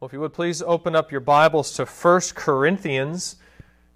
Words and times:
Well, 0.00 0.06
if 0.06 0.14
you 0.14 0.20
would 0.20 0.32
please 0.32 0.62
open 0.62 0.96
up 0.96 1.12
your 1.12 1.20
Bibles 1.20 1.72
to 1.72 1.84
1 1.84 2.20
Corinthians 2.34 3.36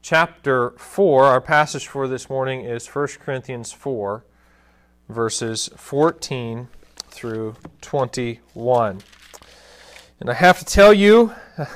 chapter 0.02 0.72
4. 0.72 1.24
Our 1.24 1.40
passage 1.40 1.88
for 1.88 2.06
this 2.06 2.28
morning 2.28 2.62
is 2.62 2.86
1 2.86 3.08
Corinthians 3.20 3.72
4, 3.72 4.22
verses 5.08 5.70
14 5.76 6.68
through 7.08 7.56
21. 7.80 8.98
And 10.20 10.28
I 10.28 10.34
have 10.34 10.58
to 10.58 10.66
tell 10.66 10.92
you, 10.92 11.32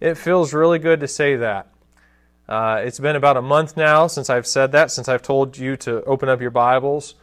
it 0.00 0.14
feels 0.14 0.54
really 0.54 0.78
good 0.78 1.00
to 1.00 1.08
say 1.08 1.34
that. 1.34 1.66
Uh, 2.48 2.82
it's 2.84 3.00
been 3.00 3.16
about 3.16 3.36
a 3.36 3.42
month 3.42 3.76
now 3.76 4.06
since 4.06 4.30
I've 4.30 4.46
said 4.46 4.70
that, 4.70 4.92
since 4.92 5.08
I've 5.08 5.22
told 5.22 5.58
you 5.58 5.76
to 5.78 6.04
open 6.04 6.28
up 6.28 6.40
your 6.40 6.52
Bibles 6.52 7.16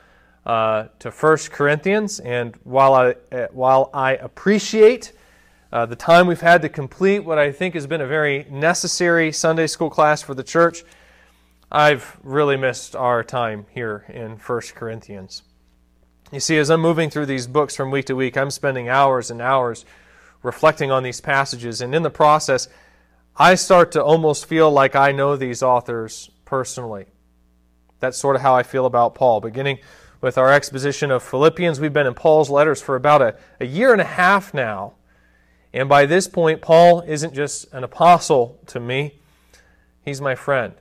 uh, 0.45 0.87
to 0.99 1.11
1 1.11 1.37
Corinthians. 1.51 2.19
And 2.19 2.57
while 2.65 2.93
I, 2.93 3.15
uh, 3.31 3.47
while 3.53 3.89
I 3.93 4.15
appreciate 4.15 5.13
uh, 5.75 5.85
the 5.85 5.93
time 5.93 6.25
we've 6.25 6.39
had 6.39 6.61
to 6.61 6.69
complete 6.69 7.19
what 7.19 7.37
I 7.37 7.51
think 7.51 7.73
has 7.73 7.85
been 7.85 7.99
a 7.99 8.07
very 8.07 8.45
necessary 8.49 9.33
Sunday 9.33 9.67
school 9.67 9.89
class 9.89 10.21
for 10.21 10.33
the 10.33 10.41
church, 10.41 10.85
I've 11.69 12.17
really 12.23 12.55
missed 12.55 12.95
our 12.95 13.25
time 13.25 13.65
here 13.71 14.05
in 14.07 14.37
1 14.37 14.61
Corinthians. 14.73 15.43
You 16.31 16.39
see, 16.39 16.57
as 16.59 16.69
I'm 16.71 16.79
moving 16.79 17.09
through 17.09 17.25
these 17.25 17.45
books 17.45 17.75
from 17.75 17.91
week 17.91 18.05
to 18.05 18.15
week, 18.15 18.37
I'm 18.37 18.51
spending 18.51 18.87
hours 18.87 19.29
and 19.29 19.41
hours 19.41 19.83
reflecting 20.43 20.91
on 20.91 21.03
these 21.03 21.19
passages, 21.19 21.81
and 21.81 21.93
in 21.93 22.03
the 22.03 22.09
process, 22.09 22.69
I 23.35 23.55
start 23.55 23.91
to 23.91 24.01
almost 24.01 24.45
feel 24.45 24.71
like 24.71 24.95
I 24.95 25.11
know 25.11 25.35
these 25.35 25.61
authors 25.61 26.29
personally. 26.45 27.07
That's 27.99 28.17
sort 28.17 28.37
of 28.37 28.41
how 28.41 28.55
I 28.55 28.63
feel 28.63 28.85
about 28.85 29.13
Paul. 29.13 29.41
Beginning 29.41 29.79
with 30.21 30.37
our 30.37 30.53
exposition 30.53 31.11
of 31.11 31.21
Philippians, 31.21 31.81
we've 31.81 31.91
been 31.91 32.07
in 32.07 32.13
Paul's 32.13 32.49
letters 32.49 32.81
for 32.81 32.95
about 32.95 33.21
a, 33.21 33.35
a 33.59 33.65
year 33.65 33.91
and 33.91 33.99
a 33.99 34.05
half 34.05 34.53
now. 34.53 34.93
And 35.75 35.89
by 35.89 36.05
this 36.05 36.25
point, 36.25 36.61
Paul 36.61 37.01
isn't 37.01 37.33
just 37.33 37.71
an 37.73 37.83
apostle 37.83 38.57
to 38.67 38.79
me, 38.79 39.19
he's 40.05 40.21
my 40.21 40.33
friend. 40.33 40.73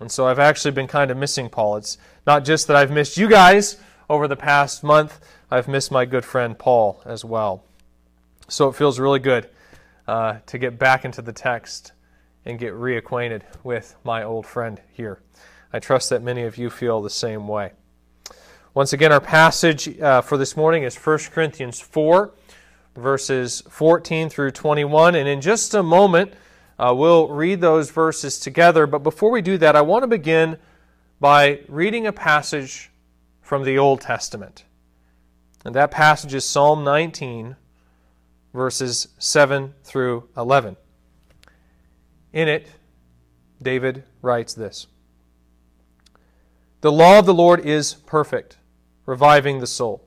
And 0.00 0.10
so 0.10 0.26
I've 0.26 0.40
actually 0.40 0.72
been 0.72 0.88
kind 0.88 1.12
of 1.12 1.16
missing 1.16 1.48
Paul. 1.48 1.76
It's 1.76 1.96
not 2.26 2.44
just 2.44 2.66
that 2.66 2.76
I've 2.76 2.90
missed 2.90 3.16
you 3.16 3.28
guys 3.28 3.76
over 4.08 4.26
the 4.26 4.34
past 4.34 4.82
month, 4.82 5.20
I've 5.48 5.68
missed 5.68 5.92
my 5.92 6.06
good 6.06 6.24
friend 6.24 6.58
Paul 6.58 7.00
as 7.04 7.24
well. 7.24 7.62
So 8.48 8.68
it 8.68 8.74
feels 8.74 8.98
really 8.98 9.20
good 9.20 9.48
uh, 10.08 10.38
to 10.46 10.58
get 10.58 10.76
back 10.76 11.04
into 11.04 11.22
the 11.22 11.32
text 11.32 11.92
and 12.44 12.58
get 12.58 12.74
reacquainted 12.74 13.42
with 13.62 13.94
my 14.02 14.24
old 14.24 14.44
friend 14.44 14.80
here. 14.92 15.22
I 15.72 15.78
trust 15.78 16.10
that 16.10 16.20
many 16.20 16.42
of 16.42 16.58
you 16.58 16.68
feel 16.68 17.00
the 17.00 17.10
same 17.10 17.46
way. 17.46 17.74
Once 18.74 18.92
again, 18.92 19.12
our 19.12 19.20
passage 19.20 20.00
uh, 20.00 20.20
for 20.20 20.36
this 20.36 20.56
morning 20.56 20.82
is 20.82 20.96
1 20.96 21.18
Corinthians 21.32 21.78
4 21.78 22.32
verses 22.94 23.62
14 23.68 24.28
through 24.28 24.50
21. 24.50 25.14
And 25.14 25.28
in 25.28 25.40
just 25.40 25.74
a 25.74 25.82
moment, 25.82 26.32
uh, 26.78 26.94
we'll 26.96 27.28
read 27.28 27.60
those 27.60 27.90
verses 27.90 28.38
together. 28.38 28.86
But 28.86 29.02
before 29.02 29.30
we 29.30 29.42
do 29.42 29.58
that, 29.58 29.76
I 29.76 29.82
want 29.82 30.02
to 30.02 30.06
begin 30.06 30.58
by 31.20 31.60
reading 31.68 32.06
a 32.06 32.12
passage 32.12 32.90
from 33.42 33.64
the 33.64 33.78
Old 33.78 34.00
Testament. 34.00 34.64
And 35.64 35.74
that 35.74 35.90
passage 35.90 36.32
is 36.32 36.44
Psalm 36.44 36.84
19, 36.84 37.56
verses 38.54 39.08
7 39.18 39.74
through 39.84 40.28
11. 40.36 40.76
In 42.32 42.48
it, 42.48 42.68
David 43.60 44.04
writes 44.22 44.54
this 44.54 44.86
The 46.80 46.92
law 46.92 47.18
of 47.18 47.26
the 47.26 47.34
Lord 47.34 47.60
is 47.60 47.94
perfect, 47.94 48.56
reviving 49.04 49.58
the 49.58 49.66
soul. 49.66 50.06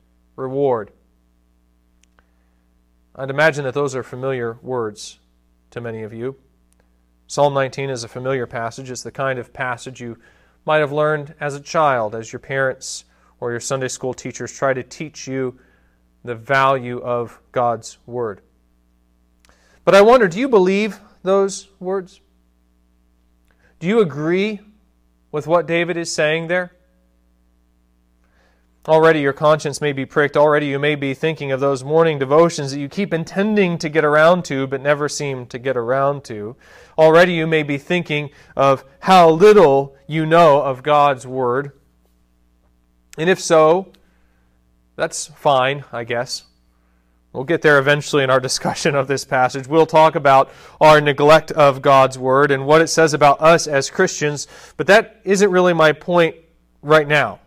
reward. 0.35 0.91
I'd 3.15 3.29
imagine 3.29 3.65
that 3.65 3.73
those 3.73 3.95
are 3.95 4.03
familiar 4.03 4.57
words 4.61 5.19
to 5.71 5.81
many 5.81 6.03
of 6.03 6.13
you. 6.13 6.37
Psalm 7.27 7.53
19 7.53 7.89
is 7.89 8.03
a 8.03 8.07
familiar 8.07 8.47
passage. 8.47 8.89
It's 8.91 9.03
the 9.03 9.11
kind 9.11 9.39
of 9.39 9.53
passage 9.53 10.01
you 10.01 10.17
might 10.65 10.77
have 10.77 10.91
learned 10.91 11.33
as 11.39 11.55
a 11.55 11.59
child, 11.59 12.15
as 12.15 12.31
your 12.31 12.39
parents 12.39 13.05
or 13.39 13.51
your 13.51 13.59
Sunday 13.59 13.87
school 13.87 14.13
teachers 14.13 14.51
try 14.51 14.73
to 14.73 14.83
teach 14.83 15.27
you 15.27 15.59
the 16.23 16.35
value 16.35 16.99
of 16.99 17.39
God's 17.51 17.97
Word. 18.05 18.41
But 19.83 19.95
I 19.95 20.01
wonder 20.01 20.27
do 20.27 20.39
you 20.39 20.47
believe 20.47 20.99
those 21.23 21.67
words? 21.79 22.21
Do 23.79 23.87
you 23.87 23.99
agree 23.99 24.59
with 25.31 25.47
what 25.47 25.65
David 25.65 25.97
is 25.97 26.11
saying 26.11 26.47
there? 26.47 26.71
Already 28.87 29.19
your 29.21 29.33
conscience 29.33 29.79
may 29.79 29.93
be 29.93 30.07
pricked. 30.07 30.35
Already 30.35 30.65
you 30.65 30.79
may 30.79 30.95
be 30.95 31.13
thinking 31.13 31.51
of 31.51 31.59
those 31.59 31.83
morning 31.83 32.17
devotions 32.17 32.71
that 32.71 32.79
you 32.79 32.89
keep 32.89 33.13
intending 33.13 33.77
to 33.77 33.89
get 33.89 34.03
around 34.03 34.43
to 34.45 34.65
but 34.65 34.81
never 34.81 35.07
seem 35.07 35.45
to 35.47 35.59
get 35.59 35.77
around 35.77 36.23
to. 36.25 36.55
Already 36.97 37.33
you 37.33 37.45
may 37.45 37.61
be 37.61 37.77
thinking 37.77 38.31
of 38.55 38.83
how 39.01 39.29
little 39.29 39.95
you 40.07 40.25
know 40.25 40.63
of 40.63 40.81
God's 40.81 41.27
Word. 41.27 41.73
And 43.19 43.29
if 43.29 43.39
so, 43.39 43.91
that's 44.95 45.27
fine, 45.27 45.83
I 45.91 46.03
guess. 46.03 46.45
We'll 47.33 47.43
get 47.43 47.61
there 47.61 47.77
eventually 47.77 48.23
in 48.23 48.31
our 48.31 48.39
discussion 48.49 48.95
of 48.95 49.07
this 49.07 49.25
passage. 49.25 49.67
We'll 49.67 49.85
talk 49.85 50.15
about 50.15 50.49
our 50.79 50.99
neglect 50.99 51.51
of 51.51 51.83
God's 51.83 52.17
Word 52.17 52.49
and 52.49 52.65
what 52.65 52.81
it 52.81 52.87
says 52.87 53.13
about 53.13 53.41
us 53.41 53.67
as 53.67 53.91
Christians, 53.91 54.47
but 54.75 54.87
that 54.87 55.21
isn't 55.23 55.51
really 55.51 55.73
my 55.73 55.91
point 55.91 56.35
right 56.81 57.07
now. 57.07 57.40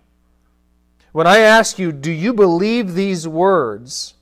When 1.14 1.28
I 1.28 1.38
ask 1.38 1.78
you, 1.78 1.92
do 1.92 2.10
you 2.10 2.32
believe 2.32 2.94
these 2.94 3.28
words? 3.28 4.14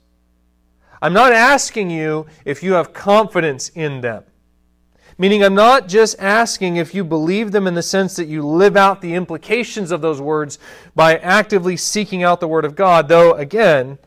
I'm 1.00 1.14
not 1.14 1.32
asking 1.32 1.88
you 1.88 2.26
if 2.44 2.62
you 2.62 2.74
have 2.74 2.92
confidence 2.92 3.70
in 3.70 4.02
them. 4.02 4.24
Meaning, 5.16 5.42
I'm 5.42 5.54
not 5.54 5.88
just 5.88 6.18
asking 6.18 6.76
if 6.76 6.94
you 6.94 7.02
believe 7.02 7.50
them 7.50 7.66
in 7.66 7.72
the 7.72 7.82
sense 7.82 8.14
that 8.16 8.26
you 8.28 8.46
live 8.46 8.76
out 8.76 9.00
the 9.00 9.14
implications 9.14 9.90
of 9.90 10.02
those 10.02 10.20
words 10.20 10.58
by 10.94 11.16
actively 11.16 11.78
seeking 11.78 12.22
out 12.22 12.40
the 12.40 12.46
Word 12.46 12.66
of 12.66 12.76
God, 12.76 13.08
though, 13.08 13.32
again, 13.32 13.98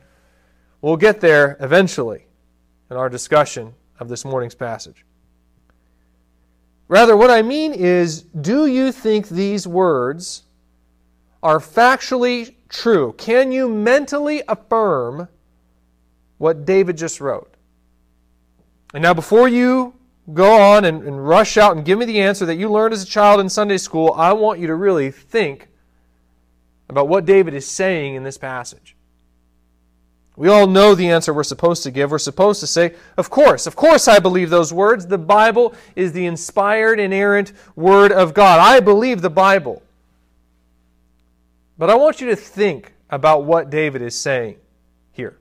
we'll 0.79 0.95
get 0.95 1.21
there 1.21 1.57
eventually 1.59 2.27
in 2.91 2.97
our 2.97 3.09
discussion 3.09 3.73
of 3.99 4.09
this 4.09 4.23
morning's 4.23 4.53
passage. 4.53 5.03
Rather, 6.87 7.17
what 7.17 7.31
I 7.31 7.41
mean 7.41 7.73
is, 7.73 8.21
do 8.21 8.67
you 8.67 8.91
think 8.91 9.27
these 9.27 9.65
words 9.65 10.43
are 11.41 11.57
factually 11.57 12.54
true? 12.69 13.13
Can 13.17 13.51
you 13.51 13.69
mentally 13.69 14.43
affirm 14.47 15.27
what 16.37 16.65
David 16.65 16.97
just 16.97 17.21
wrote? 17.21 17.53
And 18.93 19.01
now, 19.01 19.13
before 19.13 19.47
you 19.47 19.93
go 20.33 20.59
on 20.59 20.85
and, 20.85 21.03
and, 21.03 21.27
rush 21.27 21.57
out 21.57 21.75
and 21.75 21.85
give 21.85 21.99
me 21.99 22.05
the 22.05 22.21
answer 22.21 22.45
that 22.45 22.55
you 22.55 22.71
learned 22.71 22.93
as 22.93 23.03
a 23.03 23.05
child 23.05 23.39
in 23.39 23.49
Sunday 23.49 23.77
school, 23.77 24.13
I 24.15 24.33
want 24.33 24.59
you 24.59 24.67
to 24.67 24.75
really 24.75 25.11
think 25.11 25.67
about 26.89 27.07
what 27.07 27.25
David 27.25 27.53
is 27.53 27.67
saying 27.67 28.15
in 28.15 28.23
this 28.23 28.37
passage. 28.37 28.95
We 30.37 30.49
all 30.49 30.67
know 30.67 30.95
the 30.95 31.09
answer 31.09 31.33
we're 31.33 31.43
supposed 31.43 31.83
to 31.83 31.91
give. 31.91 32.11
We're 32.11 32.19
supposed 32.19 32.59
to 32.59 32.67
say, 32.67 32.95
Of 33.17 33.29
course, 33.29 33.67
of 33.67 33.75
course 33.75 34.07
I 34.07 34.19
believe 34.19 34.49
those 34.49 34.73
words. 34.73 35.07
The 35.07 35.17
Bible 35.17 35.73
is 35.95 36.11
the 36.11 36.25
inspired, 36.25 36.99
inerrant 36.99 37.53
Word 37.75 38.11
of 38.11 38.33
God. 38.33 38.59
I 38.59 38.81
believe 38.81 39.21
the 39.21 39.29
Bible. 39.29 39.81
But 41.77 41.89
I 41.89 41.95
want 41.95 42.21
you 42.21 42.27
to 42.27 42.35
think 42.35 42.93
about 43.09 43.45
what 43.45 43.69
David 43.69 44.01
is 44.01 44.19
saying 44.19 44.57
here. 45.11 45.37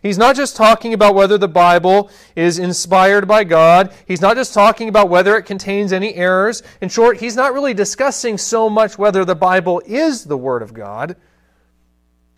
He's 0.00 0.18
not 0.18 0.36
just 0.36 0.56
talking 0.56 0.94
about 0.94 1.14
whether 1.14 1.36
the 1.36 1.48
Bible 1.48 2.10
is 2.36 2.58
inspired 2.58 3.26
by 3.26 3.44
God. 3.44 3.92
He's 4.06 4.20
not 4.20 4.36
just 4.36 4.54
talking 4.54 4.88
about 4.88 5.08
whether 5.08 5.36
it 5.36 5.42
contains 5.42 5.92
any 5.92 6.14
errors. 6.14 6.62
In 6.80 6.88
short, 6.88 7.18
he's 7.18 7.36
not 7.36 7.52
really 7.52 7.74
discussing 7.74 8.38
so 8.38 8.70
much 8.70 8.96
whether 8.96 9.24
the 9.24 9.34
Bible 9.34 9.82
is 9.84 10.24
the 10.24 10.36
Word 10.36 10.62
of 10.62 10.72
God. 10.72 11.16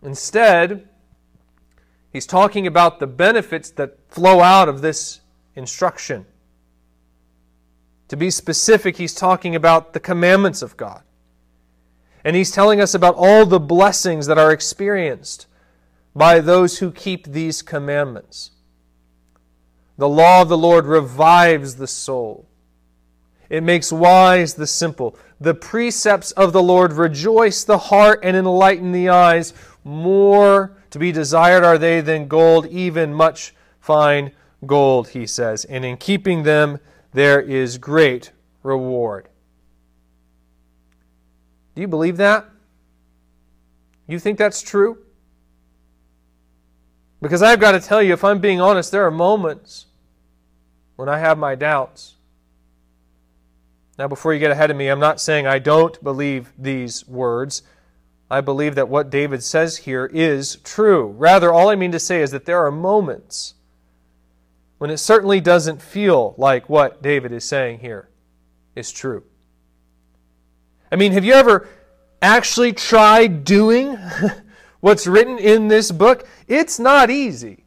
Instead, 0.02 0.88
he's 2.12 2.26
talking 2.26 2.66
about 2.66 2.98
the 2.98 3.06
benefits 3.06 3.70
that 3.72 3.98
flow 4.08 4.40
out 4.40 4.68
of 4.68 4.80
this 4.80 5.20
instruction. 5.54 6.26
To 8.08 8.16
be 8.16 8.30
specific, 8.30 8.96
he's 8.96 9.14
talking 9.14 9.54
about 9.54 9.92
the 9.92 10.00
commandments 10.00 10.60
of 10.60 10.76
God. 10.76 11.02
And 12.24 12.34
he's 12.34 12.50
telling 12.50 12.80
us 12.80 12.94
about 12.94 13.16
all 13.16 13.44
the 13.44 13.60
blessings 13.60 14.26
that 14.26 14.38
are 14.38 14.50
experienced 14.50 15.46
by 16.16 16.40
those 16.40 16.78
who 16.78 16.90
keep 16.90 17.26
these 17.26 17.60
commandments. 17.60 18.52
The 19.98 20.08
law 20.08 20.42
of 20.42 20.48
the 20.48 20.58
Lord 20.58 20.86
revives 20.86 21.76
the 21.76 21.86
soul. 21.86 22.48
It 23.50 23.62
makes 23.62 23.92
wise 23.92 24.54
the 24.54 24.66
simple. 24.66 25.16
The 25.38 25.54
precepts 25.54 26.32
of 26.32 26.52
the 26.52 26.62
Lord 26.62 26.94
rejoice 26.94 27.62
the 27.62 27.78
heart 27.78 28.20
and 28.22 28.36
enlighten 28.36 28.92
the 28.92 29.10
eyes. 29.10 29.52
More 29.84 30.76
to 30.90 30.98
be 30.98 31.12
desired 31.12 31.62
are 31.62 31.78
they 31.78 32.00
than 32.00 32.26
gold, 32.26 32.66
even 32.66 33.12
much 33.12 33.54
fine 33.80 34.32
gold, 34.66 35.08
he 35.08 35.26
says. 35.26 35.64
And 35.66 35.84
in 35.84 35.98
keeping 35.98 36.42
them, 36.42 36.78
there 37.12 37.40
is 37.40 37.76
great 37.78 38.32
reward. 38.62 39.28
Do 41.74 41.80
you 41.80 41.88
believe 41.88 42.16
that? 42.18 42.48
You 44.06 44.18
think 44.18 44.38
that's 44.38 44.62
true? 44.62 44.98
Because 47.20 47.42
I've 47.42 47.60
got 47.60 47.72
to 47.72 47.80
tell 47.80 48.02
you, 48.02 48.12
if 48.12 48.22
I'm 48.22 48.38
being 48.38 48.60
honest, 48.60 48.92
there 48.92 49.06
are 49.06 49.10
moments 49.10 49.86
when 50.96 51.08
I 51.08 51.18
have 51.18 51.38
my 51.38 51.54
doubts. 51.54 52.16
Now, 53.98 54.08
before 54.08 54.34
you 54.34 54.40
get 54.40 54.50
ahead 54.50 54.70
of 54.70 54.76
me, 54.76 54.88
I'm 54.88 55.00
not 55.00 55.20
saying 55.20 55.46
I 55.46 55.58
don't 55.58 56.02
believe 56.02 56.52
these 56.58 57.06
words. 57.08 57.62
I 58.30 58.40
believe 58.40 58.74
that 58.74 58.88
what 58.88 59.10
David 59.10 59.42
says 59.42 59.78
here 59.78 60.06
is 60.06 60.56
true. 60.56 61.06
Rather, 61.06 61.52
all 61.52 61.68
I 61.68 61.76
mean 61.76 61.92
to 61.92 62.00
say 62.00 62.20
is 62.20 62.30
that 62.32 62.44
there 62.44 62.64
are 62.64 62.72
moments 62.72 63.54
when 64.78 64.90
it 64.90 64.98
certainly 64.98 65.40
doesn't 65.40 65.80
feel 65.80 66.34
like 66.36 66.68
what 66.68 67.02
David 67.02 67.32
is 67.32 67.44
saying 67.44 67.78
here 67.78 68.08
is 68.74 68.90
true. 68.92 69.24
I 70.94 70.96
mean, 70.96 71.10
have 71.10 71.24
you 71.24 71.32
ever 71.32 71.66
actually 72.22 72.72
tried 72.72 73.42
doing 73.42 73.98
what's 74.80 75.08
written 75.08 75.40
in 75.40 75.66
this 75.66 75.90
book, 75.90 76.24
it's 76.46 76.78
not 76.78 77.10
easy. 77.10 77.64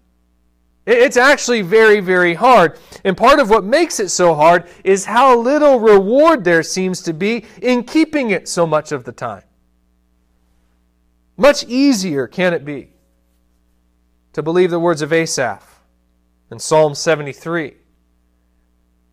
It's 0.86 1.18
actually 1.18 1.62
very, 1.62 2.00
very 2.00 2.36
hard. 2.36 2.80
And 3.04 3.18
part 3.18 3.40
of 3.40 3.50
what 3.50 3.66
makes 3.66 4.00
it 4.00 4.08
so 4.08 4.34
hard 4.34 4.70
is 4.86 5.04
how 5.04 5.38
little 5.38 5.78
reward 5.78 6.46
there 6.46 6.64
seems 6.64 7.02
to 7.02 7.14
be 7.14 7.44
in 7.62 7.84
keeping 7.84 8.30
it 8.30 8.48
so 8.48 8.66
much 8.66 8.94
of 8.94 9.04
the 9.04 9.12
time. 9.12 9.44
Much 11.36 11.66
easier 11.66 12.28
can 12.28 12.54
it 12.54 12.64
be 12.64 12.94
to 14.32 14.42
believe 14.42 14.72
the 14.72 14.80
words 14.80 15.02
of 15.02 15.12
Asaph 15.12 15.82
in 16.50 16.60
Psalm 16.60 16.96
73, 16.96 17.74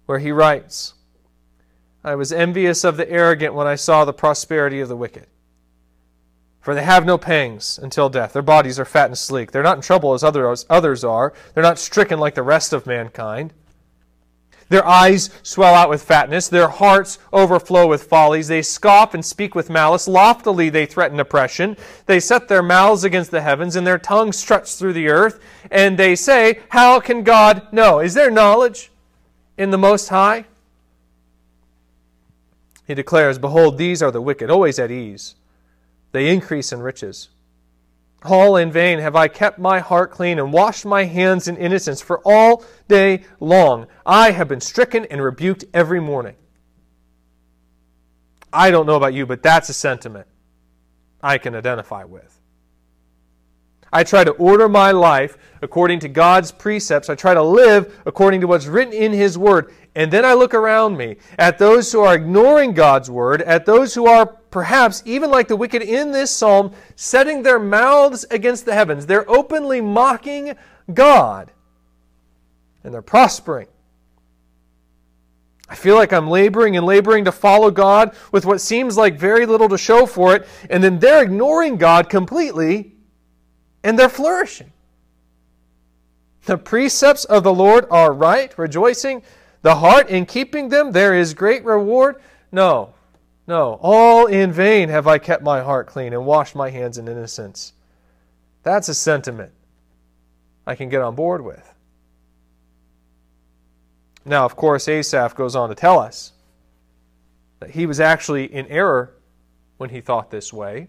where 0.06 0.20
he 0.20 0.31
writes, 0.31 0.94
I 2.05 2.15
was 2.15 2.33
envious 2.33 2.85
of 2.85 2.99
the 2.99 3.11
arrogant 3.11 3.55
when 3.55 3.67
I 3.67 3.77
saw 3.77 4.05
the 4.05 4.12
prosperity 4.12 4.81
of 4.81 4.89
the 4.89 4.97
wicked. 4.97 5.27
For 6.61 6.75
they 6.75 6.83
have 6.83 7.06
no 7.06 7.17
pangs 7.17 7.79
until 7.83 8.09
death. 8.09 8.35
Their 8.35 8.43
bodies 8.43 8.79
are 8.79 8.85
fat 8.85 9.06
and 9.06 9.19
sleek. 9.19 9.53
They're 9.53 9.62
not 9.62 9.77
in 9.77 9.83
trouble 9.83 10.12
as 10.12 10.25
others, 10.25 10.67
others 10.69 11.03
are. 11.03 11.33
They're 11.55 11.62
not 11.62 11.79
stricken 11.79 12.19
like 12.19 12.35
the 12.35 12.43
rest 12.43 12.73
of 12.73 12.87
mankind. 12.87 13.53
Their 14.71 14.87
eyes 14.87 15.31
swell 15.43 15.75
out 15.75 15.91
with 15.91 16.03
fatness. 16.03 16.49
Their 16.49 16.69
hearts 16.69 17.19
overflow 17.33 17.87
with 17.87 18.05
follies. 18.05 18.49
They 18.49 18.62
scoff 18.62 19.15
and 19.15 19.25
speak 19.25 19.55
with 19.55 19.69
malice. 19.69 20.09
Loftily 20.09 20.71
they 20.71 20.87
threaten 20.87 21.21
oppression. 21.21 21.77
They 22.07 22.19
set 22.19 22.49
their 22.49 22.62
mouths 22.62 23.05
against 23.05 23.31
the 23.31 23.43
heavens, 23.43 23.77
and 23.77 23.87
their 23.87 23.99
tongue 23.99 24.33
struts 24.33 24.77
through 24.77 24.95
the 24.95 25.09
earth. 25.09 25.41
And 25.71 25.99
they 25.99 26.17
say, 26.17 26.61
How 26.71 26.99
can 26.99 27.25
God 27.25 27.73
know? 27.73 28.00
Is 28.00 28.15
there 28.15 28.31
knowledge 28.31 28.91
in 29.59 29.71
the 29.71 29.79
Most 29.79 30.09
High? 30.09 30.47
He 32.87 32.95
declares, 32.95 33.39
Behold, 33.39 33.79
these 33.79 34.03
are 34.03 34.11
the 34.11 34.21
wicked, 34.21 34.51
always 34.51 34.79
at 34.79 34.91
ease 34.91 35.37
they 36.15 36.33
increase 36.33 36.73
in 36.73 36.81
riches. 36.81 37.29
All 38.23 38.57
in 38.57 38.71
vain 38.71 39.01
have 39.01 39.17
I 39.17 39.27
kept 39.27 39.59
my 39.59 39.81
heart 39.81 40.13
clean 40.13 40.39
and 40.39 40.53
washed 40.53 40.87
my 40.87 41.05
hands 41.05 41.49
in 41.49 41.57
innocence, 41.57 42.01
for 42.01 42.21
all 42.25 42.65
day 42.87 43.25
long 43.41 43.89
I 44.07 44.31
have 44.31 44.47
been 44.47 44.61
stricken 44.61 45.07
and 45.07 45.21
rebuked 45.21 45.65
every 45.75 46.01
morning. 46.01 46.37
I 48.53 48.71
don't 48.71 48.87
know 48.87 48.95
about 48.95 49.13
you, 49.13 49.27
but 49.27 49.43
that's 49.43 49.69
a 49.69 49.75
sentiment 49.75 50.29
I 51.21 51.37
can 51.37 51.57
identify 51.57 52.05
with. 52.05 52.41
I 53.93 54.05
try 54.05 54.23
to 54.23 54.31
order 54.33 54.69
my 54.69 54.93
life 54.93 55.37
according 55.63 55.99
to 56.01 56.09
God's 56.09 56.53
precepts. 56.53 57.11
I 57.11 57.17
try 57.17 57.35
to 57.35 57.43
live 57.43 58.01
according 58.07 58.41
to 58.43 58.47
what's 58.47 58.67
written 58.67 58.95
in 58.95 59.13
His 59.13 59.37
Word. 59.37 59.75
And 59.96 60.12
then 60.12 60.25
I 60.25 60.35
look 60.35 60.55
around 60.55 60.96
me 60.96 61.17
at 61.38 61.58
those 61.58 61.93
who 61.93 62.00
are 62.00 62.14
ignoring 62.14 62.75
God's 62.75 63.08
Word, 63.11 63.43
at 63.43 63.64
those 63.64 63.94
who 63.94 64.06
are 64.06 64.26
perhaps 64.26 65.02
even 65.05 65.31
like 65.31 65.46
the 65.46 65.56
wicked 65.56 65.82
in 65.82 66.11
this 66.11 66.31
psalm, 66.31 66.73
setting 66.96 67.43
their 67.43 67.61
mouths 67.61 68.25
against 68.31 68.64
the 68.64 68.75
heavens. 68.75 69.06
They're 69.06 69.29
openly 69.31 69.81
mocking 69.81 70.55
God, 70.93 71.52
and 72.82 72.93
they're 72.93 73.02
prospering. 73.02 73.69
I 75.69 75.76
feel 75.76 75.94
like 75.94 76.12
I'm 76.12 76.29
laboring 76.29 76.76
and 76.76 76.85
laboring 76.85 77.25
to 77.25 77.32
follow 77.32 77.70
God 77.70 78.14
with 78.32 78.44
what 78.44 78.61
seems 78.61 78.97
like 78.97 79.19
very 79.19 79.47
little 79.47 79.69
to 79.69 79.79
show 79.79 80.06
for 80.06 80.35
it, 80.35 80.47
and 80.70 80.82
then 80.82 80.99
they're 80.99 81.23
ignoring 81.23 81.76
God 81.76 82.11
completely, 82.11 82.93
and 83.82 83.99
they're 83.99 84.08
flourishing. 84.08 84.73
The 86.47 86.58
precepts 86.58 87.25
of 87.25 87.44
the 87.44 87.55
Lord 87.55 87.87
are 87.90 88.12
right, 88.12 88.56
rejoicing. 88.58 89.23
The 89.64 89.76
heart 89.76 90.11
in 90.11 90.26
keeping 90.26 90.69
them, 90.69 90.93
there 90.93 91.14
is 91.14 91.32
great 91.32 91.64
reward. 91.64 92.16
No, 92.52 92.93
no, 93.46 93.78
all 93.81 94.26
in 94.26 94.52
vain 94.52 94.90
have 94.90 95.06
I 95.06 95.16
kept 95.16 95.43
my 95.43 95.62
heart 95.62 95.87
clean 95.87 96.12
and 96.12 96.26
washed 96.26 96.55
my 96.55 96.69
hands 96.69 96.99
in 96.99 97.08
innocence. 97.08 97.72
That's 98.62 98.90
a 98.90 98.94
sentiment 98.94 99.52
I 100.66 100.75
can 100.75 100.90
get 100.90 101.00
on 101.00 101.14
board 101.14 101.43
with. 101.43 101.66
Now, 104.26 104.44
of 104.44 104.55
course, 104.55 104.87
Asaph 104.87 105.34
goes 105.34 105.56
on 105.56 105.70
to 105.70 105.75
tell 105.75 105.99
us 105.99 106.32
that 107.61 107.70
he 107.70 107.87
was 107.87 108.00
actually 108.00 108.52
in 108.52 108.66
error 108.66 109.14
when 109.78 109.88
he 109.88 110.02
thought 110.02 110.31
this 110.31 110.52
way. 110.52 110.88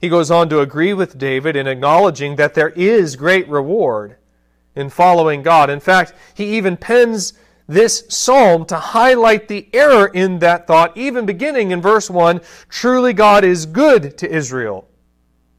He 0.00 0.08
goes 0.08 0.32
on 0.32 0.48
to 0.48 0.58
agree 0.58 0.92
with 0.92 1.18
David 1.18 1.54
in 1.54 1.68
acknowledging 1.68 2.34
that 2.34 2.54
there 2.54 2.70
is 2.70 3.14
great 3.14 3.48
reward 3.48 4.16
in 4.78 4.88
following 4.88 5.42
God. 5.42 5.68
In 5.68 5.80
fact, 5.80 6.14
he 6.34 6.56
even 6.56 6.76
pens 6.76 7.34
this 7.66 8.04
psalm 8.08 8.64
to 8.66 8.76
highlight 8.76 9.48
the 9.48 9.68
error 9.74 10.06
in 10.06 10.38
that 10.38 10.66
thought, 10.66 10.96
even 10.96 11.26
beginning 11.26 11.72
in 11.72 11.82
verse 11.82 12.08
1 12.08 12.40
Truly 12.68 13.12
God 13.12 13.44
is 13.44 13.66
good 13.66 14.16
to 14.18 14.30
Israel, 14.30 14.88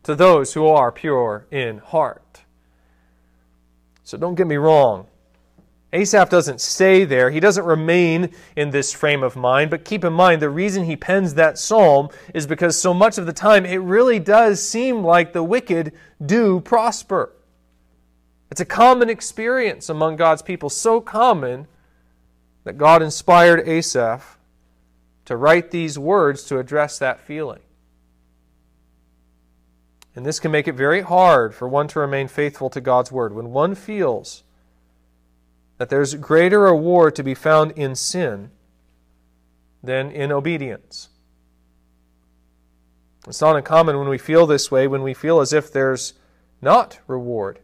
to 0.03 0.15
those 0.15 0.53
who 0.53 0.65
are 0.65 0.91
pure 0.91 1.45
in 1.51 1.79
heart. 1.79 2.41
So 4.03 4.17
don't 4.17 4.35
get 4.35 4.47
me 4.47 4.55
wrong. 4.55 5.05
Asaph 5.91 6.29
doesn't 6.29 6.61
stay 6.61 7.03
there. 7.03 7.31
He 7.31 7.39
doesn't 7.39 7.65
remain 7.65 8.29
in 8.55 8.69
this 8.69 8.93
frame 8.93 9.23
of 9.23 9.35
mind. 9.35 9.69
But 9.71 9.85
keep 9.85 10.03
in 10.03 10.13
mind, 10.13 10.41
the 10.41 10.49
reason 10.49 10.85
he 10.85 10.95
pens 10.95 11.33
that 11.33 11.57
psalm 11.57 12.09
is 12.33 12.47
because 12.47 12.79
so 12.79 12.93
much 12.93 13.17
of 13.17 13.25
the 13.25 13.33
time 13.33 13.65
it 13.65 13.77
really 13.77 14.19
does 14.19 14.61
seem 14.61 15.03
like 15.03 15.33
the 15.33 15.43
wicked 15.43 15.93
do 16.23 16.59
prosper. 16.61 17.33
It's 18.51 18.61
a 18.61 18.65
common 18.65 19.09
experience 19.09 19.89
among 19.89 20.15
God's 20.15 20.41
people, 20.41 20.69
so 20.69 21.01
common 21.01 21.67
that 22.63 22.77
God 22.77 23.01
inspired 23.01 23.67
Asaph 23.67 24.37
to 25.25 25.35
write 25.35 25.71
these 25.71 25.99
words 25.99 26.43
to 26.45 26.57
address 26.57 26.97
that 26.97 27.19
feeling. 27.19 27.59
And 30.15 30.25
this 30.25 30.39
can 30.39 30.51
make 30.51 30.67
it 30.67 30.73
very 30.73 31.01
hard 31.01 31.53
for 31.53 31.67
one 31.67 31.87
to 31.89 31.99
remain 31.99 32.27
faithful 32.27 32.69
to 32.71 32.81
God's 32.81 33.11
word. 33.11 33.33
When 33.33 33.51
one 33.51 33.75
feels 33.75 34.43
that 35.77 35.89
there's 35.89 36.15
greater 36.15 36.61
reward 36.61 37.15
to 37.15 37.23
be 37.23 37.35
found 37.35 37.71
in 37.71 37.95
sin 37.95 38.49
than 39.83 40.11
in 40.11 40.31
obedience. 40.31 41.09
It's 43.27 43.39
not 43.39 43.55
uncommon 43.55 43.97
when 43.97 44.09
we 44.09 44.17
feel 44.17 44.45
this 44.45 44.71
way, 44.71 44.87
when 44.87 45.03
we 45.03 45.13
feel 45.13 45.39
as 45.39 45.53
if 45.53 45.71
there's 45.71 46.13
not 46.61 46.99
reward 47.07 47.59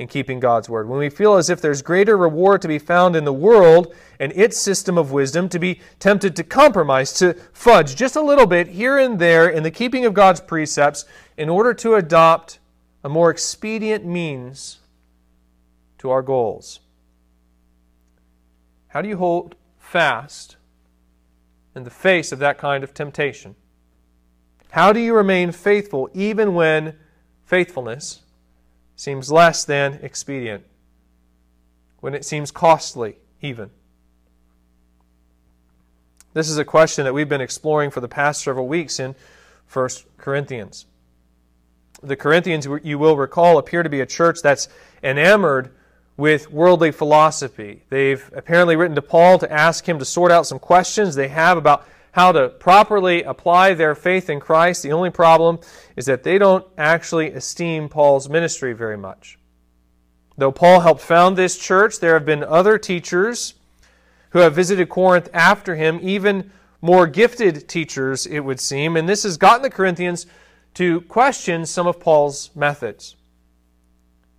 in 0.00 0.08
keeping 0.08 0.40
God's 0.40 0.66
word. 0.66 0.88
When 0.88 0.98
we 0.98 1.10
feel 1.10 1.34
as 1.34 1.50
if 1.50 1.60
there's 1.60 1.82
greater 1.82 2.16
reward 2.16 2.62
to 2.62 2.68
be 2.68 2.78
found 2.78 3.14
in 3.14 3.26
the 3.26 3.34
world 3.34 3.94
and 4.18 4.32
its 4.32 4.56
system 4.56 4.96
of 4.96 5.12
wisdom, 5.12 5.46
to 5.50 5.58
be 5.58 5.78
tempted 5.98 6.34
to 6.36 6.42
compromise, 6.42 7.12
to 7.18 7.34
fudge 7.52 7.96
just 7.96 8.16
a 8.16 8.22
little 8.22 8.46
bit 8.46 8.68
here 8.68 8.96
and 8.96 9.18
there 9.18 9.46
in 9.46 9.62
the 9.62 9.70
keeping 9.70 10.06
of 10.06 10.14
God's 10.14 10.40
precepts 10.40 11.04
in 11.36 11.50
order 11.50 11.74
to 11.74 11.96
adopt 11.96 12.60
a 13.04 13.10
more 13.10 13.30
expedient 13.30 14.06
means 14.06 14.78
to 15.98 16.08
our 16.08 16.22
goals. 16.22 16.80
How 18.88 19.02
do 19.02 19.08
you 19.10 19.18
hold 19.18 19.54
fast 19.76 20.56
in 21.76 21.84
the 21.84 21.90
face 21.90 22.32
of 22.32 22.38
that 22.38 22.56
kind 22.56 22.82
of 22.82 22.94
temptation? 22.94 23.54
How 24.70 24.94
do 24.94 25.00
you 25.00 25.12
remain 25.12 25.52
faithful 25.52 26.08
even 26.14 26.54
when 26.54 26.96
faithfulness 27.44 28.22
seems 29.00 29.32
less 29.32 29.64
than 29.64 29.98
expedient, 30.02 30.62
when 32.00 32.14
it 32.14 32.22
seems 32.22 32.50
costly, 32.50 33.16
even? 33.40 33.70
This 36.34 36.50
is 36.50 36.58
a 36.58 36.66
question 36.66 37.06
that 37.06 37.14
we've 37.14 37.26
been 37.26 37.40
exploring 37.40 37.90
for 37.90 38.00
the 38.00 38.08
past 38.08 38.42
several 38.42 38.68
weeks 38.68 39.00
in 39.00 39.14
1 39.72 39.88
Corinthians. 40.18 40.84
The 42.02 42.14
Corinthians, 42.14 42.68
you 42.82 42.98
will 42.98 43.16
recall, 43.16 43.56
appear 43.56 43.82
to 43.82 43.88
be 43.88 44.02
a 44.02 44.06
church 44.06 44.42
that's 44.42 44.68
enamored 45.02 45.70
with 46.18 46.52
worldly 46.52 46.92
philosophy. 46.92 47.84
They've 47.88 48.30
apparently 48.36 48.76
written 48.76 48.96
to 48.96 49.02
Paul 49.02 49.38
to 49.38 49.50
ask 49.50 49.88
him 49.88 49.98
to 49.98 50.04
sort 50.04 50.30
out 50.30 50.46
some 50.46 50.58
questions 50.58 51.14
they 51.14 51.28
have 51.28 51.56
about 51.56 51.86
how 52.12 52.32
to 52.32 52.48
properly 52.48 53.22
apply 53.22 53.74
their 53.74 53.94
faith 53.94 54.28
in 54.28 54.40
Christ. 54.40 54.82
The 54.82 54.92
only 54.92 55.10
problem 55.10 55.58
is 55.96 56.06
that 56.06 56.22
they 56.22 56.38
don't 56.38 56.66
actually 56.76 57.30
esteem 57.32 57.88
Paul's 57.88 58.28
ministry 58.28 58.72
very 58.72 58.96
much. 58.96 59.38
Though 60.36 60.52
Paul 60.52 60.80
helped 60.80 61.02
found 61.02 61.36
this 61.36 61.58
church, 61.58 62.00
there 62.00 62.14
have 62.14 62.24
been 62.24 62.42
other 62.42 62.78
teachers 62.78 63.54
who 64.30 64.38
have 64.38 64.54
visited 64.54 64.88
Corinth 64.88 65.28
after 65.32 65.76
him, 65.76 65.98
even 66.02 66.50
more 66.80 67.06
gifted 67.06 67.68
teachers, 67.68 68.26
it 68.26 68.40
would 68.40 68.60
seem, 68.60 68.96
and 68.96 69.08
this 69.08 69.24
has 69.24 69.36
gotten 69.36 69.62
the 69.62 69.70
Corinthians 69.70 70.26
to 70.74 71.02
question 71.02 71.66
some 71.66 71.86
of 71.86 72.00
Paul's 72.00 72.50
methods. 72.54 73.16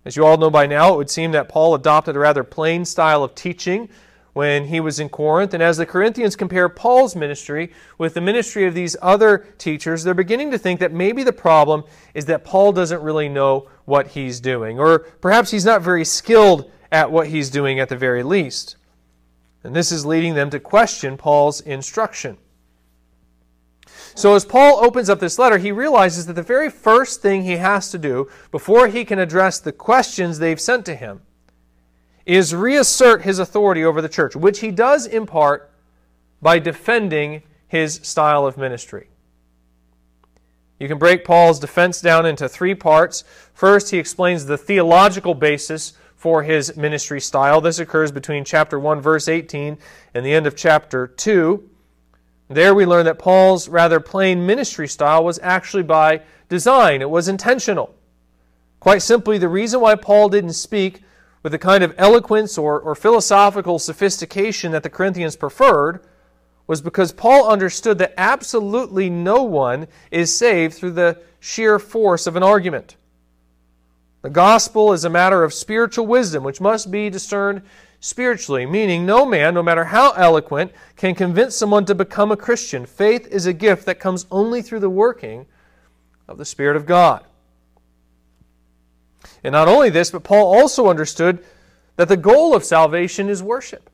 As 0.04 0.16
you 0.16 0.26
all 0.26 0.36
know 0.36 0.50
by 0.50 0.66
now, 0.66 0.94
it 0.94 0.96
would 0.96 1.10
seem 1.10 1.32
that 1.32 1.48
Paul 1.48 1.74
adopted 1.74 2.16
a 2.16 2.18
rather 2.18 2.42
plain 2.42 2.84
style 2.84 3.22
of 3.22 3.34
teaching 3.34 3.88
when 4.32 4.66
he 4.66 4.80
was 4.80 4.98
in 4.98 5.08
Corinth. 5.08 5.52
And 5.54 5.62
as 5.62 5.76
the 5.76 5.86
Corinthians 5.86 6.36
compare 6.36 6.68
Paul's 6.68 7.14
ministry 7.14 7.72
with 7.98 8.14
the 8.14 8.20
ministry 8.20 8.66
of 8.66 8.74
these 8.74 8.96
other 9.02 9.46
teachers, 9.58 10.02
they're 10.02 10.14
beginning 10.14 10.50
to 10.50 10.58
think 10.58 10.80
that 10.80 10.92
maybe 10.92 11.22
the 11.22 11.32
problem 11.32 11.84
is 12.14 12.24
that 12.26 12.44
Paul 12.44 12.72
doesn't 12.72 13.02
really 13.02 13.28
know 13.28 13.68
what 13.84 14.08
he's 14.08 14.40
doing, 14.40 14.78
or 14.78 15.00
perhaps 15.20 15.50
he's 15.50 15.64
not 15.64 15.82
very 15.82 16.04
skilled 16.04 16.70
at 16.90 17.10
what 17.10 17.28
he's 17.28 17.50
doing 17.50 17.80
at 17.80 17.88
the 17.88 17.96
very 17.96 18.22
least. 18.22 18.76
And 19.64 19.76
this 19.76 19.92
is 19.92 20.06
leading 20.06 20.34
them 20.34 20.50
to 20.50 20.60
question 20.60 21.16
Paul's 21.16 21.60
instruction. 21.60 22.38
So, 24.14 24.34
as 24.34 24.44
Paul 24.44 24.84
opens 24.84 25.08
up 25.08 25.20
this 25.20 25.38
letter, 25.38 25.58
he 25.58 25.72
realizes 25.72 26.26
that 26.26 26.34
the 26.34 26.42
very 26.42 26.68
first 26.68 27.22
thing 27.22 27.42
he 27.42 27.56
has 27.56 27.90
to 27.90 27.98
do 27.98 28.28
before 28.50 28.88
he 28.88 29.04
can 29.04 29.18
address 29.18 29.58
the 29.58 29.72
questions 29.72 30.38
they've 30.38 30.60
sent 30.60 30.84
to 30.86 30.94
him 30.94 31.22
is 32.24 32.54
reassert 32.54 33.22
his 33.22 33.38
authority 33.38 33.84
over 33.84 34.00
the 34.00 34.08
church, 34.08 34.36
which 34.36 34.60
he 34.60 34.70
does 34.70 35.06
in 35.06 35.26
part 35.26 35.70
by 36.40 36.58
defending 36.58 37.42
his 37.66 38.00
style 38.02 38.46
of 38.46 38.56
ministry. 38.56 39.08
You 40.78 40.88
can 40.88 40.98
break 40.98 41.24
Paul's 41.24 41.60
defense 41.60 42.00
down 42.00 42.26
into 42.26 42.48
three 42.48 42.74
parts. 42.74 43.22
First, 43.54 43.90
he 43.90 43.98
explains 43.98 44.46
the 44.46 44.58
theological 44.58 45.34
basis 45.34 45.92
for 46.16 46.42
his 46.42 46.76
ministry 46.76 47.20
style. 47.20 47.60
This 47.60 47.78
occurs 47.78 48.10
between 48.10 48.44
chapter 48.44 48.78
1, 48.78 49.00
verse 49.00 49.28
18, 49.28 49.78
and 50.14 50.26
the 50.26 50.34
end 50.34 50.46
of 50.46 50.56
chapter 50.56 51.06
2. 51.06 51.68
There 52.48 52.74
we 52.74 52.84
learn 52.84 53.04
that 53.06 53.18
Paul's 53.18 53.68
rather 53.68 54.00
plain 54.00 54.44
ministry 54.44 54.88
style 54.88 55.24
was 55.24 55.38
actually 55.42 55.84
by 55.84 56.22
design, 56.48 57.00
it 57.00 57.08
was 57.08 57.28
intentional. 57.28 57.94
Quite 58.78 59.02
simply, 59.02 59.38
the 59.38 59.48
reason 59.48 59.80
why 59.80 59.94
Paul 59.94 60.28
didn't 60.28 60.52
speak 60.54 61.02
with 61.42 61.52
the 61.52 61.58
kind 61.58 61.82
of 61.82 61.94
eloquence 61.98 62.56
or, 62.56 62.80
or 62.80 62.94
philosophical 62.94 63.78
sophistication 63.78 64.72
that 64.72 64.82
the 64.82 64.90
Corinthians 64.90 65.36
preferred 65.36 66.00
was 66.66 66.80
because 66.80 67.12
Paul 67.12 67.48
understood 67.48 67.98
that 67.98 68.14
absolutely 68.16 69.10
no 69.10 69.42
one 69.42 69.88
is 70.10 70.34
saved 70.34 70.74
through 70.74 70.92
the 70.92 71.18
sheer 71.40 71.78
force 71.78 72.26
of 72.26 72.36
an 72.36 72.42
argument. 72.42 72.96
The 74.22 74.30
gospel 74.30 74.92
is 74.92 75.04
a 75.04 75.10
matter 75.10 75.42
of 75.42 75.52
spiritual 75.52 76.06
wisdom, 76.06 76.44
which 76.44 76.60
must 76.60 76.92
be 76.92 77.10
discerned 77.10 77.62
spiritually, 77.98 78.66
meaning 78.66 79.04
no 79.04 79.26
man, 79.26 79.54
no 79.54 79.62
matter 79.62 79.84
how 79.84 80.12
eloquent, 80.12 80.72
can 80.96 81.14
convince 81.16 81.56
someone 81.56 81.84
to 81.86 81.94
become 81.94 82.30
a 82.30 82.36
Christian. 82.36 82.86
Faith 82.86 83.26
is 83.26 83.46
a 83.46 83.52
gift 83.52 83.84
that 83.86 83.98
comes 83.98 84.26
only 84.30 84.62
through 84.62 84.80
the 84.80 84.88
working 84.90 85.46
of 86.28 86.38
the 86.38 86.44
Spirit 86.44 86.76
of 86.76 86.86
God. 86.86 87.24
And 89.44 89.52
not 89.52 89.68
only 89.68 89.90
this, 89.90 90.10
but 90.10 90.24
Paul 90.24 90.54
also 90.54 90.88
understood 90.88 91.44
that 91.96 92.08
the 92.08 92.16
goal 92.16 92.54
of 92.54 92.64
salvation 92.64 93.28
is 93.28 93.42
worship. 93.42 93.90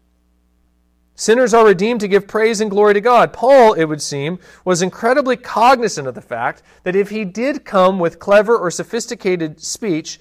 Sinners 1.14 1.52
are 1.52 1.66
redeemed 1.66 1.98
to 2.00 2.08
give 2.08 2.28
praise 2.28 2.60
and 2.60 2.70
glory 2.70 2.94
to 2.94 3.00
God. 3.00 3.32
Paul, 3.32 3.72
it 3.72 3.86
would 3.86 4.00
seem, 4.00 4.38
was 4.64 4.82
incredibly 4.82 5.36
cognizant 5.36 6.06
of 6.06 6.14
the 6.14 6.20
fact 6.20 6.62
that 6.84 6.94
if 6.94 7.10
he 7.10 7.24
did 7.24 7.64
come 7.64 7.98
with 7.98 8.20
clever 8.20 8.56
or 8.56 8.70
sophisticated 8.70 9.60
speech, 9.60 10.20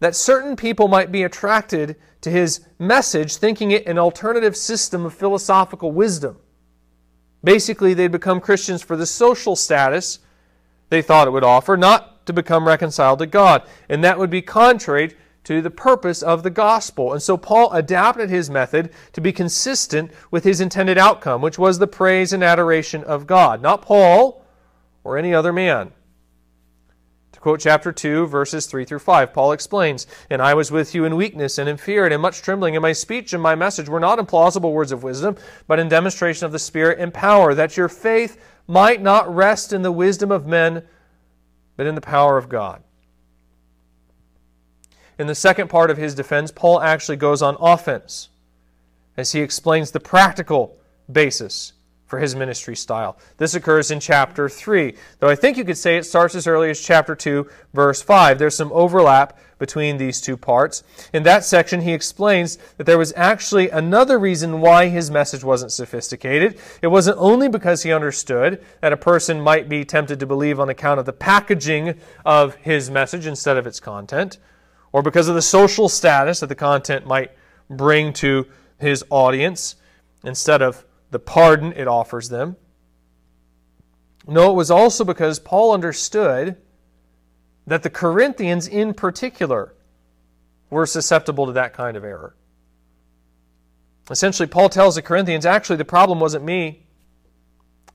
that 0.00 0.14
certain 0.14 0.56
people 0.56 0.88
might 0.88 1.10
be 1.10 1.22
attracted 1.22 1.96
to 2.20 2.30
his 2.30 2.60
message, 2.78 3.36
thinking 3.36 3.70
it 3.70 3.86
an 3.86 3.98
alternative 3.98 4.56
system 4.56 5.06
of 5.06 5.14
philosophical 5.14 5.90
wisdom. 5.90 6.38
Basically, 7.42 7.94
they'd 7.94 8.12
become 8.12 8.40
Christians 8.40 8.82
for 8.82 8.96
the 8.96 9.06
social 9.06 9.56
status 9.56 10.18
they 10.90 11.00
thought 11.00 11.28
it 11.28 11.30
would 11.30 11.44
offer, 11.44 11.76
not 11.76 12.19
to 12.30 12.42
become 12.42 12.66
reconciled 12.66 13.18
to 13.18 13.26
God. 13.26 13.62
And 13.88 14.02
that 14.02 14.18
would 14.18 14.30
be 14.30 14.42
contrary 14.42 15.14
to 15.44 15.60
the 15.60 15.70
purpose 15.70 16.22
of 16.22 16.42
the 16.42 16.50
gospel. 16.50 17.12
And 17.12 17.22
so 17.22 17.36
Paul 17.36 17.72
adapted 17.72 18.30
his 18.30 18.48
method 18.48 18.90
to 19.12 19.20
be 19.20 19.32
consistent 19.32 20.12
with 20.30 20.44
his 20.44 20.60
intended 20.60 20.98
outcome, 20.98 21.42
which 21.42 21.58
was 21.58 21.78
the 21.78 21.86
praise 21.86 22.32
and 22.32 22.44
adoration 22.44 23.02
of 23.04 23.26
God, 23.26 23.62
not 23.62 23.82
Paul 23.82 24.44
or 25.02 25.16
any 25.16 25.34
other 25.34 25.52
man. 25.52 25.92
To 27.32 27.40
quote 27.40 27.60
chapter 27.60 27.90
2, 27.90 28.26
verses 28.26 28.66
3 28.66 28.84
through 28.84 28.98
5, 28.98 29.32
Paul 29.32 29.52
explains, 29.52 30.06
And 30.28 30.42
I 30.42 30.52
was 30.52 30.70
with 30.70 30.94
you 30.94 31.04
in 31.04 31.16
weakness 31.16 31.58
and 31.58 31.68
in 31.68 31.78
fear 31.78 32.04
and 32.04 32.12
in 32.12 32.20
much 32.20 32.42
trembling, 32.42 32.76
and 32.76 32.82
my 32.82 32.92
speech 32.92 33.32
and 33.32 33.42
my 33.42 33.54
message 33.54 33.88
were 33.88 34.00
not 34.00 34.18
in 34.18 34.26
plausible 34.26 34.72
words 34.72 34.92
of 34.92 35.02
wisdom, 35.02 35.36
but 35.66 35.78
in 35.78 35.88
demonstration 35.88 36.44
of 36.44 36.52
the 36.52 36.58
Spirit 36.58 36.98
and 36.98 37.14
power, 37.14 37.54
that 37.54 37.76
your 37.76 37.88
faith 37.88 38.40
might 38.66 39.00
not 39.00 39.34
rest 39.34 39.72
in 39.72 39.82
the 39.82 39.90
wisdom 39.90 40.30
of 40.30 40.46
men 40.46 40.84
but 41.80 41.86
in 41.86 41.94
the 41.94 42.00
power 42.02 42.36
of 42.36 42.50
God. 42.50 42.82
In 45.18 45.28
the 45.28 45.34
second 45.34 45.70
part 45.70 45.90
of 45.90 45.96
his 45.96 46.14
defense, 46.14 46.50
Paul 46.50 46.82
actually 46.82 47.16
goes 47.16 47.40
on 47.40 47.56
offense 47.58 48.28
as 49.16 49.32
he 49.32 49.40
explains 49.40 49.90
the 49.90 49.98
practical 49.98 50.76
basis 51.10 51.72
for 52.10 52.18
his 52.18 52.34
ministry 52.34 52.74
style. 52.74 53.16
This 53.36 53.54
occurs 53.54 53.92
in 53.92 54.00
chapter 54.00 54.48
3, 54.48 54.96
though 55.20 55.28
I 55.28 55.36
think 55.36 55.56
you 55.56 55.64
could 55.64 55.78
say 55.78 55.96
it 55.96 56.04
starts 56.04 56.34
as 56.34 56.48
early 56.48 56.68
as 56.68 56.80
chapter 56.80 57.14
2, 57.14 57.48
verse 57.72 58.02
5. 58.02 58.36
There's 58.36 58.56
some 58.56 58.72
overlap 58.72 59.38
between 59.60 59.96
these 59.96 60.20
two 60.20 60.36
parts. 60.36 60.82
In 61.12 61.22
that 61.22 61.44
section, 61.44 61.82
he 61.82 61.92
explains 61.92 62.58
that 62.78 62.84
there 62.84 62.98
was 62.98 63.12
actually 63.14 63.70
another 63.70 64.18
reason 64.18 64.60
why 64.60 64.88
his 64.88 65.08
message 65.08 65.44
wasn't 65.44 65.70
sophisticated. 65.70 66.58
It 66.82 66.88
wasn't 66.88 67.18
only 67.18 67.48
because 67.48 67.84
he 67.84 67.92
understood 67.92 68.60
that 68.80 68.92
a 68.92 68.96
person 68.96 69.40
might 69.40 69.68
be 69.68 69.84
tempted 69.84 70.18
to 70.18 70.26
believe 70.26 70.58
on 70.58 70.68
account 70.68 70.98
of 70.98 71.06
the 71.06 71.12
packaging 71.12 71.94
of 72.24 72.56
his 72.56 72.90
message 72.90 73.24
instead 73.24 73.56
of 73.56 73.68
its 73.68 73.78
content, 73.78 74.38
or 74.92 75.00
because 75.00 75.28
of 75.28 75.36
the 75.36 75.42
social 75.42 75.88
status 75.88 76.40
that 76.40 76.48
the 76.48 76.56
content 76.56 77.06
might 77.06 77.30
bring 77.68 78.12
to 78.14 78.48
his 78.78 79.04
audience 79.10 79.76
instead 80.24 80.60
of 80.60 80.84
the 81.10 81.18
pardon 81.18 81.72
it 81.72 81.88
offers 81.88 82.28
them. 82.28 82.56
No, 84.26 84.50
it 84.50 84.54
was 84.54 84.70
also 84.70 85.04
because 85.04 85.38
Paul 85.38 85.72
understood 85.72 86.56
that 87.66 87.82
the 87.82 87.90
Corinthians 87.90 88.68
in 88.68 88.94
particular 88.94 89.74
were 90.70 90.86
susceptible 90.86 91.46
to 91.46 91.52
that 91.52 91.72
kind 91.72 91.96
of 91.96 92.04
error. 92.04 92.36
Essentially, 94.10 94.46
Paul 94.46 94.68
tells 94.68 94.94
the 94.94 95.02
Corinthians 95.02 95.46
actually, 95.46 95.76
the 95.76 95.84
problem 95.84 96.20
wasn't 96.20 96.44
me. 96.44 96.86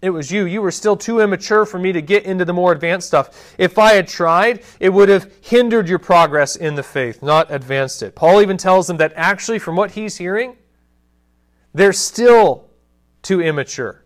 It 0.01 0.09
was 0.09 0.29
you. 0.29 0.45
You 0.45 0.61
were 0.61 0.71
still 0.71 0.95
too 0.95 1.19
immature 1.19 1.65
for 1.65 1.79
me 1.79 1.91
to 1.93 2.01
get 2.01 2.25
into 2.25 2.45
the 2.45 2.53
more 2.53 2.71
advanced 2.71 3.07
stuff. 3.07 3.55
If 3.57 3.77
I 3.77 3.93
had 3.93 4.07
tried, 4.07 4.63
it 4.79 4.89
would 4.89 5.09
have 5.09 5.31
hindered 5.41 5.89
your 5.89 5.99
progress 5.99 6.55
in 6.55 6.75
the 6.75 6.83
faith, 6.83 7.23
not 7.23 7.51
advanced 7.51 8.03
it. 8.03 8.15
Paul 8.15 8.41
even 8.41 8.57
tells 8.57 8.87
them 8.87 8.97
that 8.97 9.13
actually, 9.15 9.57
from 9.57 9.75
what 9.75 9.91
he's 9.91 10.17
hearing, 10.17 10.57
they're 11.73 11.93
still 11.93 12.69
too 13.25 13.41
immature. 13.41 14.05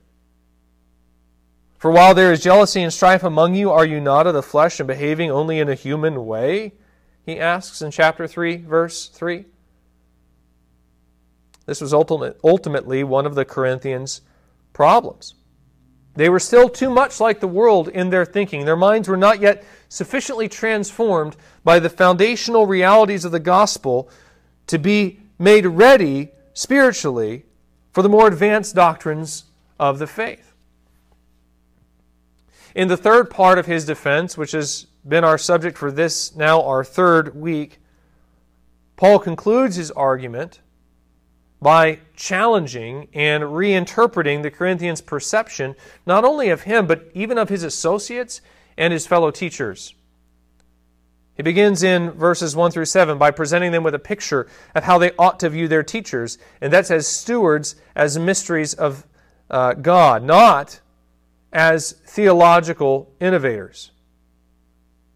For 1.78 1.92
while 1.92 2.14
there 2.14 2.32
is 2.32 2.42
jealousy 2.42 2.82
and 2.82 2.92
strife 2.92 3.24
among 3.24 3.54
you, 3.54 3.70
are 3.70 3.86
you 3.86 4.00
not 4.00 4.28
of 4.28 4.34
the 4.34 4.42
flesh 4.42 4.80
and 4.80 4.88
behaving 4.88 5.30
only 5.30 5.60
in 5.60 5.70
a 5.70 5.76
human 5.76 6.26
way? 6.26 6.74
He 7.26 7.40
asks 7.40 7.82
in 7.82 7.92
chapter 7.92 8.28
3, 8.28 8.58
verse 8.58 9.08
3. 9.08 9.46
This 11.66 11.82
was 11.82 11.94
ultimate, 11.94 12.40
ultimately 12.44 13.04
one 13.04 13.26
of 13.26 13.36
the 13.36 13.46
Corinthians' 13.46 14.22
problems. 14.74 15.36
They 16.16 16.30
were 16.30 16.40
still 16.40 16.68
too 16.68 16.90
much 16.90 17.20
like 17.20 17.40
the 17.40 17.48
world 17.48 17.90
in 17.90 18.10
their 18.10 18.26
thinking. 18.26 18.66
Their 18.66 18.76
minds 18.76 19.08
were 19.08 19.18
not 19.18 19.40
yet 19.40 19.64
sufficiently 19.90 20.50
transformed 20.50 21.36
by 21.64 21.80
the 21.80 21.90
foundational 21.90 22.66
realities 22.66 23.26
of 23.26 23.32
the 23.32 23.40
gospel 23.40 24.10
to 24.68 24.80
be 24.80 25.20
made 25.38 25.66
ready 25.66 26.32
spiritually 26.54 27.46
for 27.92 28.02
the 28.02 28.10
more 28.10 28.28
advanced 28.28 28.76
doctrines 28.76 29.46
of 29.80 30.00
the 30.00 30.08
faith. 30.08 30.54
In 32.76 32.88
the 32.88 32.98
third 32.98 33.30
part 33.30 33.58
of 33.58 33.66
his 33.66 33.86
defense, 33.86 34.38
which 34.38 34.52
has 34.52 34.86
been 35.08 35.24
our 35.24 35.38
subject 35.38 35.78
for 35.78 35.92
this 35.92 36.36
now 36.36 36.62
our 36.62 36.84
third 36.84 37.36
week, 37.36 37.80
Paul 38.96 39.20
concludes 39.20 39.76
his 39.76 39.92
argument 39.92 40.60
by 41.62 42.00
challenging 42.16 43.08
and 43.14 43.44
reinterpreting 43.44 44.44
the 44.44 44.52
Corinthians' 44.52 45.02
perception 45.02 45.76
not 46.06 46.24
only 46.24 46.50
of 46.50 46.62
him, 46.62 46.86
but 46.86 47.10
even 47.14 47.38
of 47.38 47.50
his 47.50 47.64
associates 47.64 48.42
and 48.78 48.94
his 48.94 49.08
fellow 49.08 49.32
teachers. 49.32 49.94
He 51.40 51.44
begins 51.44 51.84
in 51.84 52.12
verses 52.12 52.54
1 52.54 52.72
through 52.72 52.84
7 52.84 53.18
by 53.18 53.32
presenting 53.32 53.72
them 53.72 53.82
with 53.82 53.96
a 53.96 54.00
picture 54.00 54.46
of 54.76 54.84
how 54.84 54.98
they 54.98 55.14
ought 55.18 55.40
to 55.40 55.50
view 55.50 55.70
their 55.70 55.84
teachers, 55.84 56.38
and 56.60 56.74
that's 56.74 56.92
as 56.92 57.08
stewards, 57.08 57.78
as 57.96 58.20
mysteries 58.20 58.74
of 58.74 59.08
uh, 59.50 59.72
God, 59.72 60.22
not 60.22 60.82
as 61.54 61.94
theological 62.06 63.10
innovators. 63.22 63.92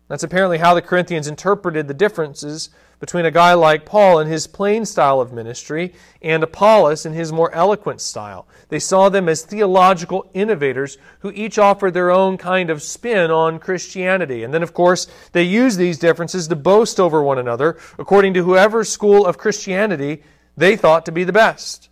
That's 0.07 0.23
apparently 0.23 0.59
how 0.59 0.73
the 0.73 0.81
Corinthians 0.81 1.27
interpreted 1.27 1.89
the 1.89 1.93
differences 1.93 2.69
between 3.03 3.25
a 3.25 3.31
guy 3.31 3.53
like 3.53 3.85
Paul 3.85 4.19
and 4.19 4.31
his 4.31 4.47
plain 4.47 4.85
style 4.85 5.19
of 5.19 5.33
ministry 5.33 5.91
and 6.21 6.41
Apollos 6.41 7.05
and 7.05 7.13
his 7.13 7.33
more 7.33 7.53
eloquent 7.53 7.99
style. 7.99 8.47
They 8.69 8.79
saw 8.79 9.09
them 9.09 9.27
as 9.27 9.41
theological 9.41 10.31
innovators 10.33 10.97
who 11.19 11.29
each 11.31 11.59
offered 11.59 11.93
their 11.93 12.11
own 12.11 12.37
kind 12.37 12.69
of 12.69 12.81
spin 12.81 13.29
on 13.29 13.59
Christianity. 13.59 14.45
And 14.45 14.53
then, 14.53 14.63
of 14.63 14.73
course, 14.73 15.07
they 15.33 15.43
used 15.43 15.77
these 15.77 15.99
differences 15.99 16.47
to 16.47 16.55
boast 16.55 16.97
over 16.97 17.21
one 17.21 17.37
another 17.39 17.77
according 17.99 18.35
to 18.35 18.43
whoever 18.45 18.85
school 18.85 19.25
of 19.25 19.37
Christianity 19.37 20.23
they 20.55 20.77
thought 20.77 21.05
to 21.07 21.11
be 21.11 21.25
the 21.25 21.33
best. 21.33 21.89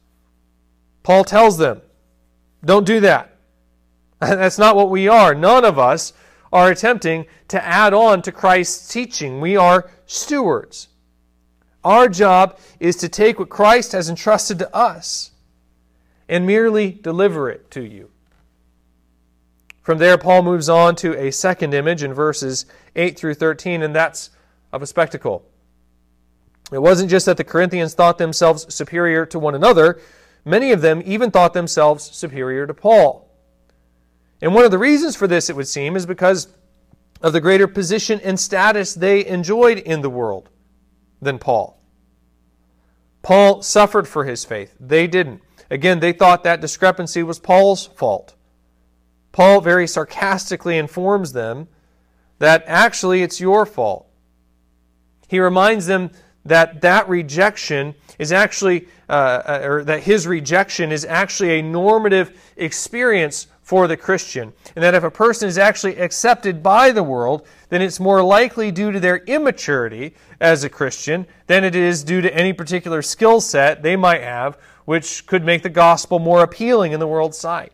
Paul 1.03 1.25
tells 1.25 1.58
them, 1.58 1.82
don't 2.63 2.88
do 2.88 3.01
that. 3.01 3.36
That's 4.22 4.58
not 4.58 4.77
what 4.77 4.89
we 4.89 5.10
are. 5.10 5.36
None 5.36 5.65
of 5.65 5.77
us 5.77 6.13
are 6.53 6.72
attempting 6.72 7.25
to 7.50 7.62
add 7.62 7.94
on 7.94 8.22
to 8.22 8.32
Christ's 8.32 8.88
teaching. 8.88 9.41
We 9.41 9.58
are 9.58 9.91
stewards. 10.06 10.88
Our 11.84 12.08
job 12.08 12.60
is 12.80 12.96
to 12.98 13.10
take 13.10 13.40
what 13.40 13.50
Christ 13.50 13.92
has 13.94 14.10
entrusted 14.10 14.60
to 14.60 14.76
us 14.76 15.32
and 16.30 16.46
merely 16.46 16.92
deliver 16.92 17.50
it 17.50 17.72
to 17.72 17.82
you. 17.82 18.10
From 19.82 19.98
there, 19.98 20.18
Paul 20.18 20.44
moves 20.44 20.70
on 20.70 20.96
to 20.98 21.18
a 21.18 21.32
second 21.32 21.74
image 21.74 22.04
in 22.04 22.14
verses 22.14 22.68
8 22.96 23.18
through 23.18 23.34
13, 23.34 23.82
and 23.82 23.96
that's 23.96 24.30
of 24.72 24.84
a 24.84 24.88
spectacle. 24.88 25.44
It 26.72 26.82
wasn't 26.82 27.10
just 27.10 27.26
that 27.26 27.38
the 27.38 27.44
Corinthians 27.44 27.96
thought 27.96 28.20
themselves 28.20 28.74
superior 28.74 29.26
to 29.26 29.40
one 29.40 29.56
another, 29.56 30.00
many 30.46 30.72
of 30.72 30.82
them 30.82 31.02
even 31.04 31.32
thought 31.32 31.54
themselves 31.54 32.04
superior 32.04 32.68
to 32.68 32.74
Paul. 32.76 33.28
And 34.40 34.54
one 34.54 34.66
of 34.66 34.72
the 34.72 34.78
reasons 34.78 35.16
for 35.16 35.28
this, 35.28 35.50
it 35.50 35.56
would 35.56 35.68
seem, 35.68 35.96
is 35.96 36.06
because 36.06 36.48
of 37.22 37.34
the 37.34 37.42
greater 37.42 37.68
position 37.68 38.20
and 38.24 38.40
status 38.40 38.94
they 38.94 39.26
enjoyed 39.26 39.80
in 39.80 40.02
the 40.02 40.10
world 40.10 40.50
than 41.22 41.40
Paul. 41.40 41.80
Paul 43.22 43.62
suffered 43.62 44.08
for 44.08 44.25
his 44.25 44.44
faith. 44.46 44.75
They 44.80 45.08
didn't. 45.08 45.42
Again, 45.70 46.00
they 46.00 46.12
thought 46.12 46.44
that 46.44 46.60
discrepancy 46.60 47.24
was 47.24 47.40
Paul's 47.40 47.88
fault. 47.88 48.36
Paul 49.32 49.62
very 49.62 49.88
sarcastically 49.88 50.78
informs 50.78 51.34
them 51.34 51.68
that 52.40 52.63
actually 52.68 53.22
it's 53.22 53.40
your 53.40 53.66
fault. 53.66 54.08
He 55.28 55.40
reminds 55.40 55.86
them 55.86 56.12
that 56.44 56.82
that 56.82 57.08
rejection 57.08 57.96
is 58.18 58.32
actually, 58.32 58.88
uh, 59.08 59.42
uh 59.46 59.62
or 59.63 59.84
that 59.86 60.04
his 60.04 60.28
rejection 60.28 60.92
is 60.92 61.06
actually 61.06 61.60
a 61.60 61.62
normative 61.62 62.38
experience 62.58 63.48
for 63.62 63.88
the 63.88 63.98
Christian. 63.98 64.53
And 64.75 64.84
that 64.84 64.96
if 64.96 65.03
a 65.03 65.12
person 65.12 65.48
is 65.48 65.58
actually 65.58 65.98
accepted 65.98 66.63
by 66.63 66.91
the 66.91 67.03
world, 67.03 67.48
then 67.70 67.82
it's 67.82 68.00
more 68.00 68.24
likely 68.24 68.72
due 68.72 68.91
to 68.91 69.00
their 69.00 69.18
immaturity 69.18 70.15
as 70.39 70.63
a 70.63 70.70
Christian 70.70 71.27
than 71.48 71.63
it 71.63 71.75
is 71.75 72.03
due 72.03 72.22
to 72.22 72.36
any 72.36 72.53
particular 72.53 73.01
skill 73.01 73.39
set 73.39 73.84
they 73.84 73.96
might 73.96 74.22
have, 74.22 74.58
which 74.86 75.25
could 75.25 75.46
make 75.46 75.63
the 75.63 75.70
gospel 75.70 76.20
more 76.20 76.44
appealing 76.44 76.91
in 76.91 77.00
the 77.00 77.08
world's 77.08 77.38
sight. 77.38 77.74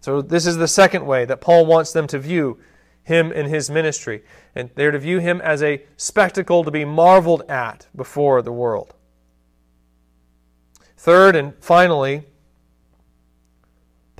So, 0.00 0.20
this 0.20 0.46
is 0.46 0.56
the 0.56 0.66
second 0.66 1.06
way 1.06 1.24
that 1.26 1.40
Paul 1.40 1.64
wants 1.64 1.92
them 1.92 2.08
to 2.08 2.18
view 2.18 2.58
him 3.04 3.32
and 3.32 3.48
his 3.48 3.70
ministry. 3.70 4.22
And 4.54 4.70
they're 4.74 4.90
to 4.90 4.98
view 4.98 5.18
him 5.18 5.40
as 5.40 5.62
a 5.62 5.84
spectacle 5.96 6.64
to 6.64 6.70
be 6.70 6.84
marveled 6.84 7.42
at 7.48 7.86
before 7.94 8.42
the 8.42 8.52
world. 8.52 8.94
Third 10.96 11.36
and 11.36 11.54
finally, 11.60 12.24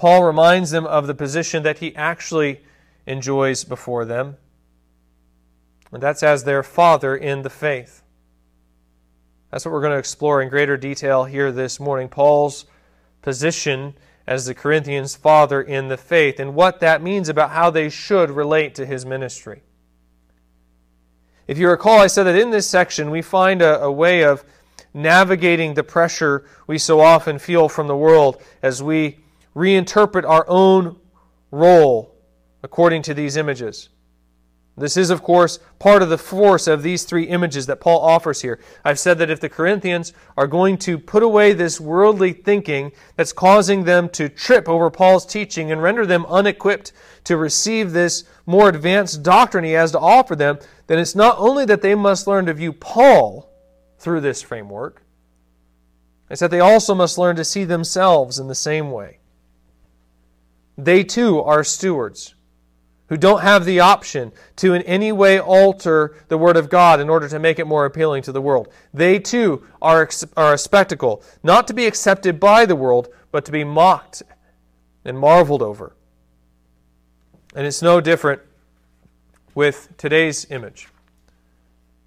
Paul 0.03 0.25
reminds 0.25 0.73
them 0.73 0.85
of 0.85 1.07
the 1.07 1.15
position 1.15 1.63
that 1.63 1.79
he 1.79 1.95
actually 1.95 2.61
enjoys 3.07 3.63
before 3.63 4.05
them, 4.05 4.37
and 5.93 6.03
that's 6.03 6.25
as 6.25 6.43
their 6.43 6.65
father 6.65 7.15
in 7.15 7.43
the 7.43 7.49
faith. 7.49 8.03
That's 9.53 9.65
what 9.65 9.71
we're 9.71 9.81
going 9.81 9.93
to 9.93 10.01
explore 10.01 10.43
in 10.43 10.49
greater 10.49 10.77
detail 10.77 11.23
here 11.23 11.53
this 11.53 11.79
morning. 11.79 12.09
Paul's 12.09 12.65
position 13.23 13.95
as 14.27 14.45
the 14.45 14.57
Corinthians' 14.57 15.15
father 15.15 15.63
in 15.63 15.87
the 15.87 15.97
faith 15.97 16.41
and 16.41 16.57
what 16.57 16.81
that 16.81 17.01
means 17.01 17.29
about 17.29 17.51
how 17.51 17.71
they 17.71 17.89
should 17.89 18.29
relate 18.29 18.75
to 18.75 18.85
his 18.85 19.07
ministry. 19.07 19.63
If 21.47 21.59
you 21.59 21.71
recall, 21.71 22.01
I 22.01 22.09
said 22.09 22.25
that 22.25 22.35
in 22.35 22.51
this 22.51 22.67
section 22.67 23.13
we 23.13 23.23
find 23.23 23.63
a, 23.63 23.81
a 23.83 23.93
way 23.93 24.25
of 24.25 24.45
navigating 24.93 25.75
the 25.75 25.85
pressure 25.85 26.45
we 26.67 26.77
so 26.77 26.99
often 26.99 27.39
feel 27.39 27.69
from 27.69 27.87
the 27.87 27.97
world 27.97 28.43
as 28.63 28.83
we 28.83 29.19
reinterpret 29.55 30.29
our 30.29 30.45
own 30.49 30.97
role 31.51 32.15
according 32.63 33.03
to 33.03 33.15
these 33.15 33.37
images. 33.37 33.89
This 34.75 34.97
is, 34.97 35.11
of 35.11 35.23
course, 35.23 35.59
part 35.79 36.03
of 36.03 36.09
the 36.09 36.17
force 36.17 36.67
of 36.67 36.83
these 36.83 37.05
three 37.05 37.25
images 37.25 37.67
that 37.67 37.81
Paul 37.81 38.01
offers 38.01 38.41
here. 38.41 38.59
I've 38.85 38.99
said 38.99 39.19
that 39.19 39.29
if 39.29 39.39
the 39.39 39.51
Corinthians 39.51 40.15
are 40.35 40.47
going 40.47 40.79
to 40.79 40.99
put 40.99 41.23
away 41.23 41.53
this 41.53 41.79
worldly 41.79 42.33
thinking 42.33 42.93
that's 43.15 43.35
causing 43.35 43.85
them 43.85 44.09
to 44.11 44.31
trip 44.31 44.71
over 44.71 44.89
Paul's 44.89 45.27
teaching 45.27 45.71
and 45.71 45.83
render 45.83 46.07
them 46.07 46.25
unequipped 46.25 46.93
to 47.25 47.37
receive 47.37 47.93
this 47.93 48.25
more 48.47 48.71
advanced 48.71 49.23
doctrine 49.23 49.65
he 49.65 49.73
has 49.73 49.93
to 49.93 50.01
offer 50.01 50.35
them, 50.35 50.59
then 50.87 50.99
it's 50.99 51.15
not 51.15 51.37
only 51.39 51.67
that 51.67 51.83
they 51.83 51.95
must 51.95 52.27
learn 52.27 52.47
to 52.47 52.55
view 52.55 52.73
Paul 52.73 53.53
through 53.99 54.23
this 54.23 54.41
framework, 54.41 55.03
it's 56.31 56.41
that 56.41 56.51
they 56.51 56.61
also 56.61 56.95
must 56.95 57.19
learn 57.19 57.37
to 57.37 57.45
see 57.45 57.65
themselves 57.65 58.39
in 58.39 58.49
the 58.49 58.55
same 58.55 58.91
way. 58.91 59.19
They 60.77 61.05
too 61.05 61.41
are 61.43 61.65
stewards 61.65 62.35
who 63.09 63.19
don't 63.19 63.43
have 63.43 63.67
the 63.67 63.79
option 63.79 64.33
to 64.57 64.73
in 64.73 64.81
any 64.83 65.13
way 65.13 65.39
alter 65.39 66.17
the 66.29 66.39
Word 66.39 66.57
of 66.57 66.71
God 66.71 66.99
in 66.99 67.11
order 67.11 67.29
to 67.29 67.39
make 67.39 67.59
it 67.59 67.67
more 67.67 67.85
appealing 67.85 68.23
to 68.23 68.33
the 68.33 68.41
world. 68.41 68.73
They 68.95 69.19
too 69.19 69.67
are, 69.83 70.09
are 70.35 70.55
a 70.55 70.59
spectacle, 70.59 71.23
not 71.43 71.67
to 71.69 71.75
be 71.75 71.85
accepted 71.85 72.41
by 72.41 72.65
the 72.65 72.75
world, 72.75 73.09
but 73.31 73.45
to 73.45 73.53
be 73.53 73.65
mocked 73.65 74.23
and 75.05 75.19
marveled 75.19 75.61
over. 75.61 75.93
And 77.55 77.67
it's 77.67 77.83
no 77.83 78.01
different 78.01 78.41
with 79.55 79.91
today's 79.99 80.47
image. 80.51 80.89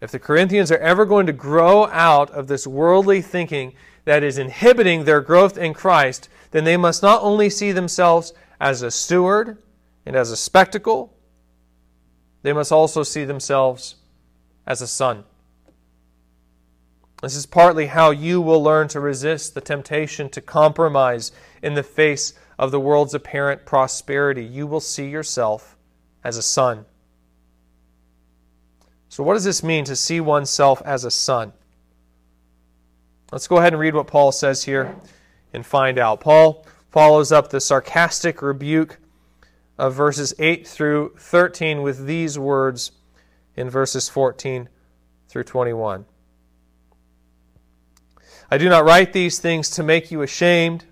If 0.02 0.12
the 0.12 0.18
Corinthians 0.18 0.72
are 0.72 0.80
ever 0.80 1.06
going 1.06 1.28
to 1.28 1.34
grow 1.34 1.86
out 1.86 2.32
of 2.32 2.48
this 2.48 2.66
worldly 2.66 3.22
thinking 3.22 3.74
that 4.06 4.24
is 4.24 4.40
inhibiting 4.40 5.04
their 5.04 5.22
growth 5.22 5.56
in 5.56 5.74
Christ, 5.76 6.30
then 6.50 6.64
they 6.64 6.78
must 6.78 7.04
not 7.04 7.22
only 7.22 7.50
see 7.50 7.72
themselves 7.72 8.34
as 8.60 8.82
a 8.82 8.92
steward 8.92 9.58
and 10.06 10.16
as 10.16 10.32
a 10.32 10.38
spectacle, 10.38 11.14
they 12.42 12.54
must 12.54 12.72
also 12.72 13.04
see 13.04 13.26
themselves 13.26 13.96
as 14.68 14.82
a 14.82 14.88
son. 14.88 15.24
This 17.22 17.36
is 17.36 17.46
partly 17.46 17.88
how 17.88 18.12
you 18.12 18.42
will 18.42 18.62
learn 18.62 18.88
to 18.90 19.00
resist 19.00 19.56
the 19.56 19.62
temptation 19.62 20.30
to 20.30 20.42
compromise 20.42 21.32
in 21.64 21.74
the 21.74 21.84
face 21.84 22.34
of 22.60 22.72
the 22.72 22.80
world's 22.80 23.14
apparent 23.14 23.66
prosperity. 23.66 24.44
You 24.44 24.68
will 24.68 24.80
see 24.80 25.10
yourself 25.10 25.76
as 26.24 26.38
a 26.38 26.42
son. 26.42 26.86
So, 29.10 29.24
what 29.24 29.36
does 29.36 29.44
this 29.44 29.64
mean 29.64 29.86
to 29.86 29.96
see 29.96 30.20
oneself 30.20 30.82
as 30.86 31.06
a 31.06 31.12
son? 31.12 31.54
Let's 33.32 33.48
go 33.48 33.58
ahead 33.58 33.74
and 33.74 33.80
read 33.80 33.96
what 33.96 34.08
Paul 34.08 34.32
says 34.32 34.64
here 34.64 34.96
and 35.54 35.66
find 35.66 35.98
out. 35.98 36.20
Paul 36.20 36.66
follows 36.96 37.30
up 37.30 37.50
the 37.50 37.60
sarcastic 37.60 38.42
rebuke 38.42 39.00
of 39.78 39.94
verses 39.94 40.34
8 40.40 40.66
through 40.66 41.14
13 41.18 41.82
with 41.82 42.06
these 42.06 42.40
words 42.40 42.94
in 43.58 43.70
verses 43.70 44.08
14 44.08 44.70
through 45.28 45.44
21. 45.44 46.06
I 48.50 48.58
do 48.58 48.70
not 48.70 48.86
write 48.86 49.12
these 49.12 49.40
things 49.40 49.70
to 49.72 49.84
make 49.84 50.10
you 50.10 50.22
ashamed, 50.22 50.86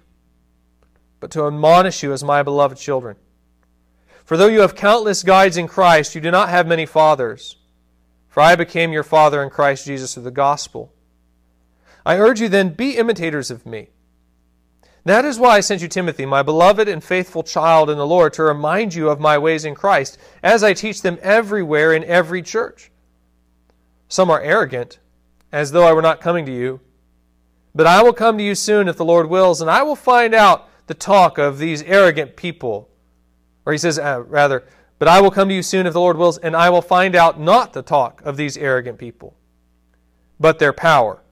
but 1.21 1.31
to 1.31 1.47
admonish 1.47 2.03
you 2.03 2.11
as 2.11 2.21
my 2.21 2.43
beloved 2.43 2.77
children. 2.77 3.15
For 4.25 4.35
though 4.35 4.47
you 4.47 4.59
have 4.59 4.75
countless 4.75 5.23
guides 5.23 5.55
in 5.55 5.69
Christ, 5.69 6.15
you 6.15 6.19
do 6.19 6.31
not 6.31 6.49
have 6.49 6.67
many 6.67 6.85
fathers. 6.85 7.55
For 8.27 8.41
I 8.41 8.57
became 8.57 8.91
your 8.91 9.03
father 9.03 9.41
in 9.41 9.49
Christ 9.49 9.85
Jesus 9.85 10.15
through 10.15 10.23
the 10.23 10.31
gospel. 10.31 10.91
I 12.05 12.17
urge 12.17 12.41
you 12.41 12.49
then, 12.49 12.73
be 12.73 12.97
imitators 12.97 13.49
of 13.49 13.65
me 13.65 13.92
that 15.05 15.25
is 15.25 15.37
why 15.37 15.57
I 15.57 15.59
sent 15.59 15.81
you 15.81 15.87
Timothy, 15.89 16.25
my 16.25 16.43
beloved 16.43 16.87
and 16.87 17.03
faithful 17.03 17.43
child 17.43 17.89
in 17.89 17.97
the 17.97 18.07
Lord, 18.07 18.33
to 18.33 18.43
remind 18.43 18.93
you 18.93 19.09
of 19.09 19.19
my 19.19 19.37
ways 19.37 19.65
in 19.65 19.75
Christ, 19.75 20.17
as 20.41 20.63
I 20.63 20.73
teach 20.73 21.01
them 21.01 21.17
everywhere 21.21 21.91
in 21.93 22.05
every 22.05 22.41
church. 22.41 22.89
Some 24.07 24.29
are 24.29 24.41
arrogant, 24.41 24.99
as 25.51 25.71
though 25.71 25.85
I 25.85 25.91
were 25.91 26.01
not 26.01 26.21
coming 26.21 26.45
to 26.45 26.53
you. 26.53 26.79
But 27.75 27.87
I 27.87 28.01
will 28.03 28.13
come 28.13 28.37
to 28.37 28.43
you 28.43 28.55
soon 28.55 28.87
if 28.87 28.95
the 28.95 29.03
Lord 29.03 29.29
wills, 29.29 29.59
and 29.59 29.69
I 29.69 29.83
will 29.83 29.95
find 29.95 30.33
out 30.33 30.69
the 30.87 30.93
talk 30.93 31.37
of 31.37 31.57
these 31.57 31.81
arrogant 31.83 32.35
people. 32.35 32.89
Or 33.65 33.73
he 33.73 33.79
says, 33.79 33.97
uh, 33.97 34.23
rather, 34.27 34.63
But 34.99 35.07
I 35.07 35.19
will 35.19 35.31
come 35.31 35.49
to 35.49 35.55
you 35.55 35.63
soon 35.63 35.87
if 35.87 35.93
the 35.93 35.99
Lord 35.99 36.17
wills, 36.17 36.37
and 36.37 36.55
I 36.55 36.69
will 36.69 36.81
find 36.81 37.15
out 37.15 37.39
not 37.39 37.73
the 37.73 37.81
talk 37.81 38.21
of 38.23 38.37
these 38.37 38.57
arrogant 38.57 38.99
people, 38.99 39.35
but 40.39 40.59
their 40.59 40.73
power. 40.73 41.22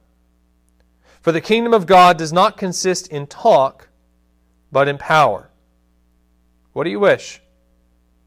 For 1.21 1.31
the 1.31 1.41
kingdom 1.41 1.73
of 1.73 1.85
God 1.85 2.17
does 2.17 2.33
not 2.33 2.57
consist 2.57 3.07
in 3.07 3.27
talk, 3.27 3.89
but 4.71 4.87
in 4.87 4.97
power. 4.97 5.49
What 6.73 6.85
do 6.85 6.89
you 6.89 6.99
wish? 6.99 7.41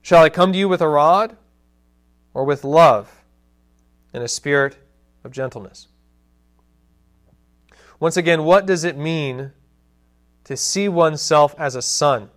Shall 0.02 0.22
I 0.22 0.28
come 0.28 0.52
to 0.52 0.58
you 0.58 0.68
with 0.68 0.80
a 0.80 0.88
rod, 0.88 1.36
or 2.34 2.44
with 2.44 2.62
love 2.62 3.24
and 4.12 4.22
a 4.22 4.28
spirit 4.28 4.76
of 5.24 5.32
gentleness? 5.32 5.88
Once 7.98 8.16
again, 8.16 8.44
what 8.44 8.66
does 8.66 8.84
it 8.84 8.96
mean 8.96 9.52
to 10.44 10.56
see 10.56 10.88
oneself 10.88 11.54
as 11.58 11.74
a 11.74 11.82
son, 11.82 12.28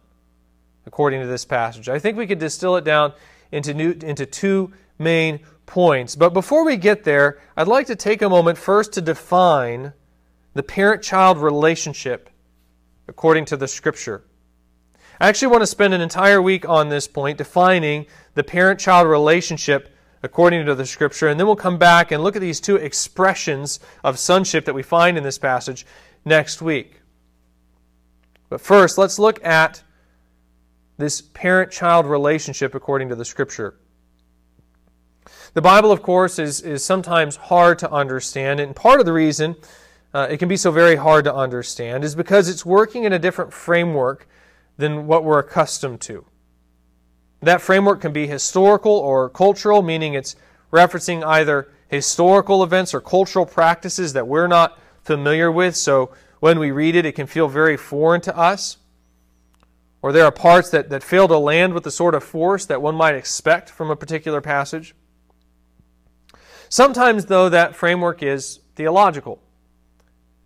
according 0.85 1.21
to 1.21 1.27
this 1.27 1.45
passage? 1.45 1.89
I 1.89 1.99
think 1.99 2.17
we 2.17 2.25
could 2.25 2.39
distill 2.39 2.77
it 2.77 2.85
down 2.85 3.13
into, 3.51 3.73
new, 3.73 3.91
into 3.91 4.25
two 4.25 4.71
main 4.97 5.41
points. 5.65 6.15
But 6.15 6.33
before 6.33 6.63
we 6.63 6.77
get 6.77 7.03
there, 7.03 7.39
I'd 7.57 7.67
like 7.67 7.87
to 7.87 7.95
take 7.95 8.21
a 8.21 8.29
moment 8.29 8.57
first 8.57 8.93
to 8.93 9.01
define 9.01 9.93
the 10.57 10.63
parent 10.63 11.03
child 11.03 11.37
relationship 11.37 12.29
according 13.07 13.45
to 13.45 13.55
the 13.55 13.67
scripture. 13.67 14.23
I 15.19 15.27
actually 15.27 15.49
want 15.49 15.61
to 15.61 15.67
spend 15.67 15.93
an 15.93 16.01
entire 16.01 16.41
week 16.41 16.67
on 16.67 16.89
this 16.89 17.07
point, 17.07 17.37
defining 17.37 18.07
the 18.33 18.43
parent 18.43 18.79
child 18.79 19.07
relationship 19.07 19.95
according 20.23 20.65
to 20.65 20.75
the 20.75 20.85
scripture, 20.85 21.27
and 21.27 21.39
then 21.39 21.45
we'll 21.47 21.55
come 21.55 21.77
back 21.77 22.11
and 22.11 22.23
look 22.23 22.35
at 22.35 22.41
these 22.41 22.59
two 22.59 22.75
expressions 22.75 23.79
of 24.03 24.17
sonship 24.17 24.65
that 24.65 24.73
we 24.73 24.83
find 24.83 25.17
in 25.17 25.23
this 25.23 25.37
passage 25.37 25.85
next 26.25 26.61
week. 26.61 27.01
But 28.49 28.59
first, 28.59 28.97
let's 28.97 29.19
look 29.19 29.43
at 29.45 29.83
this 30.97 31.21
parent 31.21 31.71
child 31.71 32.07
relationship 32.07 32.73
according 32.73 33.09
to 33.09 33.15
the 33.15 33.25
scripture. 33.25 33.75
The 35.53 35.61
Bible, 35.61 35.91
of 35.91 36.01
course, 36.01 36.39
is, 36.39 36.61
is 36.61 36.83
sometimes 36.83 37.35
hard 37.35 37.79
to 37.79 37.91
understand, 37.91 38.59
and 38.59 38.75
part 38.75 38.99
of 38.99 39.05
the 39.05 39.13
reason 39.13 39.55
uh, 40.13 40.27
it 40.29 40.37
can 40.37 40.47
be 40.47 40.57
so 40.57 40.71
very 40.71 40.95
hard 40.95 41.25
to 41.25 41.33
understand 41.33 42.03
is 42.03 42.15
because 42.15 42.49
it's 42.49 42.65
working 42.65 43.03
in 43.03 43.13
a 43.13 43.19
different 43.19 43.53
framework 43.53 44.27
than 44.77 45.07
what 45.07 45.23
we're 45.23 45.39
accustomed 45.39 46.01
to. 46.01 46.25
That 47.41 47.61
framework 47.61 48.01
can 48.01 48.13
be 48.13 48.27
historical 48.27 48.93
or 48.93 49.29
cultural, 49.29 49.81
meaning 49.81 50.13
it's 50.13 50.35
referencing 50.71 51.23
either 51.23 51.71
historical 51.87 52.63
events 52.63 52.93
or 52.93 53.01
cultural 53.01 53.45
practices 53.45 54.13
that 54.13 54.27
we're 54.27 54.47
not 54.47 54.79
familiar 55.03 55.51
with, 55.51 55.75
so 55.75 56.11
when 56.39 56.59
we 56.59 56.71
read 56.71 56.95
it, 56.95 57.05
it 57.05 57.13
can 57.13 57.27
feel 57.27 57.47
very 57.47 57.77
foreign 57.77 58.21
to 58.21 58.37
us. 58.37 58.77
Or 60.01 60.11
there 60.11 60.25
are 60.25 60.31
parts 60.31 60.69
that, 60.69 60.89
that 60.89 61.03
fail 61.03 61.27
to 61.27 61.37
land 61.37 61.73
with 61.73 61.83
the 61.83 61.91
sort 61.91 62.13
of 62.13 62.23
force 62.23 62.65
that 62.65 62.81
one 62.81 62.95
might 62.95 63.15
expect 63.15 63.69
from 63.69 63.89
a 63.89 63.95
particular 63.95 64.41
passage. 64.41 64.95
Sometimes, 66.69 67.25
though, 67.25 67.49
that 67.49 67.75
framework 67.75 68.21
is 68.21 68.59
theological. 68.75 69.41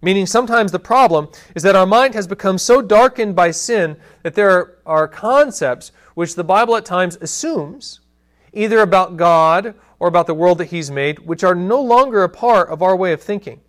Meaning, 0.02 0.26
sometimes 0.26 0.72
the 0.72 0.80
problem 0.80 1.30
is 1.56 1.62
that 1.64 1.76
our 1.76 1.86
mind 1.86 2.16
has 2.16 2.26
become 2.26 2.58
so 2.58 2.82
darkened 2.82 3.36
by 3.36 3.52
sin 3.52 3.98
that 4.24 4.34
there 4.34 4.78
are 4.86 5.08
concepts 5.08 5.92
which 6.16 6.36
the 6.36 6.44
Bible 6.44 6.76
at 6.76 6.86
times 6.86 7.18
assumes, 7.22 8.00
either 8.52 8.80
about 8.80 9.16
God 9.18 9.76
or 10.00 10.08
about 10.08 10.26
the 10.26 10.34
world 10.34 10.58
that 10.58 10.66
He's 10.66 10.90
made, 10.90 11.20
which 11.20 11.44
are 11.44 11.54
no 11.54 11.80
longer 11.80 12.24
a 12.24 12.30
part 12.30 12.70
of 12.70 12.82
our 12.82 12.96
way 12.96 13.14
of 13.14 13.22
thinking. 13.22 13.62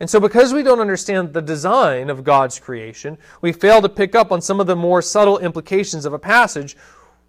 And 0.00 0.10
so, 0.10 0.18
because 0.18 0.52
we 0.52 0.62
don't 0.62 0.80
understand 0.80 1.32
the 1.32 1.42
design 1.42 2.10
of 2.10 2.24
God's 2.24 2.58
creation, 2.58 3.16
we 3.40 3.52
fail 3.52 3.80
to 3.82 3.88
pick 3.88 4.14
up 4.14 4.32
on 4.32 4.40
some 4.40 4.58
of 4.58 4.66
the 4.66 4.74
more 4.74 5.02
subtle 5.02 5.38
implications 5.38 6.06
of 6.06 6.12
a 6.12 6.18
passage 6.18 6.76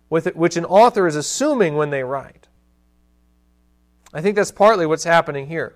with 0.09 0.25
it, 0.25 0.35
which 0.35 0.57
an 0.57 0.65
author 0.65 1.05
is 1.05 1.15
assuming 1.15 1.75
when 1.75 1.91
they 1.91 2.03
write. 2.03 2.47
I 4.13 4.21
think 4.21 4.35
that's 4.35 4.51
partly 4.51 4.85
what's 4.85 5.03
happening 5.03 5.47
here. 5.47 5.75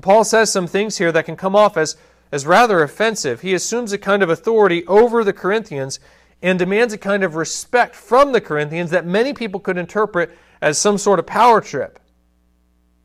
Paul 0.00 0.24
says 0.24 0.50
some 0.50 0.66
things 0.66 0.98
here 0.98 1.12
that 1.12 1.24
can 1.24 1.36
come 1.36 1.56
off 1.56 1.76
as, 1.76 1.96
as 2.32 2.46
rather 2.46 2.82
offensive. 2.82 3.40
He 3.40 3.54
assumes 3.54 3.92
a 3.92 3.98
kind 3.98 4.22
of 4.22 4.30
authority 4.30 4.86
over 4.86 5.24
the 5.24 5.32
Corinthians 5.32 6.00
and 6.42 6.58
demands 6.58 6.94
a 6.94 6.98
kind 6.98 7.22
of 7.22 7.34
respect 7.34 7.94
from 7.94 8.32
the 8.32 8.40
Corinthians 8.40 8.90
that 8.90 9.04
many 9.04 9.32
people 9.32 9.60
could 9.60 9.76
interpret 9.76 10.36
as 10.62 10.78
some 10.78 10.96
sort 10.96 11.18
of 11.18 11.26
power 11.26 11.60
trip. 11.60 11.98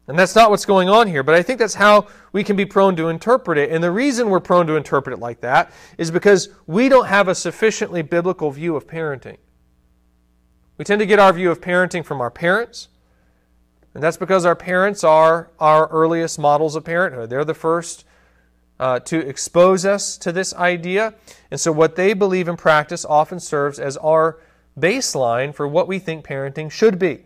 And 0.07 0.19
that's 0.19 0.35
not 0.35 0.51
what's 0.51 0.65
going 0.65 0.87
on 0.87 1.07
here, 1.07 1.23
but 1.23 1.33
I 1.33 1.41
think 1.41 1.57
that's 1.57 1.73
how 1.73 2.07
we 2.31 2.43
can 2.43 2.55
be 2.55 2.65
prone 2.65 2.95
to 2.97 3.07
interpret 3.09 3.57
it. 3.57 3.71
And 3.71 3.83
the 3.83 3.91
reason 3.91 4.29
we're 4.29 4.39
prone 4.39 4.67
to 4.67 4.75
interpret 4.75 5.13
it 5.13 5.19
like 5.19 5.41
that 5.41 5.71
is 5.97 6.11
because 6.11 6.49
we 6.67 6.89
don't 6.89 7.07
have 7.07 7.27
a 7.27 7.33
sufficiently 7.33 8.03
biblical 8.03 8.51
view 8.51 8.75
of 8.75 8.85
parenting. 8.85 9.37
We 10.77 10.85
tend 10.85 10.99
to 10.99 11.07
get 11.07 11.17
our 11.17 11.33
view 11.33 11.49
of 11.49 11.59
parenting 11.59 12.05
from 12.05 12.21
our 12.21 12.29
parents, 12.29 12.89
and 13.95 14.03
that's 14.03 14.17
because 14.17 14.45
our 14.45 14.57
parents 14.57 15.05
are 15.05 15.49
our 15.57 15.87
earliest 15.87 16.37
models 16.37 16.75
of 16.75 16.83
parenthood. 16.83 17.29
They're 17.29 17.45
the 17.45 17.53
first 17.53 18.03
uh, 18.77 18.99
to 18.99 19.19
expose 19.19 19.85
us 19.85 20.17
to 20.17 20.33
this 20.33 20.53
idea. 20.53 21.13
And 21.49 21.59
so, 21.59 21.71
what 21.71 21.95
they 21.95 22.13
believe 22.13 22.49
in 22.49 22.57
practice 22.57 23.05
often 23.05 23.39
serves 23.39 23.79
as 23.79 23.95
our 23.97 24.37
baseline 24.77 25.55
for 25.55 25.65
what 25.65 25.87
we 25.87 25.97
think 25.97 26.25
parenting 26.25 26.69
should 26.69 26.99
be. 26.99 27.23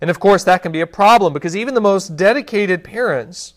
And 0.00 0.08
of 0.08 0.18
course, 0.18 0.44
that 0.44 0.62
can 0.62 0.72
be 0.72 0.80
a 0.80 0.86
problem 0.86 1.34
because 1.34 1.54
even 1.54 1.74
the 1.74 1.80
most 1.80 2.16
dedicated 2.16 2.82
parents 2.82 3.52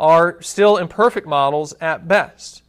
are 0.00 0.42
still 0.42 0.76
imperfect 0.76 1.28
models 1.28 1.74
at 1.80 2.08
best. 2.08 2.62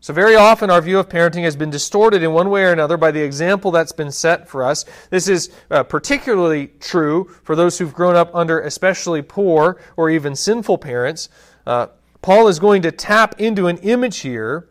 So, 0.00 0.12
very 0.12 0.36
often, 0.36 0.70
our 0.70 0.80
view 0.80 1.00
of 1.00 1.08
parenting 1.08 1.42
has 1.42 1.56
been 1.56 1.70
distorted 1.70 2.22
in 2.22 2.32
one 2.32 2.50
way 2.50 2.62
or 2.62 2.72
another 2.72 2.96
by 2.96 3.10
the 3.10 3.20
example 3.20 3.72
that's 3.72 3.90
been 3.90 4.12
set 4.12 4.48
for 4.48 4.62
us. 4.62 4.84
This 5.10 5.26
is 5.26 5.50
uh, 5.72 5.82
particularly 5.82 6.68
true 6.78 7.24
for 7.42 7.56
those 7.56 7.78
who've 7.78 7.92
grown 7.92 8.14
up 8.14 8.32
under 8.32 8.60
especially 8.60 9.22
poor 9.22 9.80
or 9.96 10.08
even 10.08 10.36
sinful 10.36 10.78
parents. 10.78 11.28
Uh, 11.66 11.88
Paul 12.22 12.46
is 12.46 12.60
going 12.60 12.82
to 12.82 12.92
tap 12.92 13.40
into 13.40 13.66
an 13.66 13.78
image 13.78 14.18
here 14.18 14.68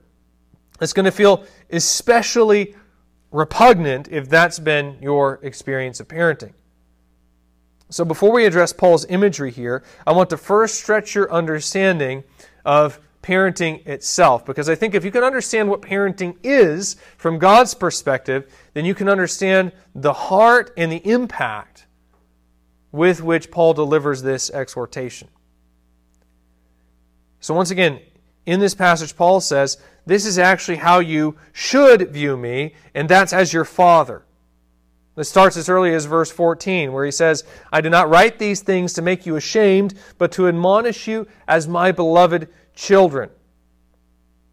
that's 0.80 0.94
going 0.94 1.06
to 1.06 1.12
feel 1.12 1.44
especially 1.72 2.76
repugnant 3.32 4.08
if 4.10 4.30
that's 4.30 4.60
been 4.60 4.98
your 5.02 5.40
experience 5.44 6.00
of 6.00 6.08
parenting. 6.08 6.54
So, 7.90 8.06
before 8.06 8.32
we 8.32 8.46
address 8.46 8.72
Paul's 8.72 9.06
imagery 9.06 9.52
here, 9.52 9.84
I 10.06 10.14
want 10.14 10.30
to 10.30 10.38
first 10.38 10.76
stretch 10.76 11.16
your 11.16 11.32
understanding 11.32 12.24
of 12.64 13.00
parenting 13.28 13.86
itself. 13.86 14.46
Because 14.46 14.70
I 14.70 14.76
think 14.76 14.96
if 14.96 15.04
you 15.04 15.12
can 15.12 15.24
understand 15.24 15.70
what 15.70 15.82
parenting 15.82 16.38
is 16.44 16.96
from 17.18 17.38
God's 17.38 17.74
perspective, 17.74 18.52
then 18.74 18.86
you 18.86 18.96
can 18.96 19.10
understand 19.10 19.74
the 19.94 20.14
heart 20.14 20.72
and 20.78 20.92
the 20.92 21.06
impact 21.10 21.86
with 22.92 23.22
which 23.22 23.52
Paul 23.52 23.74
delivers 23.74 24.22
this 24.22 24.50
exhortation. 24.50 25.28
So, 27.42 27.54
once 27.54 27.70
again, 27.70 28.00
in 28.46 28.62
this 28.62 28.74
passage, 28.74 29.16
Paul 29.16 29.42
says, 29.42 29.78
This 30.06 30.26
is 30.26 30.40
actually 30.40 30.78
how 30.78 31.00
you 31.00 31.36
should 31.52 32.10
view 32.12 32.38
me, 32.38 32.76
and 32.94 33.10
that's 33.10 33.34
as 33.34 33.52
your 33.52 33.66
father. 33.66 34.24
It 35.18 35.26
starts 35.26 35.58
as 35.58 35.68
early 35.68 35.94
as 35.94 36.06
verse 36.06 36.32
14, 36.32 36.94
where 36.94 37.04
he 37.04 37.12
says, 37.12 37.44
I 37.74 37.82
do 37.82 37.90
not 37.90 38.10
write 38.10 38.38
these 38.38 38.62
things 38.62 38.94
to 38.94 39.02
make 39.02 39.26
you 39.26 39.36
ashamed, 39.36 39.96
but 40.18 40.32
to 40.34 40.48
admonish 40.48 41.08
you 41.08 41.28
as 41.48 41.68
my 41.68 41.92
beloved 41.92 42.48
children. 42.78 43.30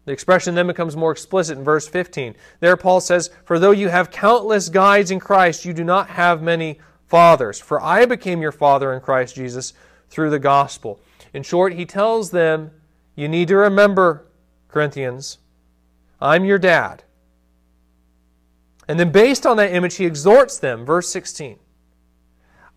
The 0.05 0.11
expression 0.11 0.55
then 0.55 0.67
becomes 0.67 0.95
more 0.95 1.11
explicit 1.11 1.57
in 1.57 1.63
verse 1.63 1.87
15. 1.87 2.35
There, 2.59 2.75
Paul 2.75 2.99
says, 2.99 3.29
For 3.45 3.57
though 3.57 3.71
you 3.71 3.89
have 3.89 4.11
countless 4.11 4.69
guides 4.69 5.11
in 5.11 5.19
Christ, 5.19 5.63
you 5.63 5.73
do 5.73 5.83
not 5.83 6.09
have 6.09 6.41
many 6.41 6.79
fathers. 7.07 7.59
For 7.59 7.81
I 7.81 8.05
became 8.05 8.41
your 8.41 8.51
father 8.51 8.93
in 8.93 8.99
Christ 8.99 9.35
Jesus 9.35 9.73
through 10.09 10.31
the 10.31 10.39
gospel. 10.39 10.99
In 11.33 11.43
short, 11.43 11.73
he 11.73 11.85
tells 11.85 12.31
them, 12.31 12.71
You 13.15 13.27
need 13.27 13.47
to 13.47 13.55
remember, 13.55 14.27
Corinthians, 14.67 15.39
I'm 16.21 16.45
your 16.45 16.59
dad. 16.59 17.03
And 18.87 18.99
then, 18.99 19.11
based 19.11 19.45
on 19.47 19.57
that 19.57 19.73
image, 19.73 19.95
he 19.95 20.05
exhorts 20.05 20.59
them, 20.59 20.85
verse 20.85 21.09
16. 21.09 21.57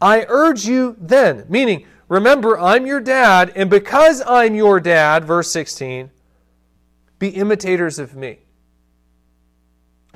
I 0.01 0.25
urge 0.29 0.65
you 0.65 0.97
then, 0.99 1.45
meaning, 1.49 1.87
Remember, 2.09 2.59
I'm 2.59 2.87
your 2.87 3.01
dad, 3.01 3.53
and 3.55 3.69
because 3.69 4.23
I'm 4.27 4.55
your 4.55 4.81
dad, 4.81 5.25
verse 5.25 5.51
16, 5.51 6.11
be 7.19 7.29
imitators 7.29 7.99
of 7.99 8.17
me. 8.17 8.39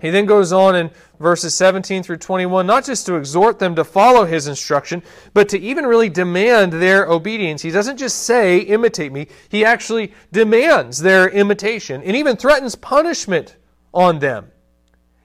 He 0.00 0.10
then 0.10 0.26
goes 0.26 0.52
on 0.52 0.74
in 0.74 0.90
verses 1.20 1.54
17 1.54 2.02
through 2.02 2.16
21, 2.16 2.66
not 2.66 2.84
just 2.84 3.06
to 3.06 3.14
exhort 3.14 3.60
them 3.60 3.76
to 3.76 3.84
follow 3.84 4.24
his 4.24 4.48
instruction, 4.48 5.02
but 5.32 5.48
to 5.50 5.60
even 5.60 5.86
really 5.86 6.08
demand 6.08 6.72
their 6.72 7.06
obedience. 7.06 7.62
He 7.62 7.70
doesn't 7.70 7.98
just 7.98 8.24
say, 8.24 8.58
imitate 8.58 9.12
me, 9.12 9.28
he 9.48 9.64
actually 9.64 10.12
demands 10.32 10.98
their 10.98 11.28
imitation 11.28 12.02
and 12.02 12.16
even 12.16 12.36
threatens 12.36 12.74
punishment 12.74 13.56
on 13.94 14.18
them 14.18 14.50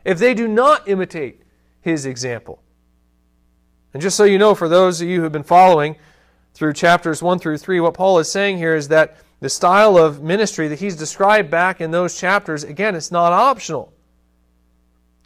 if 0.05 0.19
they 0.19 0.35
do 0.35 0.47
not 0.47 0.87
imitate 0.87 1.41
his 1.81 2.05
example. 2.05 2.61
And 3.93 4.01
just 4.01 4.15
so 4.15 4.25
you 4.25 4.37
know, 4.37 4.53
for 4.53 4.69
those 4.69 5.01
of 5.01 5.07
you 5.07 5.17
who 5.17 5.23
have 5.23 5.31
been 5.31 5.41
following, 5.41 5.95
through 6.57 6.73
chapters 6.73 7.21
1 7.21 7.39
through 7.39 7.57
3, 7.57 7.79
what 7.79 7.93
Paul 7.93 8.17
is 8.19 8.31
saying 8.31 8.57
here 8.57 8.75
is 8.75 8.87
that 8.87 9.17
the 9.39 9.49
style 9.49 9.97
of 9.97 10.23
ministry 10.23 10.67
that 10.67 10.79
he's 10.79 10.95
described 10.95 11.51
back 11.51 11.79
in 11.79 11.91
those 11.91 12.19
chapters, 12.19 12.63
again, 12.63 12.95
it's 12.95 13.11
not 13.11 13.31
optional. 13.31 13.93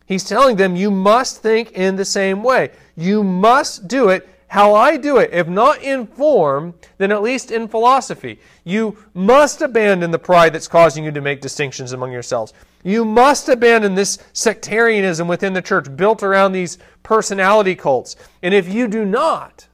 He's 0.06 0.26
telling 0.26 0.58
them, 0.58 0.76
you 0.76 0.92
must 0.92 1.42
think 1.42 1.72
in 1.72 1.96
the 1.96 2.04
same 2.04 2.44
way. 2.44 2.72
You 2.98 3.24
must 3.24 3.88
do 3.88 4.10
it 4.10 4.28
how 4.48 4.76
I 4.76 4.98
do 4.98 5.16
it. 5.16 5.30
If 5.32 5.48
not 5.48 5.82
in 5.82 6.06
form, 6.06 6.74
then 6.98 7.14
at 7.14 7.22
least 7.22 7.52
in 7.52 7.70
philosophy. 7.70 8.38
You 8.66 8.98
must 9.14 9.62
abandon 9.62 10.12
the 10.12 10.20
pride 10.20 10.52
that's 10.52 10.68
causing 10.68 11.06
you 11.06 11.12
to 11.12 11.22
make 11.22 11.40
distinctions 11.40 11.94
among 11.94 12.12
yourselves. 12.12 12.52
You 12.84 13.06
must 13.06 13.48
abandon 13.48 13.96
this 13.96 14.20
sectarianism 14.34 15.30
within 15.30 15.54
the 15.54 15.62
church 15.62 15.96
built 15.96 16.24
around 16.24 16.52
these 16.52 16.78
personality 17.04 17.76
cults. 17.76 18.18
And 18.44 18.54
if 18.54 18.68
you 18.68 18.90
do 18.90 19.06
not, 19.06 19.70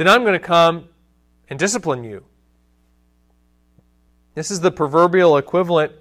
then 0.00 0.08
I'm 0.08 0.22
going 0.22 0.32
to 0.32 0.38
come 0.38 0.88
and 1.50 1.58
discipline 1.58 2.04
you. 2.04 2.24
This 4.34 4.50
is 4.50 4.60
the 4.60 4.70
proverbial 4.70 5.36
equivalent 5.36 5.92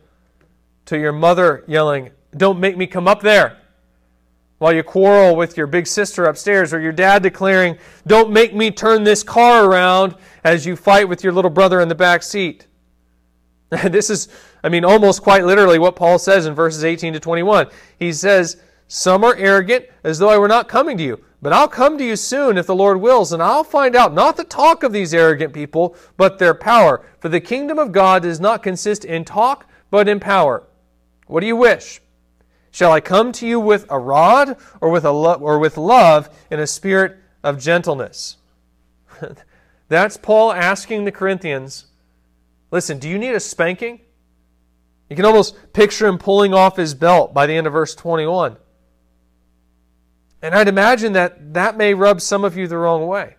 to 0.86 0.98
your 0.98 1.12
mother 1.12 1.66
yelling, 1.68 2.12
Don't 2.38 2.62
make 2.62 2.78
me 2.78 2.88
come 2.88 3.10
up 3.10 3.22
there. 3.22 3.58
While 4.60 4.74
you 4.74 4.84
quarrel 4.84 5.36
with 5.36 5.58
your 5.58 5.68
big 5.68 5.86
sister 5.86 6.26
upstairs, 6.26 6.74
or 6.74 6.80
your 6.80 6.94
dad 6.94 7.24
declaring, 7.24 7.78
Don't 8.08 8.32
make 8.32 8.56
me 8.56 8.72
turn 8.72 9.04
this 9.04 9.22
car 9.22 9.66
around 9.66 10.16
as 10.46 10.66
you 10.66 10.78
fight 10.78 11.10
with 11.10 11.22
your 11.22 11.34
little 11.34 11.52
brother 11.52 11.82
in 11.82 11.90
the 11.90 11.96
back 11.96 12.24
seat. 12.24 12.68
this 13.84 14.10
is, 14.10 14.30
I 14.64 14.70
mean, 14.70 14.86
almost 14.86 15.22
quite 15.22 15.44
literally 15.44 15.78
what 15.78 15.98
Paul 15.98 16.18
says 16.18 16.46
in 16.46 16.54
verses 16.54 16.86
18 16.86 17.14
to 17.14 17.20
21. 17.20 17.68
He 17.98 18.14
says, 18.14 18.62
Some 18.88 19.26
are 19.26 19.36
arrogant, 19.36 19.88
as 20.06 20.20
though 20.20 20.30
I 20.30 20.38
were 20.38 20.48
not 20.48 20.70
coming 20.70 20.98
to 20.98 21.04
you. 21.04 21.24
But 21.42 21.54
I'll 21.54 21.70
come 21.70 21.98
to 21.98 22.04
you 22.04 22.16
soon 22.16 22.58
if 22.58 22.66
the 22.66 22.76
Lord 22.76 23.00
wills, 23.00 23.32
and 23.32 23.42
I'll 23.42 23.64
find 23.64 23.96
out 23.96 24.14
not 24.14 24.36
the 24.36 24.44
talk 24.44 24.84
of 24.84 24.92
these 24.92 25.14
arrogant 25.14 25.54
people, 25.54 25.96
but 26.18 26.38
their 26.38 26.54
power. 26.54 27.06
For 27.20 27.30
the 27.30 27.40
kingdom 27.40 27.80
of 27.80 27.94
God 27.94 28.24
does 28.24 28.40
not 28.40 28.62
consist 28.62 29.06
in 29.06 29.24
talk, 29.24 29.66
but 29.90 30.10
in 30.10 30.20
power. 30.20 30.64
What 31.28 31.40
do 31.40 31.48
you 31.48 31.56
wish? 31.56 32.02
Shall 32.72 32.92
I 32.92 33.00
come 33.00 33.32
to 33.34 33.48
you 33.48 33.60
with 33.60 33.86
a 33.90 33.98
rod, 33.98 34.58
or 34.82 34.90
with, 34.90 35.06
a 35.06 35.12
lo- 35.12 35.36
or 35.36 35.60
with 35.60 35.78
love 35.78 36.30
in 36.52 36.60
a 36.60 36.68
spirit 36.68 37.18
of 37.42 37.60
gentleness? 37.60 38.38
That's 39.88 40.18
Paul 40.18 40.52
asking 40.52 41.06
the 41.06 41.12
Corinthians 41.12 41.86
listen, 42.72 43.00
do 43.00 43.10
you 43.10 43.18
need 43.18 43.34
a 43.34 43.40
spanking? 43.40 44.02
You 45.10 45.16
can 45.16 45.26
almost 45.26 45.74
picture 45.74 46.06
him 46.06 46.20
pulling 46.20 46.54
off 46.54 46.78
his 46.78 46.94
belt 46.94 47.34
by 47.34 47.48
the 47.48 47.54
end 47.54 47.66
of 47.66 47.74
verse 47.74 47.96
21. 47.96 48.58
And 50.42 50.56
I'd 50.56 50.68
imagine 50.68 51.14
that 51.14 51.54
that 51.54 51.78
may 51.78 51.94
rub 51.94 52.22
some 52.22 52.44
of 52.44 52.56
you 52.56 52.68
the 52.68 52.78
wrong 52.78 53.08
way. 53.08 53.36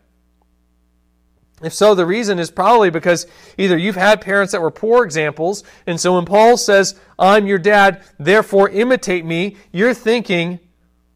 If 1.63 1.75
so, 1.75 1.95
the 1.95 2.07
reason 2.07 2.39
is 2.39 2.51
probably 2.51 2.91
because 2.91 3.27
either 3.59 3.77
you've 3.77 3.97
had 3.97 4.23
parents 4.23 4.53
that 4.53 4.63
were 4.63 4.71
poor 4.71 5.05
examples, 5.05 5.63
and 5.87 6.01
so 6.01 6.15
when 6.15 6.25
Paul 6.25 6.57
says, 6.57 6.99
I'm 7.19 7.47
your 7.47 7.59
dad, 7.59 8.03
therefore 8.19 8.71
imitate 8.71 9.27
me, 9.27 9.57
you're 9.71 9.93
thinking, 9.93 10.59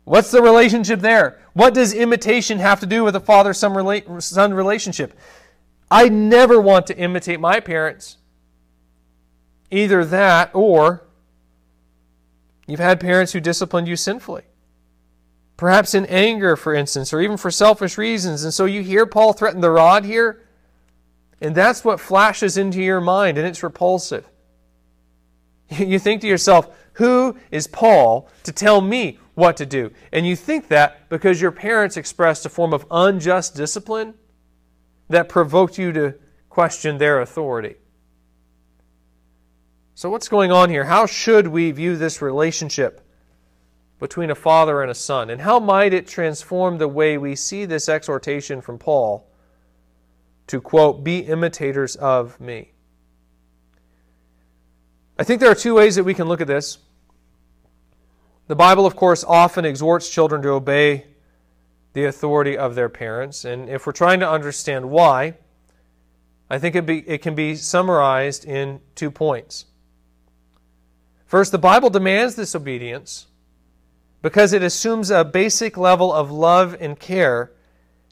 what's 0.05 0.31
the 0.31 0.43
relationship 0.43 1.01
there? 1.01 1.41
What 1.55 1.73
does 1.73 1.95
imitation 1.95 2.59
have 2.59 2.81
to 2.81 2.87
do 2.87 3.05
with 3.05 3.17
a 3.17 3.21
father 3.21 3.55
son 3.55 3.75
relationship? 4.55 5.19
I 5.91 6.09
never 6.09 6.61
want 6.61 6.89
to 6.89 6.97
imitate 6.97 7.41
my 7.41 7.61
parents. 7.61 8.19
Either 9.71 10.05
that 10.05 10.51
or 10.53 11.07
you've 12.67 12.81
had 12.81 13.01
parents 13.01 13.33
who 13.33 13.41
disciplined 13.41 13.89
you 13.89 13.97
sinfully 13.97 14.43
perhaps 15.57 15.95
in 15.95 16.07
anger, 16.07 16.57
for 16.57 16.75
instance, 16.75 17.13
or 17.13 17.21
even 17.21 17.37
for 17.37 17.51
selfish 17.51 17.97
reasons. 17.97 18.45
And 18.45 18.53
so 18.53 18.65
you 18.65 18.83
hear 18.83 19.07
Paul 19.07 19.33
threaten 19.33 19.61
the 19.61 19.71
rod 19.71 20.05
here, 20.05 20.43
and 21.41 21.55
that's 21.55 21.85
what 21.85 22.01
flashes 22.01 22.57
into 22.57 22.83
your 22.83 23.01
mind, 23.01 23.39
and 23.39 23.47
it's 23.47 23.63
repulsive. 23.63 24.29
You 25.79 25.99
think 25.99 26.21
to 26.21 26.29
yourself, 26.29 26.77
who 26.95 27.37
is 27.51 27.67
Paul 27.67 28.29
to 28.45 28.53
tell 28.53 28.81
me 28.81 29.19
what 29.35 29.57
to 29.57 29.67
do? 29.67 29.91
And 30.13 30.27
you 30.27 30.37
think 30.37 30.69
that 30.69 31.09
because 31.09 31.41
your 31.41 31.51
parents 31.51 31.97
expressed 31.97 32.47
a 32.47 32.49
form 32.49 32.73
of 32.73 32.87
unjust 32.91 33.57
discipline 33.57 34.15
that 35.09 35.29
provoked 35.29 35.79
you 35.79 35.91
to 35.93 36.15
question 36.49 36.99
their 36.99 37.21
authority. 37.21 37.77
So, 39.95 40.11
what's 40.11 40.29
going 40.29 40.53
on 40.53 40.71
here? 40.71 40.85
How 40.85 41.07
should 41.07 41.49
we 41.49 41.71
view 41.71 41.97
this 41.97 42.21
relationship 42.21 43.04
between 43.99 44.31
a 44.31 44.35
father 44.35 44.83
and 44.83 44.91
a 44.91 44.95
son? 44.95 45.31
And 45.31 45.41
how 45.41 45.59
might 45.59 45.95
it 45.95 46.07
transform 46.07 46.79
the 46.79 46.89
way 46.89 47.17
we 47.17 47.35
see 47.35 47.65
this 47.65 47.89
exhortation 47.89 48.61
from 48.61 48.79
Paul 48.79 49.29
to, 50.47 50.61
quote, 50.61 51.05
be 51.05 51.21
imitators 51.21 51.97
of 51.97 52.41
me? 52.41 52.73
I 55.19 55.25
think 55.25 55.41
there 55.41 55.51
are 55.51 55.55
two 55.55 55.75
ways 55.75 55.95
that 55.95 56.05
we 56.05 56.15
can 56.15 56.29
look 56.29 56.41
at 56.41 56.47
this. 56.47 56.79
The 58.47 58.57
Bible, 58.57 58.85
of 58.85 58.97
course, 58.97 59.25
often 59.25 59.65
exhorts 59.65 60.11
children 60.11 60.43
to 60.43 60.51
obey 60.51 61.07
the 61.95 62.05
authority 62.05 62.59
of 62.59 62.75
their 62.75 62.89
parents. 62.89 63.45
And 63.45 63.69
if 63.71 63.87
we're 63.87 63.93
trying 63.93 64.21
to 64.21 64.29
understand 64.29 64.91
why, 64.91 65.35
I 66.51 66.59
think 66.59 66.75
it, 66.75 66.85
be, 66.85 67.09
it 67.09 67.23
can 67.23 67.35
be 67.35 67.55
summarized 67.55 68.45
in 68.45 68.81
two 68.95 69.11
points. 69.11 69.67
First, 71.27 71.53
the 71.53 71.59
Bible 71.59 71.91
demands 71.91 72.35
this 72.35 72.55
obedience 72.55 73.29
because 74.25 74.55
it 74.55 74.63
assumes 74.63 75.11
a 75.11 75.23
basic 75.23 75.77
level 75.77 76.11
of 76.11 76.31
love 76.31 76.75
and 76.81 76.99
care 76.99 77.53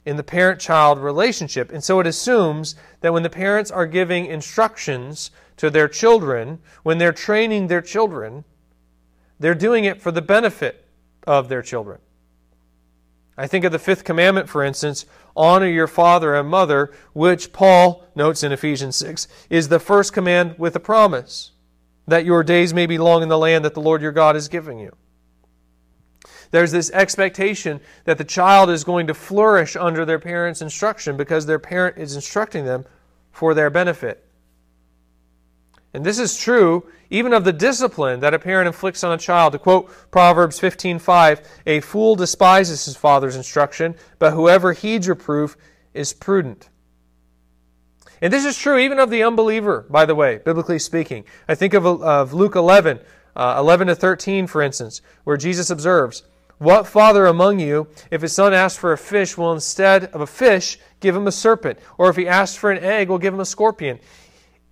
in 0.05 0.15
the 0.15 0.21
parent 0.21 0.61
child 0.61 0.99
relationship. 0.99 1.71
And 1.71 1.83
so 1.83 1.99
it 1.99 2.05
assumes 2.05 2.75
that 3.01 3.11
when 3.11 3.23
the 3.23 3.31
parents 3.31 3.71
are 3.71 3.87
giving 3.87 4.27
instructions 4.27 5.31
to 5.57 5.71
their 5.71 5.87
children, 5.87 6.59
when 6.83 6.99
they're 6.99 7.13
training 7.13 7.65
their 7.65 7.81
children, 7.81 8.43
they're 9.39 9.55
doing 9.55 9.85
it 9.85 10.03
for 10.03 10.11
the 10.11 10.21
benefit 10.21 10.85
of 11.25 11.49
their 11.49 11.63
children. 11.63 11.99
I 13.35 13.47
think 13.47 13.65
of 13.65 13.71
the 13.71 13.79
fifth 13.79 14.03
commandment, 14.03 14.47
for 14.49 14.63
instance, 14.63 15.07
honor 15.35 15.65
your 15.65 15.87
father 15.87 16.35
and 16.35 16.47
mother, 16.47 16.93
which 17.13 17.51
Paul 17.51 18.05
notes 18.13 18.43
in 18.43 18.51
Ephesians 18.51 18.95
6 18.97 19.27
is 19.49 19.69
the 19.69 19.79
first 19.79 20.13
command 20.13 20.59
with 20.59 20.75
a 20.75 20.79
promise 20.79 21.53
that 22.07 22.23
your 22.23 22.43
days 22.43 22.71
may 22.71 22.85
be 22.85 22.99
long 22.99 23.23
in 23.23 23.29
the 23.29 23.37
land 23.39 23.65
that 23.65 23.73
the 23.73 23.81
Lord 23.81 24.03
your 24.03 24.11
God 24.11 24.35
is 24.35 24.47
giving 24.47 24.77
you. 24.77 24.95
There's 26.53 26.71
this 26.71 26.91
expectation 26.91 27.81
that 28.05 28.19
the 28.19 28.23
child 28.23 28.69
is 28.69 28.83
going 28.83 29.07
to 29.07 29.15
flourish 29.15 29.75
under 29.75 30.05
their 30.05 30.19
parent's 30.19 30.61
instruction 30.61 31.17
because 31.17 31.47
their 31.47 31.57
parent 31.57 31.97
is 31.97 32.13
instructing 32.13 32.63
them 32.63 32.85
for 33.31 33.55
their 33.55 33.71
benefit. 33.71 34.23
And 35.95 36.05
this 36.05 36.19
is 36.19 36.37
true 36.37 36.85
even 37.09 37.33
of 37.33 37.43
the 37.43 37.53
discipline 37.53 38.19
that 38.19 38.35
a 38.35 38.39
parent 38.39 38.67
inflicts 38.67 39.03
on 39.03 39.11
a 39.11 39.17
child. 39.17 39.53
To 39.53 39.57
quote 39.57 39.89
Proverbs 40.11 40.59
15:5, 40.59 41.41
"A 41.65 41.79
fool 41.79 42.15
despises 42.15 42.85
his 42.85 42.95
father's 42.95 43.35
instruction, 43.35 43.95
but 44.19 44.33
whoever 44.33 44.73
heeds 44.73 45.09
reproof 45.09 45.57
is 45.95 46.13
prudent." 46.13 46.69
And 48.21 48.31
this 48.31 48.45
is 48.45 48.59
true 48.59 48.77
even 48.77 48.99
of 48.99 49.09
the 49.09 49.23
unbeliever, 49.23 49.87
by 49.89 50.05
the 50.05 50.13
way, 50.13 50.37
biblically 50.37 50.77
speaking. 50.77 51.23
I 51.49 51.55
think 51.55 51.73
of, 51.73 51.87
of 51.87 52.31
Luke 52.31 52.55
11, 52.55 52.99
uh, 53.35 53.55
11 53.57 53.87
to 53.87 53.95
13, 53.95 54.45
for 54.45 54.61
instance, 54.61 55.01
where 55.23 55.35
Jesus 55.35 55.71
observes, 55.71 56.21
what 56.63 56.87
father 56.87 57.25
among 57.25 57.59
you, 57.59 57.87
if 58.09 58.21
his 58.21 58.33
son 58.33 58.53
asks 58.53 58.79
for 58.79 58.93
a 58.93 58.97
fish, 58.97 59.37
will 59.37 59.53
instead 59.53 60.05
of 60.05 60.21
a 60.21 60.27
fish 60.27 60.79
give 60.99 61.15
him 61.15 61.27
a 61.27 61.31
serpent? 61.31 61.79
Or 61.97 62.09
if 62.09 62.15
he 62.15 62.27
asks 62.27 62.55
for 62.55 62.71
an 62.71 62.83
egg, 62.83 63.09
will 63.09 63.17
give 63.17 63.33
him 63.33 63.39
a 63.39 63.45
scorpion? 63.45 63.99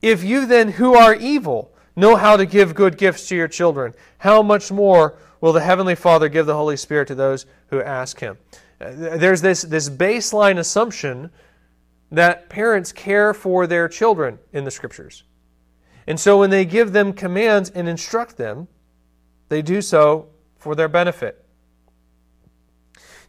If 0.02 0.24
you 0.24 0.46
then, 0.46 0.70
who 0.70 0.96
are 0.96 1.14
evil, 1.14 1.74
know 1.96 2.16
how 2.16 2.38
to 2.38 2.46
give 2.46 2.74
good 2.74 2.98
gifts 2.98 3.28
to 3.28 3.36
your 3.36 3.48
children, 3.48 3.94
how 4.20 4.42
much 4.42 4.72
more 4.72 5.18
will 5.42 5.54
the 5.54 5.62
Heavenly 5.62 5.96
Father 5.96 6.30
give 6.30 6.46
the 6.46 6.56
Holy 6.56 6.78
Spirit 6.78 7.08
to 7.10 7.16
those 7.16 7.46
who 7.68 7.82
ask 7.82 8.20
him? 8.20 8.38
Uh, 8.80 9.18
there's 9.18 9.42
this, 9.42 9.62
this 9.62 9.90
baseline 9.90 10.58
assumption 10.58 11.30
that 12.12 12.50
parents 12.50 12.92
care 12.92 13.34
for 13.34 13.68
their 13.68 13.88
children 13.88 14.40
in 14.54 14.64
the 14.64 14.72
Scriptures. 14.72 15.24
And 16.08 16.20
so 16.20 16.40
when 16.40 16.50
they 16.50 16.66
give 16.66 16.94
them 16.94 17.14
commands 17.14 17.70
and 17.70 17.88
instruct 17.88 18.38
them, 18.38 18.68
they 19.50 19.62
do 19.62 19.82
so 19.82 20.30
for 20.58 20.76
their 20.76 20.88
benefit. 20.88 21.46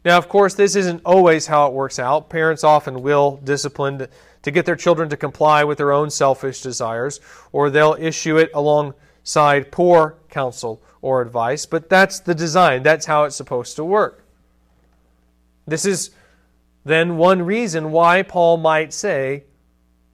Now, 0.05 0.19
of 0.19 0.29
course, 0.29 0.55
this 0.55 0.75
isn't 0.75 1.03
always 1.05 1.47
how 1.47 1.69
it 1.69 1.73
works 1.73 1.99
out. 1.99 2.29
Parents 2.29 2.65
often 2.65 3.03
will 3.03 3.41
discipline 3.45 4.09
to 4.43 4.51
get 4.51 4.67
their 4.67 4.77
children 4.77 5.09
to 5.09 5.17
comply 5.17 5.62
with 5.62 5.79
their 5.79 5.93
own 5.93 6.11
selfish 6.11 6.61
desires, 6.61 7.21
or 7.53 7.71
they'll 7.71 7.97
issue 7.99 8.37
it 8.37 8.51
alongside 8.55 9.71
poor 9.71 10.17
counsel 10.29 10.83
or 11.01 11.23
advice. 11.23 11.67
But 11.67 11.88
that's 11.88 12.19
the 12.19 12.35
design, 12.35 12.83
that's 12.83 13.07
how 13.07 13.25
it's 13.25 13.37
supposed 13.37 13.77
to 13.77 13.85
work. 13.85 14.25
This 15.67 15.85
is 15.85 16.11
then 16.85 17.17
one 17.17 17.43
reason 17.43 17.93
why 17.93 18.23
Paul 18.23 18.57
might 18.57 18.93
say, 18.93 19.45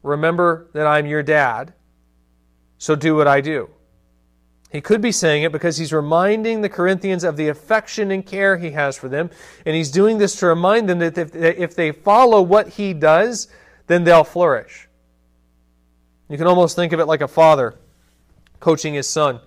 Remember 0.02 0.68
that 0.74 0.86
I'm 0.86 1.06
your 1.06 1.22
dad, 1.22 1.72
so 2.76 2.94
do 2.94 3.16
what 3.16 3.26
I 3.26 3.40
do. 3.40 3.68
He 4.70 4.82
could 4.82 5.00
be 5.00 5.12
saying 5.12 5.44
it 5.44 5.52
because 5.52 5.78
he's 5.78 5.94
reminding 5.94 6.60
the 6.60 6.68
Corinthians 6.68 7.24
of 7.24 7.36
the 7.38 7.48
affection 7.48 8.10
and 8.10 8.24
care 8.24 8.58
he 8.58 8.72
has 8.72 8.98
for 8.98 9.08
them. 9.08 9.30
And 9.64 9.74
he's 9.74 9.90
doing 9.90 10.18
this 10.18 10.36
to 10.36 10.46
remind 10.46 10.88
them 10.88 10.98
that 10.98 11.16
if 11.16 11.74
they 11.74 11.90
follow 11.92 12.42
what 12.42 12.68
he 12.68 12.92
does, 12.92 13.48
then 13.86 14.04
they'll 14.04 14.24
flourish. 14.24 14.88
You 16.28 16.36
can 16.36 16.46
almost 16.46 16.76
think 16.76 16.92
of 16.92 17.00
it 17.00 17.06
like 17.06 17.22
a 17.22 17.28
father 17.28 17.76
coaching 18.60 18.92
his 18.92 19.08
son 19.08 19.40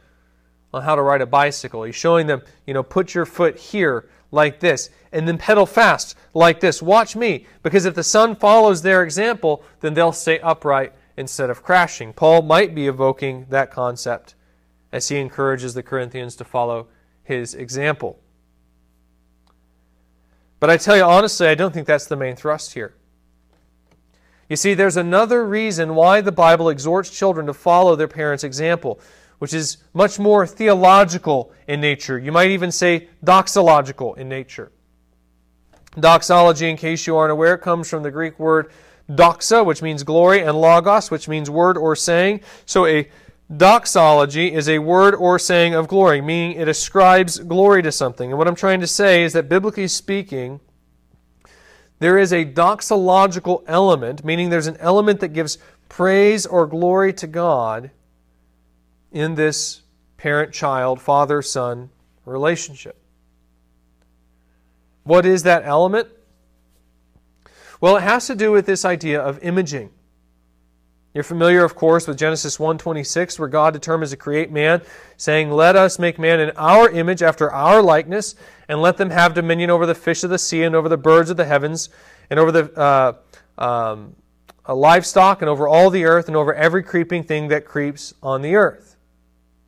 on 0.74 0.82
how 0.82 0.96
to 0.96 1.02
ride 1.04 1.22
a 1.22 1.28
bicycle. 1.28 1.84
He's 1.84 1.96
showing 1.96 2.26
them, 2.26 2.42
you 2.66 2.74
know, 2.74 2.82
put 2.82 3.14
your 3.14 3.28
foot 3.28 3.58
here 3.58 4.10
like 4.32 4.60
this, 4.60 4.90
and 5.12 5.28
then 5.28 5.38
pedal 5.38 5.68
fast 5.68 6.16
like 6.34 6.62
this. 6.62 6.82
Watch 6.82 7.16
me, 7.16 7.46
because 7.62 7.86
if 7.86 7.94
the 7.94 8.04
son 8.04 8.36
follows 8.36 8.82
their 8.82 9.04
example, 9.04 9.64
then 9.82 9.94
they'll 9.94 10.14
stay 10.14 10.40
upright 10.40 10.94
instead 11.18 11.50
of 11.52 11.62
crashing. 11.62 12.14
Paul 12.14 12.42
might 12.42 12.74
be 12.74 12.88
evoking 12.88 13.46
that 13.50 13.70
concept 13.70 14.34
as 14.92 15.08
he 15.08 15.18
encourages 15.18 15.74
the 15.74 15.84
Corinthians 15.84 16.36
to 16.36 16.44
follow 16.44 16.88
his 17.24 17.54
example. 17.54 18.20
But 20.60 20.70
I 20.70 20.78
tell 20.78 20.96
you 20.96 21.04
honestly, 21.04 21.48
I 21.48 21.56
don't 21.56 21.74
think 21.74 21.88
that's 21.88 22.06
the 22.06 22.16
main 22.16 22.36
thrust 22.36 22.74
here. 22.74 22.94
You 24.48 24.56
see, 24.58 24.74
there's 24.74 24.98
another 24.98 25.46
reason 25.46 25.96
why 25.96 26.20
the 26.22 26.32
Bible 26.32 26.70
exhorts 26.70 27.10
children 27.10 27.46
to 27.48 27.54
follow 27.54 27.96
their 27.96 28.08
parents' 28.08 28.44
example, 28.44 29.00
which 29.40 29.54
is 29.54 29.78
much 29.94 30.20
more 30.20 30.46
theological 30.46 31.54
in 31.68 31.80
nature. 31.80 32.20
You 32.20 32.32
might 32.32 32.52
even 32.52 32.72
say 32.72 33.08
doxological 33.24 34.18
in 34.18 34.28
nature. 34.28 34.72
Doxology, 35.98 36.70
in 36.70 36.78
case 36.78 37.08
you 37.08 37.16
aren't 37.16 37.32
aware, 37.32 37.58
comes 37.58 37.90
from 37.90 38.04
the 38.04 38.12
Greek 38.12 38.38
word 38.40 38.72
doxa, 39.10 39.66
which 39.66 39.82
means 39.82 40.04
glory, 40.04 40.42
and 40.42 40.60
logos, 40.60 41.10
which 41.10 41.28
means 41.28 41.50
word 41.50 41.78
or 41.78 41.96
saying. 41.96 42.42
So 42.66 42.86
a 42.86 43.10
Doxology 43.56 44.54
is 44.54 44.70
a 44.70 44.80
word 44.80 45.14
or 45.14 45.38
saying 45.38 45.74
of 45.74 45.88
glory, 45.88 46.22
meaning 46.22 46.58
it 46.58 46.68
ascribes 46.68 47.38
glory 47.40 47.82
to 47.84 47.92
something. 47.92 48.30
And 48.30 48.38
what 48.38 48.48
I'm 48.48 48.56
trying 48.56 48.80
to 48.80 48.88
say 48.88 49.24
is 49.24 49.34
that 49.34 49.50
biblically 49.50 49.88
speaking, 49.88 50.62
there 52.00 52.18
is 52.18 52.32
a 52.32 52.46
doxological 52.46 53.64
element, 53.68 54.24
meaning 54.24 54.50
there's 54.50 54.68
an 54.68 54.78
element 54.78 55.20
that 55.20 55.30
gives 55.30 55.58
praise 55.90 56.46
or 56.46 56.66
glory 56.66 57.12
to 57.14 57.28
God 57.28 57.92
in 59.12 59.36
this 59.36 59.82
parent 60.16 60.54
child, 60.54 61.02
father 61.02 61.42
son 61.42 61.90
relationship. 62.26 62.98
What 65.04 65.26
is 65.26 65.44
that 65.44 65.64
element? 65.66 66.08
Well, 67.82 67.98
it 67.98 68.02
has 68.02 68.28
to 68.28 68.36
do 68.36 68.52
with 68.52 68.66
this 68.66 68.86
idea 68.86 69.20
of 69.20 69.44
imaging. 69.44 69.90
You're 71.14 71.26
familiar, 71.26 71.66
of 71.66 71.76
course, 71.76 72.08
with 72.08 72.18
Genesis 72.18 72.58
1:26, 72.58 73.38
where 73.38 73.50
God 73.50 73.74
determines 73.74 74.12
to 74.12 74.18
create 74.18 74.50
man, 74.50 74.82
saying, 75.18 75.52
"Let 75.52 75.76
us 75.76 76.00
make 76.00 76.18
man 76.18 76.40
in 76.40 76.52
our 76.56 76.90
image, 76.90 77.22
after 77.22 77.52
our 77.52 77.82
likeness, 77.82 78.36
and 78.70 78.82
let 78.82 78.96
them 78.96 79.10
have 79.10 79.34
dominion 79.34 79.70
over 79.70 79.86
the 79.86 79.96
fish 79.96 80.24
of 80.24 80.30
the 80.30 80.38
sea, 80.38 80.64
and 80.64 80.74
over 80.74 80.88
the 80.88 80.98
birds 80.98 81.30
of 81.30 81.36
the 81.36 81.46
heavens, 81.46 81.90
and 82.30 82.40
over 82.40 82.52
the 82.52 82.80
uh, 82.80 83.14
um, 83.62 84.16
uh, 84.68 84.74
livestock, 84.74 85.42
and 85.42 85.50
over 85.50 85.68
all 85.68 85.90
the 85.90 86.06
earth, 86.06 86.30
and 86.30 86.38
over 86.38 86.54
every 86.54 86.82
creeping 86.82 87.24
thing 87.24 87.50
that 87.50 87.66
creeps 87.66 88.14
on 88.24 88.42
the 88.42 88.56
earth." 88.56 88.96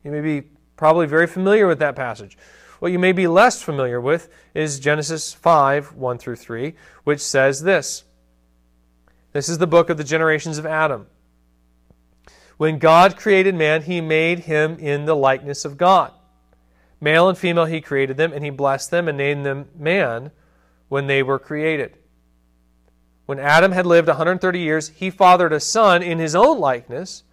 You 0.03 0.11
may 0.11 0.21
be 0.21 0.47
probably 0.77 1.07
very 1.07 1.27
familiar 1.27 1.67
with 1.67 1.79
that 1.79 1.95
passage. 1.95 2.37
What 2.79 2.93
you 2.93 2.99
may 2.99 3.11
be 3.11 3.27
less 3.27 3.61
familiar 3.61 3.99
with 3.99 4.29
is 4.53 4.79
Genesis 4.79 5.33
5 5.33 5.93
1 5.93 6.17
through 6.17 6.37
3, 6.37 6.73
which 7.03 7.19
says 7.19 7.63
this. 7.63 8.05
This 9.33 9.49
is 9.49 9.57
the 9.57 9.67
book 9.67 9.89
of 9.89 9.97
the 9.97 10.03
generations 10.05 10.57
of 10.57 10.65
Adam. 10.65 11.07
When 12.57 12.79
God 12.79 13.17
created 13.17 13.55
man, 13.55 13.83
he 13.83 14.01
made 14.01 14.39
him 14.39 14.77
in 14.79 15.05
the 15.05 15.15
likeness 15.15 15.65
of 15.65 15.77
God. 15.77 16.11
Male 17.01 17.29
and 17.29 17.37
female, 17.37 17.65
he 17.65 17.81
created 17.81 18.17
them, 18.17 18.31
and 18.31 18.43
he 18.43 18.49
blessed 18.49 18.91
them 18.91 19.07
and 19.07 19.17
named 19.17 19.45
them 19.45 19.67
man 19.77 20.31
when 20.87 21.07
they 21.07 21.23
were 21.23 21.39
created. 21.39 21.97
When 23.25 23.39
Adam 23.39 23.71
had 23.71 23.85
lived 23.85 24.07
130 24.07 24.59
years, 24.59 24.89
he 24.89 25.09
fathered 25.09 25.53
a 25.53 25.59
son 25.59 26.03
in 26.03 26.19
his 26.19 26.35
own 26.35 26.59
likeness, 26.59 27.23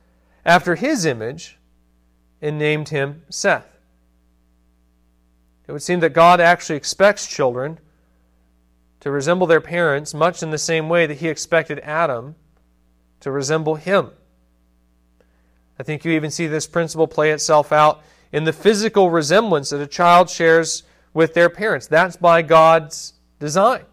after 0.44 0.74
his 0.74 1.04
image, 1.04 1.58
and 2.40 2.58
named 2.58 2.88
him 2.88 3.22
Seth. 3.28 3.78
It 5.68 5.72
would 5.72 5.82
seem 5.82 6.00
that 6.00 6.14
God 6.14 6.40
actually 6.40 6.76
expects 6.76 7.26
children 7.26 7.78
to 9.00 9.10
resemble 9.10 9.46
their 9.46 9.60
parents 9.60 10.14
much 10.14 10.42
in 10.42 10.50
the 10.50 10.58
same 10.58 10.88
way 10.88 11.06
that 11.06 11.18
he 11.18 11.28
expected 11.28 11.78
Adam 11.80 12.34
to 13.20 13.30
resemble 13.30 13.76
him. 13.76 14.10
I 15.80 15.82
think 15.82 16.04
you 16.04 16.12
even 16.12 16.30
see 16.30 16.46
this 16.46 16.66
principle 16.66 17.08
play 17.08 17.30
itself 17.30 17.72
out 17.72 18.02
in 18.32 18.44
the 18.44 18.52
physical 18.52 19.08
resemblance 19.08 19.70
that 19.70 19.80
a 19.80 19.86
child 19.86 20.28
shares 20.28 20.82
with 21.14 21.32
their 21.32 21.48
parents. 21.48 21.86
That's 21.86 22.18
by 22.18 22.42
God's 22.42 23.14
design. 23.38 23.86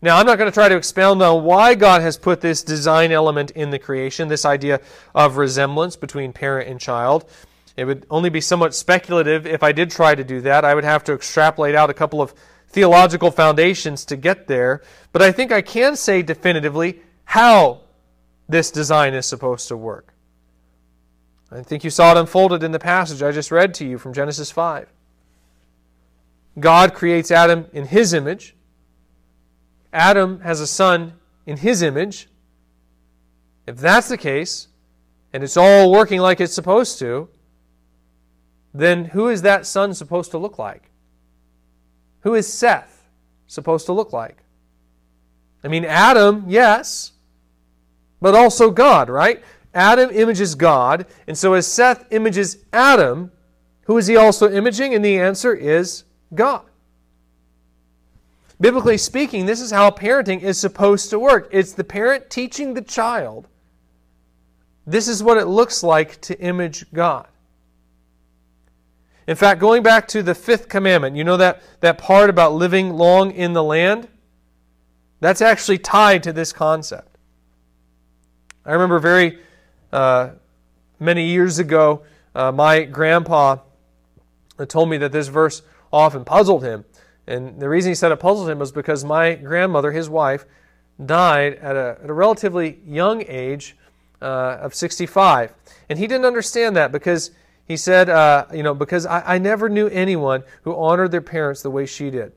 Now, 0.00 0.16
I'm 0.16 0.26
not 0.26 0.38
going 0.38 0.48
to 0.48 0.54
try 0.54 0.68
to 0.68 0.76
expound 0.76 1.20
on 1.24 1.42
why 1.42 1.74
God 1.74 2.02
has 2.02 2.16
put 2.16 2.40
this 2.40 2.62
design 2.62 3.10
element 3.10 3.50
in 3.50 3.70
the 3.70 3.80
creation, 3.80 4.28
this 4.28 4.44
idea 4.44 4.80
of 5.12 5.38
resemblance 5.38 5.96
between 5.96 6.32
parent 6.32 6.68
and 6.68 6.78
child. 6.78 7.28
It 7.76 7.84
would 7.84 8.06
only 8.08 8.30
be 8.30 8.40
somewhat 8.40 8.76
speculative 8.76 9.44
if 9.44 9.64
I 9.64 9.72
did 9.72 9.90
try 9.90 10.14
to 10.14 10.22
do 10.22 10.40
that. 10.42 10.64
I 10.64 10.76
would 10.76 10.84
have 10.84 11.02
to 11.02 11.14
extrapolate 11.14 11.74
out 11.74 11.90
a 11.90 11.94
couple 11.94 12.22
of 12.22 12.32
theological 12.68 13.32
foundations 13.32 14.04
to 14.04 14.16
get 14.16 14.46
there. 14.46 14.82
But 15.10 15.22
I 15.22 15.32
think 15.32 15.50
I 15.50 15.62
can 15.62 15.96
say 15.96 16.22
definitively 16.22 17.00
how 17.24 17.80
this 18.48 18.70
design 18.70 19.14
is 19.14 19.26
supposed 19.26 19.68
to 19.68 19.76
work. 19.76 20.12
I 21.50 21.62
think 21.62 21.84
you 21.84 21.90
saw 21.90 22.12
it 22.12 22.18
unfolded 22.18 22.62
in 22.62 22.72
the 22.72 22.78
passage 22.78 23.22
I 23.22 23.30
just 23.30 23.50
read 23.50 23.74
to 23.74 23.86
you 23.86 23.98
from 23.98 24.12
Genesis 24.12 24.50
5. 24.50 24.92
God 26.58 26.94
creates 26.94 27.30
Adam 27.30 27.66
in 27.72 27.86
his 27.86 28.12
image. 28.12 28.56
Adam 29.92 30.40
has 30.40 30.60
a 30.60 30.66
son 30.66 31.14
in 31.44 31.58
his 31.58 31.82
image. 31.82 32.28
If 33.66 33.76
that's 33.76 34.08
the 34.08 34.16
case, 34.16 34.68
and 35.32 35.42
it's 35.42 35.56
all 35.56 35.90
working 35.90 36.20
like 36.20 36.40
it's 36.40 36.54
supposed 36.54 36.98
to, 37.00 37.28
then 38.72 39.06
who 39.06 39.28
is 39.28 39.42
that 39.42 39.66
son 39.66 39.94
supposed 39.94 40.30
to 40.32 40.38
look 40.38 40.58
like? 40.58 40.90
Who 42.20 42.34
is 42.34 42.52
Seth 42.52 43.08
supposed 43.46 43.86
to 43.86 43.92
look 43.92 44.12
like? 44.12 44.42
I 45.62 45.68
mean, 45.68 45.84
Adam, 45.84 46.44
yes 46.46 47.12
but 48.20 48.34
also 48.34 48.70
God, 48.70 49.08
right? 49.08 49.42
Adam 49.74 50.10
images 50.12 50.54
God, 50.54 51.06
and 51.26 51.36
so 51.36 51.52
as 51.54 51.66
Seth 51.66 52.06
images 52.10 52.64
Adam, 52.72 53.30
who 53.82 53.98
is 53.98 54.06
he 54.06 54.16
also 54.16 54.50
imaging? 54.50 54.94
And 54.94 55.04
the 55.04 55.18
answer 55.18 55.54
is 55.54 56.04
God. 56.34 56.64
Biblically 58.60 58.96
speaking, 58.96 59.46
this 59.46 59.60
is 59.60 59.70
how 59.70 59.90
parenting 59.90 60.40
is 60.40 60.58
supposed 60.58 61.10
to 61.10 61.18
work. 61.18 61.48
It's 61.52 61.72
the 61.72 61.84
parent 61.84 62.30
teaching 62.30 62.74
the 62.74 62.82
child. 62.82 63.48
This 64.86 65.08
is 65.08 65.22
what 65.22 65.36
it 65.36 65.46
looks 65.46 65.82
like 65.82 66.20
to 66.22 66.40
image 66.40 66.90
God. 66.92 67.28
In 69.26 69.36
fact, 69.36 69.60
going 69.60 69.82
back 69.82 70.06
to 70.08 70.22
the 70.22 70.34
fifth 70.34 70.68
commandment, 70.68 71.16
you 71.16 71.24
know 71.24 71.36
that, 71.36 71.62
that 71.80 71.98
part 71.98 72.30
about 72.30 72.54
living 72.54 72.94
long 72.94 73.32
in 73.32 73.52
the 73.52 73.62
land? 73.62 74.08
That's 75.20 75.42
actually 75.42 75.78
tied 75.78 76.22
to 76.22 76.32
this 76.32 76.52
concept. 76.52 77.15
I 78.66 78.72
remember 78.72 78.98
very 78.98 79.38
uh, 79.92 80.30
many 80.98 81.28
years 81.28 81.60
ago, 81.60 82.02
uh, 82.34 82.50
my 82.50 82.82
grandpa 82.82 83.58
told 84.66 84.90
me 84.90 84.96
that 84.98 85.12
this 85.12 85.28
verse 85.28 85.62
often 85.92 86.24
puzzled 86.24 86.64
him. 86.64 86.84
And 87.28 87.60
the 87.60 87.68
reason 87.68 87.92
he 87.92 87.94
said 87.94 88.10
it 88.10 88.16
puzzled 88.16 88.50
him 88.50 88.58
was 88.58 88.72
because 88.72 89.04
my 89.04 89.34
grandmother, 89.34 89.92
his 89.92 90.08
wife, 90.08 90.46
died 91.04 91.54
at 91.54 91.76
a, 91.76 91.98
at 92.02 92.10
a 92.10 92.12
relatively 92.12 92.80
young 92.84 93.22
age 93.28 93.76
uh, 94.20 94.58
of 94.60 94.74
65. 94.74 95.54
And 95.88 95.98
he 95.98 96.08
didn't 96.08 96.24
understand 96.24 96.74
that 96.74 96.90
because 96.90 97.30
he 97.66 97.76
said, 97.76 98.08
uh, 98.08 98.46
you 98.52 98.64
know, 98.64 98.74
because 98.74 99.06
I, 99.06 99.34
I 99.34 99.38
never 99.38 99.68
knew 99.68 99.88
anyone 99.88 100.42
who 100.62 100.74
honored 100.74 101.12
their 101.12 101.20
parents 101.20 101.62
the 101.62 101.70
way 101.70 101.86
she 101.86 102.10
did. 102.10 102.32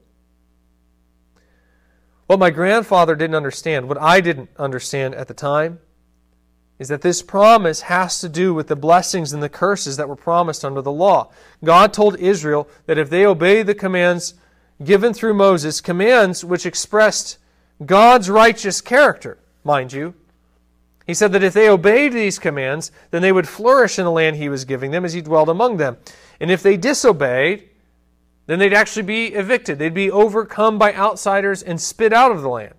What 2.27 2.37
my 2.37 2.51
grandfather 2.51 3.15
didn't 3.15 3.35
understand, 3.35 3.87
what 3.87 3.99
I 3.99 4.21
didn't 4.21 4.49
understand 4.57 5.15
at 5.15 5.27
the 5.27 5.33
time, 5.33 5.79
is 6.79 6.87
that 6.87 7.01
this 7.01 7.21
promise 7.21 7.81
has 7.81 8.21
to 8.21 8.29
do 8.29 8.53
with 8.53 8.67
the 8.67 8.75
blessings 8.75 9.33
and 9.33 9.43
the 9.43 9.49
curses 9.49 9.97
that 9.97 10.07
were 10.07 10.15
promised 10.15 10.63
under 10.63 10.81
the 10.81 10.91
law. 10.91 11.29
God 11.63 11.93
told 11.93 12.17
Israel 12.17 12.69
that 12.85 12.97
if 12.97 13.09
they 13.09 13.25
obey 13.25 13.61
the 13.61 13.75
commands 13.75 14.33
given 14.81 15.13
through 15.13 15.33
Moses, 15.33 15.81
commands 15.81 16.43
which 16.45 16.65
expressed 16.65 17.37
God's 17.85 18.29
righteous 18.29 18.79
character, 18.79 19.37
mind 19.65 19.91
you, 19.91 20.13
he 21.05 21.13
said 21.13 21.33
that 21.33 21.43
if 21.43 21.53
they 21.53 21.67
obeyed 21.67 22.13
these 22.13 22.39
commands, 22.39 22.91
then 23.11 23.21
they 23.21 23.31
would 23.31 23.47
flourish 23.47 23.99
in 23.99 24.05
the 24.05 24.11
land 24.11 24.37
he 24.37 24.47
was 24.47 24.63
giving 24.63 24.91
them 24.91 25.03
as 25.03 25.11
he 25.11 25.21
dwelled 25.21 25.49
among 25.49 25.77
them. 25.77 25.97
And 26.39 26.49
if 26.49 26.63
they 26.63 26.77
disobeyed, 26.77 27.67
then 28.45 28.59
they'd 28.59 28.73
actually 28.73 29.03
be 29.03 29.27
evicted. 29.27 29.79
They'd 29.79 29.93
be 29.93 30.11
overcome 30.11 30.77
by 30.77 30.93
outsiders 30.93 31.61
and 31.61 31.81
spit 31.81 32.13
out 32.13 32.31
of 32.31 32.41
the 32.41 32.49
land. 32.49 32.75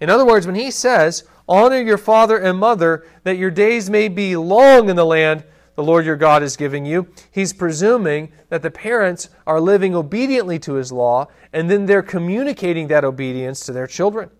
In 0.00 0.10
other 0.10 0.24
words, 0.24 0.46
when 0.46 0.54
he 0.54 0.70
says, 0.70 1.24
Honor 1.48 1.80
your 1.80 1.98
father 1.98 2.38
and 2.38 2.58
mother, 2.58 3.06
that 3.22 3.38
your 3.38 3.50
days 3.50 3.88
may 3.88 4.08
be 4.08 4.36
long 4.36 4.88
in 4.88 4.96
the 4.96 5.06
land 5.06 5.44
the 5.76 5.84
Lord 5.84 6.06
your 6.06 6.16
God 6.16 6.42
is 6.42 6.56
giving 6.56 6.86
you. 6.86 7.06
He's 7.30 7.52
presuming 7.52 8.32
that 8.48 8.62
the 8.62 8.70
parents 8.70 9.28
are 9.46 9.60
living 9.60 9.94
obediently 9.94 10.58
to 10.60 10.74
his 10.74 10.90
law, 10.90 11.28
and 11.52 11.70
then 11.70 11.84
they're 11.84 12.02
communicating 12.02 12.88
that 12.88 13.04
obedience 13.04 13.60
to 13.66 13.72
their 13.72 13.86
children. 13.86 14.30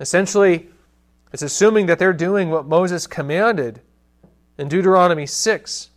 Essentially, 0.00 0.68
it's 1.32 1.42
assuming 1.42 1.86
that 1.86 1.98
they're 1.98 2.14
doing 2.14 2.50
what 2.50 2.66
Moses 2.66 3.06
commanded 3.06 3.82
in 4.58 4.68
Deuteronomy 4.68 5.26
6 5.26 5.90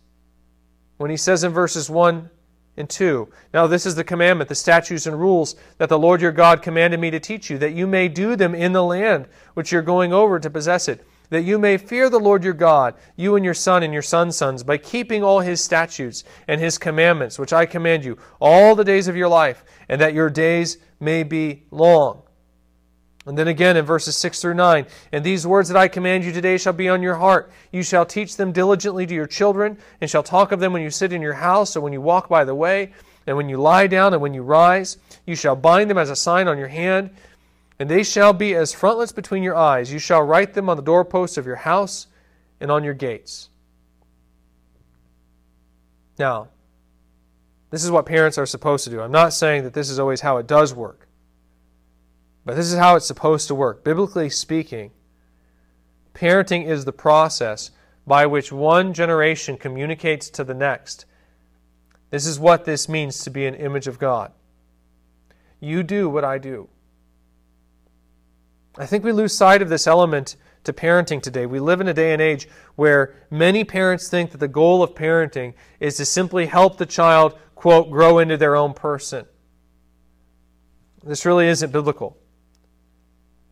when 0.98 1.10
he 1.10 1.16
says 1.16 1.42
in 1.42 1.52
verses 1.52 1.88
1 1.88 2.30
and 2.76 2.88
2 2.88 3.28
Now 3.54 3.66
this 3.66 3.86
is 3.86 3.94
the 3.94 4.04
commandment, 4.04 4.48
the 4.48 4.54
statutes 4.54 5.06
and 5.06 5.18
rules 5.18 5.56
that 5.78 5.88
the 5.88 5.98
Lord 5.98 6.20
your 6.20 6.32
God 6.32 6.62
commanded 6.62 7.00
me 7.00 7.10
to 7.10 7.20
teach 7.20 7.50
you, 7.50 7.58
that 7.58 7.72
you 7.72 7.86
may 7.86 8.08
do 8.08 8.36
them 8.36 8.54
in 8.54 8.72
the 8.72 8.84
land 8.84 9.26
which 9.54 9.72
you're 9.72 9.82
going 9.82 10.12
over 10.12 10.38
to 10.38 10.50
possess 10.50 10.88
it, 10.88 11.06
that 11.30 11.42
you 11.42 11.58
may 11.58 11.76
fear 11.76 12.08
the 12.10 12.20
Lord 12.20 12.44
your 12.44 12.52
God, 12.52 12.94
you 13.16 13.36
and 13.36 13.44
your 13.44 13.54
son 13.54 13.82
and 13.82 13.92
your 13.92 14.02
son's 14.02 14.36
sons, 14.36 14.62
by 14.62 14.78
keeping 14.78 15.22
all 15.22 15.40
his 15.40 15.62
statutes 15.62 16.24
and 16.46 16.60
his 16.60 16.78
commandments, 16.78 17.38
which 17.38 17.52
I 17.52 17.66
command 17.66 18.04
you, 18.04 18.18
all 18.40 18.74
the 18.74 18.84
days 18.84 19.08
of 19.08 19.16
your 19.16 19.28
life, 19.28 19.64
and 19.88 20.00
that 20.00 20.14
your 20.14 20.30
days 20.30 20.78
may 21.00 21.22
be 21.22 21.64
long. 21.70 22.22
And 23.26 23.36
then 23.36 23.48
again 23.48 23.76
in 23.76 23.84
verses 23.84 24.16
6 24.16 24.40
through 24.40 24.54
9, 24.54 24.86
and 25.10 25.24
these 25.24 25.46
words 25.46 25.68
that 25.68 25.76
I 25.76 25.88
command 25.88 26.24
you 26.24 26.30
today 26.30 26.56
shall 26.56 26.72
be 26.72 26.88
on 26.88 27.02
your 27.02 27.16
heart. 27.16 27.50
You 27.72 27.82
shall 27.82 28.06
teach 28.06 28.36
them 28.36 28.52
diligently 28.52 29.04
to 29.04 29.14
your 29.14 29.26
children, 29.26 29.78
and 30.00 30.08
shall 30.08 30.22
talk 30.22 30.52
of 30.52 30.60
them 30.60 30.72
when 30.72 30.82
you 30.82 30.90
sit 30.90 31.12
in 31.12 31.20
your 31.20 31.34
house, 31.34 31.76
or 31.76 31.80
when 31.80 31.92
you 31.92 32.00
walk 32.00 32.28
by 32.28 32.44
the 32.44 32.54
way, 32.54 32.92
and 33.26 33.36
when 33.36 33.48
you 33.48 33.56
lie 33.56 33.88
down, 33.88 34.12
and 34.12 34.22
when 34.22 34.32
you 34.32 34.42
rise. 34.42 34.98
You 35.26 35.34
shall 35.34 35.56
bind 35.56 35.90
them 35.90 35.98
as 35.98 36.08
a 36.08 36.14
sign 36.14 36.46
on 36.46 36.56
your 36.56 36.68
hand, 36.68 37.10
and 37.80 37.88
they 37.88 38.04
shall 38.04 38.32
be 38.32 38.54
as 38.54 38.72
frontlets 38.72 39.10
between 39.10 39.42
your 39.42 39.56
eyes. 39.56 39.92
You 39.92 39.98
shall 39.98 40.22
write 40.22 40.54
them 40.54 40.68
on 40.68 40.76
the 40.76 40.82
doorposts 40.82 41.36
of 41.36 41.46
your 41.46 41.56
house 41.56 42.06
and 42.60 42.70
on 42.70 42.84
your 42.84 42.94
gates. 42.94 43.48
Now, 46.16 46.46
this 47.70 47.84
is 47.84 47.90
what 47.90 48.06
parents 48.06 48.38
are 48.38 48.46
supposed 48.46 48.84
to 48.84 48.90
do. 48.90 49.00
I'm 49.00 49.10
not 49.10 49.32
saying 49.32 49.64
that 49.64 49.74
this 49.74 49.90
is 49.90 49.98
always 49.98 50.20
how 50.20 50.36
it 50.36 50.46
does 50.46 50.72
work. 50.72 51.05
But 52.46 52.54
this 52.54 52.72
is 52.72 52.78
how 52.78 52.94
it's 52.94 53.06
supposed 53.06 53.48
to 53.48 53.56
work. 53.56 53.82
Biblically 53.82 54.30
speaking, 54.30 54.92
parenting 56.14 56.64
is 56.64 56.84
the 56.84 56.92
process 56.92 57.72
by 58.06 58.24
which 58.24 58.52
one 58.52 58.94
generation 58.94 59.56
communicates 59.56 60.30
to 60.30 60.44
the 60.44 60.54
next. 60.54 61.06
This 62.10 62.24
is 62.24 62.38
what 62.38 62.64
this 62.64 62.88
means 62.88 63.18
to 63.24 63.30
be 63.30 63.46
an 63.46 63.56
image 63.56 63.88
of 63.88 63.98
God. 63.98 64.30
You 65.58 65.82
do 65.82 66.08
what 66.08 66.22
I 66.24 66.38
do. 66.38 66.68
I 68.78 68.86
think 68.86 69.02
we 69.02 69.10
lose 69.10 69.34
sight 69.34 69.60
of 69.60 69.68
this 69.68 69.88
element 69.88 70.36
to 70.62 70.72
parenting 70.72 71.20
today. 71.20 71.46
We 71.46 71.58
live 71.58 71.80
in 71.80 71.88
a 71.88 71.94
day 71.94 72.12
and 72.12 72.22
age 72.22 72.48
where 72.76 73.16
many 73.28 73.64
parents 73.64 74.08
think 74.08 74.30
that 74.30 74.38
the 74.38 74.46
goal 74.46 74.84
of 74.84 74.94
parenting 74.94 75.54
is 75.80 75.96
to 75.96 76.04
simply 76.04 76.46
help 76.46 76.76
the 76.76 76.86
child, 76.86 77.36
quote, 77.56 77.90
grow 77.90 78.18
into 78.20 78.36
their 78.36 78.54
own 78.54 78.72
person. 78.72 79.26
This 81.02 81.26
really 81.26 81.48
isn't 81.48 81.72
biblical. 81.72 82.16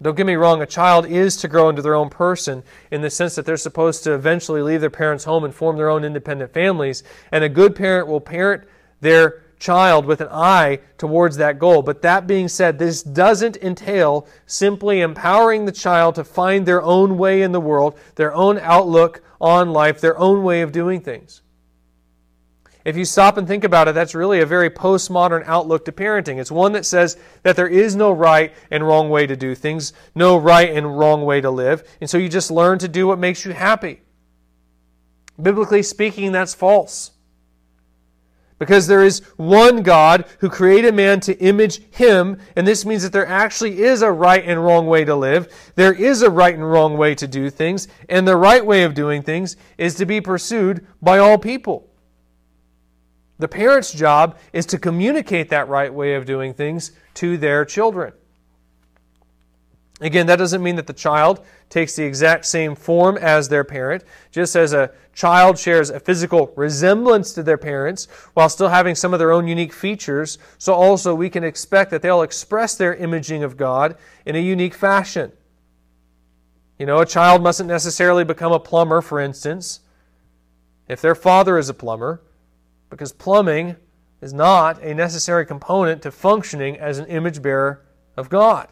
Don't 0.02 0.16
get 0.16 0.26
me 0.26 0.34
wrong, 0.34 0.60
a 0.60 0.66
child 0.66 1.06
is 1.06 1.36
to 1.36 1.48
grow 1.48 1.68
into 1.68 1.80
their 1.80 1.94
own 1.94 2.10
person 2.10 2.62
in 2.90 3.00
the 3.00 3.10
sense 3.10 3.36
that 3.36 3.46
they're 3.46 3.56
supposed 3.56 4.04
to 4.04 4.12
eventually 4.12 4.60
leave 4.60 4.80
their 4.80 4.90
parents' 4.90 5.24
home 5.24 5.44
and 5.44 5.54
form 5.54 5.76
their 5.76 5.88
own 5.88 6.04
independent 6.04 6.52
families. 6.52 7.02
And 7.32 7.44
a 7.44 7.48
good 7.48 7.74
parent 7.74 8.08
will 8.08 8.20
parent 8.20 8.64
their 9.00 9.44
child 9.58 10.04
with 10.04 10.20
an 10.20 10.28
eye 10.30 10.80
towards 10.98 11.36
that 11.36 11.58
goal. 11.58 11.80
But 11.80 12.02
that 12.02 12.26
being 12.26 12.48
said, 12.48 12.78
this 12.78 13.02
doesn't 13.02 13.56
entail 13.58 14.26
simply 14.46 15.00
empowering 15.00 15.64
the 15.64 15.72
child 15.72 16.16
to 16.16 16.24
find 16.24 16.66
their 16.66 16.82
own 16.82 17.16
way 17.16 17.40
in 17.42 17.52
the 17.52 17.60
world, 17.60 17.98
their 18.16 18.34
own 18.34 18.58
outlook 18.58 19.22
on 19.40 19.70
life, 19.70 20.00
their 20.00 20.18
own 20.18 20.42
way 20.42 20.60
of 20.60 20.72
doing 20.72 21.00
things. 21.00 21.40
If 22.84 22.98
you 22.98 23.06
stop 23.06 23.38
and 23.38 23.48
think 23.48 23.64
about 23.64 23.88
it, 23.88 23.94
that's 23.94 24.14
really 24.14 24.40
a 24.40 24.46
very 24.46 24.68
postmodern 24.68 25.42
outlook 25.46 25.86
to 25.86 25.92
parenting. 25.92 26.38
It's 26.38 26.52
one 26.52 26.72
that 26.72 26.84
says 26.84 27.16
that 27.42 27.56
there 27.56 27.68
is 27.68 27.96
no 27.96 28.12
right 28.12 28.52
and 28.70 28.86
wrong 28.86 29.08
way 29.08 29.26
to 29.26 29.36
do 29.36 29.54
things, 29.54 29.94
no 30.14 30.36
right 30.36 30.70
and 30.70 30.98
wrong 30.98 31.24
way 31.24 31.40
to 31.40 31.50
live, 31.50 31.82
and 32.00 32.10
so 32.10 32.18
you 32.18 32.28
just 32.28 32.50
learn 32.50 32.78
to 32.80 32.88
do 32.88 33.06
what 33.06 33.18
makes 33.18 33.44
you 33.44 33.52
happy. 33.52 34.02
Biblically 35.40 35.82
speaking, 35.82 36.32
that's 36.32 36.54
false. 36.54 37.12
Because 38.58 38.86
there 38.86 39.02
is 39.02 39.20
one 39.36 39.82
God 39.82 40.26
who 40.38 40.48
created 40.48 40.94
man 40.94 41.20
to 41.20 41.36
image 41.38 41.82
him, 41.90 42.38
and 42.54 42.66
this 42.66 42.84
means 42.84 43.02
that 43.02 43.12
there 43.12 43.26
actually 43.26 43.82
is 43.82 44.02
a 44.02 44.12
right 44.12 44.44
and 44.44 44.62
wrong 44.62 44.86
way 44.86 45.04
to 45.06 45.16
live. 45.16 45.52
There 45.74 45.92
is 45.92 46.22
a 46.22 46.30
right 46.30 46.54
and 46.54 46.70
wrong 46.70 46.96
way 46.96 47.14
to 47.16 47.26
do 47.26 47.50
things, 47.50 47.88
and 48.08 48.28
the 48.28 48.36
right 48.36 48.64
way 48.64 48.84
of 48.84 48.94
doing 48.94 49.22
things 49.22 49.56
is 49.76 49.94
to 49.96 50.06
be 50.06 50.20
pursued 50.20 50.86
by 51.02 51.18
all 51.18 51.38
people. 51.38 51.90
The 53.44 53.48
parent's 53.48 53.92
job 53.92 54.38
is 54.54 54.64
to 54.64 54.78
communicate 54.78 55.50
that 55.50 55.68
right 55.68 55.92
way 55.92 56.14
of 56.14 56.24
doing 56.24 56.54
things 56.54 56.92
to 57.12 57.36
their 57.36 57.66
children. 57.66 58.14
Again, 60.00 60.28
that 60.28 60.36
doesn't 60.36 60.62
mean 60.62 60.76
that 60.76 60.86
the 60.86 60.94
child 60.94 61.44
takes 61.68 61.94
the 61.94 62.04
exact 62.04 62.46
same 62.46 62.74
form 62.74 63.18
as 63.18 63.50
their 63.50 63.62
parent. 63.62 64.02
Just 64.30 64.56
as 64.56 64.72
a 64.72 64.92
child 65.12 65.58
shares 65.58 65.90
a 65.90 66.00
physical 66.00 66.54
resemblance 66.56 67.34
to 67.34 67.42
their 67.42 67.58
parents 67.58 68.08
while 68.32 68.48
still 68.48 68.70
having 68.70 68.94
some 68.94 69.12
of 69.12 69.18
their 69.18 69.30
own 69.30 69.46
unique 69.46 69.74
features, 69.74 70.38
so 70.56 70.72
also 70.72 71.14
we 71.14 71.28
can 71.28 71.44
expect 71.44 71.90
that 71.90 72.00
they'll 72.00 72.22
express 72.22 72.76
their 72.76 72.94
imaging 72.94 73.42
of 73.42 73.58
God 73.58 73.98
in 74.24 74.36
a 74.36 74.38
unique 74.38 74.72
fashion. 74.72 75.32
You 76.78 76.86
know, 76.86 77.00
a 77.00 77.04
child 77.04 77.42
mustn't 77.42 77.68
necessarily 77.68 78.24
become 78.24 78.52
a 78.52 78.58
plumber, 78.58 79.02
for 79.02 79.20
instance. 79.20 79.80
If 80.88 81.02
their 81.02 81.14
father 81.14 81.58
is 81.58 81.68
a 81.68 81.74
plumber, 81.74 82.22
because 82.94 83.12
plumbing 83.12 83.74
is 84.20 84.32
not 84.32 84.80
a 84.80 84.94
necessary 84.94 85.44
component 85.44 86.00
to 86.00 86.12
functioning 86.12 86.78
as 86.78 86.98
an 86.98 87.06
image 87.06 87.42
bearer 87.42 87.84
of 88.16 88.28
God. 88.28 88.68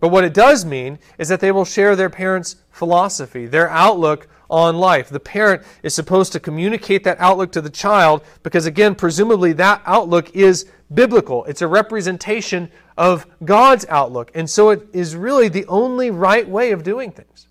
But 0.00 0.08
what 0.08 0.24
it 0.24 0.32
does 0.32 0.64
mean 0.64 0.98
is 1.18 1.28
that 1.28 1.40
they 1.40 1.52
will 1.52 1.66
share 1.66 1.94
their 1.94 2.08
parents' 2.08 2.56
philosophy, 2.70 3.44
their 3.44 3.68
outlook 3.68 4.28
on 4.48 4.78
life. 4.78 5.10
The 5.10 5.20
parent 5.20 5.62
is 5.82 5.94
supposed 5.94 6.32
to 6.32 6.40
communicate 6.40 7.04
that 7.04 7.20
outlook 7.20 7.52
to 7.52 7.60
the 7.60 7.68
child 7.68 8.24
because, 8.42 8.64
again, 8.64 8.94
presumably 8.94 9.52
that 9.52 9.82
outlook 9.84 10.34
is 10.34 10.64
biblical. 10.94 11.44
It's 11.44 11.60
a 11.60 11.68
representation 11.68 12.72
of 12.96 13.26
God's 13.44 13.84
outlook. 13.90 14.30
And 14.34 14.48
so 14.48 14.70
it 14.70 14.88
is 14.94 15.14
really 15.14 15.48
the 15.48 15.66
only 15.66 16.10
right 16.10 16.48
way 16.48 16.72
of 16.72 16.82
doing 16.82 17.12
things. 17.12 17.46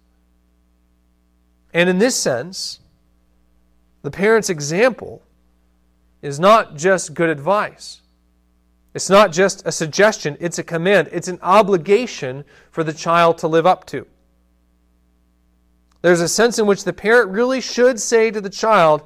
And 1.71 1.87
in 1.87 1.99
this 1.99 2.15
sense, 2.15 2.80
the 4.01 4.11
parent's 4.11 4.49
example 4.49 5.21
is 6.21 6.39
not 6.39 6.75
just 6.75 7.13
good 7.13 7.29
advice. 7.29 8.01
It's 8.93 9.09
not 9.09 9.31
just 9.31 9.65
a 9.65 9.71
suggestion, 9.71 10.37
it's 10.39 10.59
a 10.59 10.63
command. 10.63 11.09
It's 11.11 11.27
an 11.27 11.39
obligation 11.41 12.43
for 12.71 12.83
the 12.83 12.93
child 12.93 13.37
to 13.39 13.47
live 13.47 13.65
up 13.65 13.85
to. 13.87 14.05
There's 16.01 16.21
a 16.21 16.27
sense 16.27 16.59
in 16.59 16.65
which 16.65 16.83
the 16.83 16.93
parent 16.93 17.31
really 17.31 17.61
should 17.61 17.99
say 17.99 18.31
to 18.31 18.41
the 18.41 18.49
child, 18.49 19.03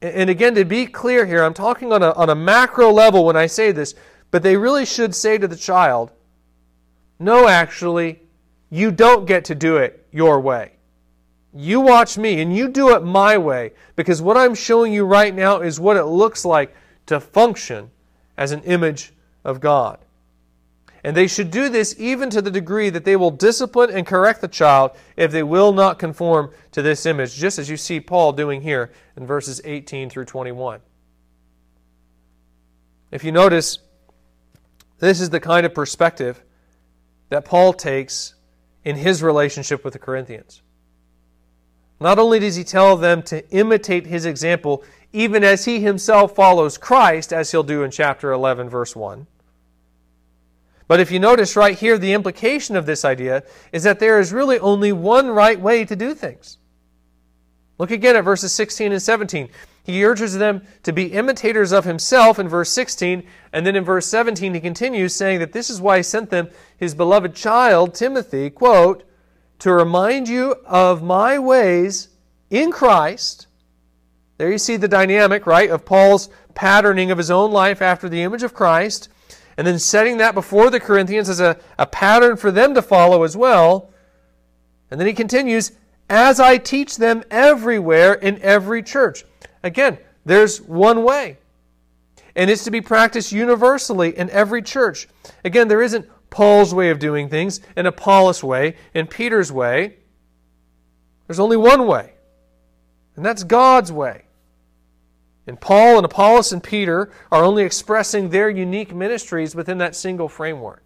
and 0.00 0.30
again, 0.30 0.54
to 0.54 0.64
be 0.64 0.86
clear 0.86 1.26
here, 1.26 1.42
I'm 1.42 1.54
talking 1.54 1.92
on 1.92 2.02
a, 2.02 2.12
on 2.12 2.30
a 2.30 2.34
macro 2.34 2.90
level 2.90 3.24
when 3.24 3.36
I 3.36 3.46
say 3.46 3.72
this, 3.72 3.94
but 4.30 4.42
they 4.42 4.56
really 4.56 4.84
should 4.84 5.14
say 5.14 5.38
to 5.38 5.48
the 5.48 5.56
child, 5.56 6.10
no, 7.18 7.48
actually, 7.48 8.20
you 8.70 8.90
don't 8.90 9.26
get 9.26 9.44
to 9.46 9.54
do 9.54 9.76
it 9.76 10.06
your 10.12 10.40
way. 10.40 10.72
You 11.54 11.80
watch 11.80 12.18
me 12.18 12.42
and 12.42 12.54
you 12.54 12.68
do 12.68 12.94
it 12.94 13.04
my 13.04 13.38
way 13.38 13.72
because 13.94 14.20
what 14.20 14.36
I'm 14.36 14.54
showing 14.54 14.92
you 14.92 15.04
right 15.04 15.32
now 15.32 15.60
is 15.60 15.78
what 15.78 15.96
it 15.96 16.04
looks 16.04 16.44
like 16.44 16.74
to 17.06 17.20
function 17.20 17.90
as 18.36 18.50
an 18.50 18.62
image 18.62 19.12
of 19.44 19.60
God. 19.60 20.00
And 21.04 21.16
they 21.16 21.28
should 21.28 21.50
do 21.50 21.68
this 21.68 21.94
even 21.98 22.30
to 22.30 22.42
the 22.42 22.50
degree 22.50 22.90
that 22.90 23.04
they 23.04 23.14
will 23.14 23.30
discipline 23.30 23.90
and 23.90 24.06
correct 24.06 24.40
the 24.40 24.48
child 24.48 24.92
if 25.16 25.30
they 25.30 25.42
will 25.42 25.72
not 25.72 25.98
conform 25.98 26.50
to 26.72 26.82
this 26.82 27.06
image, 27.06 27.36
just 27.36 27.58
as 27.58 27.68
you 27.68 27.76
see 27.76 28.00
Paul 28.00 28.32
doing 28.32 28.62
here 28.62 28.90
in 29.16 29.26
verses 29.26 29.60
18 29.64 30.10
through 30.10 30.24
21. 30.24 30.80
If 33.12 33.22
you 33.22 33.30
notice, 33.30 33.78
this 34.98 35.20
is 35.20 35.30
the 35.30 35.40
kind 35.40 35.66
of 35.66 35.74
perspective 35.74 36.42
that 37.28 37.44
Paul 37.44 37.74
takes 37.74 38.34
in 38.82 38.96
his 38.96 39.22
relationship 39.22 39.84
with 39.84 39.92
the 39.92 39.98
Corinthians. 40.00 40.62
Not 42.04 42.18
only 42.18 42.38
does 42.38 42.56
he 42.56 42.64
tell 42.64 42.98
them 42.98 43.22
to 43.22 43.48
imitate 43.48 44.04
his 44.04 44.26
example, 44.26 44.84
even 45.14 45.42
as 45.42 45.64
he 45.64 45.80
himself 45.80 46.34
follows 46.34 46.76
Christ, 46.76 47.32
as 47.32 47.50
he'll 47.50 47.62
do 47.62 47.82
in 47.82 47.90
chapter 47.90 48.30
11, 48.30 48.68
verse 48.68 48.94
1. 48.94 49.26
But 50.86 51.00
if 51.00 51.10
you 51.10 51.18
notice 51.18 51.56
right 51.56 51.78
here, 51.78 51.96
the 51.96 52.12
implication 52.12 52.76
of 52.76 52.84
this 52.84 53.06
idea 53.06 53.42
is 53.72 53.84
that 53.84 54.00
there 54.00 54.20
is 54.20 54.34
really 54.34 54.58
only 54.58 54.92
one 54.92 55.28
right 55.28 55.58
way 55.58 55.86
to 55.86 55.96
do 55.96 56.12
things. 56.12 56.58
Look 57.78 57.90
again 57.90 58.16
at 58.16 58.24
verses 58.24 58.52
16 58.52 58.92
and 58.92 59.00
17. 59.00 59.48
He 59.82 60.04
urges 60.04 60.36
them 60.36 60.60
to 60.82 60.92
be 60.92 61.06
imitators 61.06 61.72
of 61.72 61.86
himself 61.86 62.38
in 62.38 62.48
verse 62.48 62.68
16, 62.68 63.26
and 63.50 63.66
then 63.66 63.76
in 63.76 63.82
verse 63.82 64.06
17 64.08 64.52
he 64.52 64.60
continues 64.60 65.14
saying 65.14 65.38
that 65.38 65.54
this 65.54 65.70
is 65.70 65.80
why 65.80 65.96
he 65.96 66.02
sent 66.02 66.28
them 66.28 66.50
his 66.76 66.94
beloved 66.94 67.34
child, 67.34 67.94
Timothy, 67.94 68.50
quote, 68.50 69.04
to 69.60 69.72
remind 69.72 70.28
you 70.28 70.56
of 70.66 71.02
my 71.02 71.38
ways 71.38 72.08
in 72.50 72.70
Christ. 72.70 73.46
There 74.36 74.50
you 74.50 74.58
see 74.58 74.76
the 74.76 74.88
dynamic, 74.88 75.46
right, 75.46 75.70
of 75.70 75.84
Paul's 75.84 76.28
patterning 76.54 77.10
of 77.10 77.18
his 77.18 77.30
own 77.30 77.52
life 77.52 77.80
after 77.80 78.08
the 78.08 78.22
image 78.22 78.42
of 78.42 78.54
Christ, 78.54 79.08
and 79.56 79.66
then 79.66 79.78
setting 79.78 80.18
that 80.18 80.34
before 80.34 80.70
the 80.70 80.80
Corinthians 80.80 81.28
as 81.28 81.40
a, 81.40 81.58
a 81.78 81.86
pattern 81.86 82.36
for 82.36 82.50
them 82.50 82.74
to 82.74 82.82
follow 82.82 83.22
as 83.22 83.36
well. 83.36 83.90
And 84.90 85.00
then 85.00 85.06
he 85.06 85.14
continues, 85.14 85.72
as 86.10 86.40
I 86.40 86.58
teach 86.58 86.96
them 86.96 87.22
everywhere 87.30 88.14
in 88.14 88.40
every 88.42 88.82
church. 88.82 89.24
Again, 89.62 89.98
there's 90.24 90.60
one 90.60 91.02
way. 91.02 91.38
And 92.36 92.50
it's 92.50 92.64
to 92.64 92.70
be 92.70 92.80
practiced 92.80 93.32
universally 93.32 94.16
in 94.16 94.28
every 94.30 94.60
church. 94.62 95.06
Again, 95.44 95.68
there 95.68 95.82
isn't 95.82 96.08
Paul's 96.34 96.74
way 96.74 96.90
of 96.90 96.98
doing 96.98 97.28
things 97.28 97.60
and 97.76 97.86
Apollos' 97.86 98.42
way 98.42 98.74
and 98.92 99.08
Peter's 99.08 99.52
way. 99.52 99.98
There's 101.28 101.38
only 101.38 101.56
one 101.56 101.86
way, 101.86 102.14
and 103.14 103.24
that's 103.24 103.44
God's 103.44 103.92
way. 103.92 104.24
And 105.46 105.60
Paul 105.60 105.96
and 105.96 106.04
Apollos 106.04 106.52
and 106.52 106.60
Peter 106.60 107.12
are 107.30 107.44
only 107.44 107.62
expressing 107.62 108.30
their 108.30 108.50
unique 108.50 108.92
ministries 108.92 109.54
within 109.54 109.78
that 109.78 109.94
single 109.94 110.28
framework. 110.28 110.82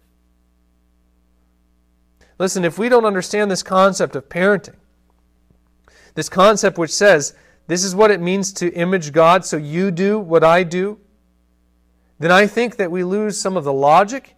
Listen, 2.37 2.63
if 2.63 2.77
we 2.77 2.87
don't 2.87 3.05
understand 3.05 3.49
this 3.49 3.63
concept 3.63 4.15
of 4.15 4.29
parenting, 4.29 4.75
this 6.13 6.29
concept 6.29 6.77
which 6.77 6.93
says, 6.93 7.33
this 7.65 7.83
is 7.83 7.95
what 7.95 8.11
it 8.11 8.21
means 8.21 8.53
to 8.53 8.71
image 8.73 9.13
God, 9.13 9.43
so 9.43 9.57
you 9.57 9.89
do 9.89 10.19
what 10.19 10.43
I 10.43 10.61
do, 10.61 10.99
then 12.19 12.31
I 12.31 12.45
think 12.45 12.75
that 12.75 12.91
we 12.91 13.03
lose 13.03 13.41
some 13.41 13.57
of 13.57 13.63
the 13.63 13.73
logic 13.73 14.35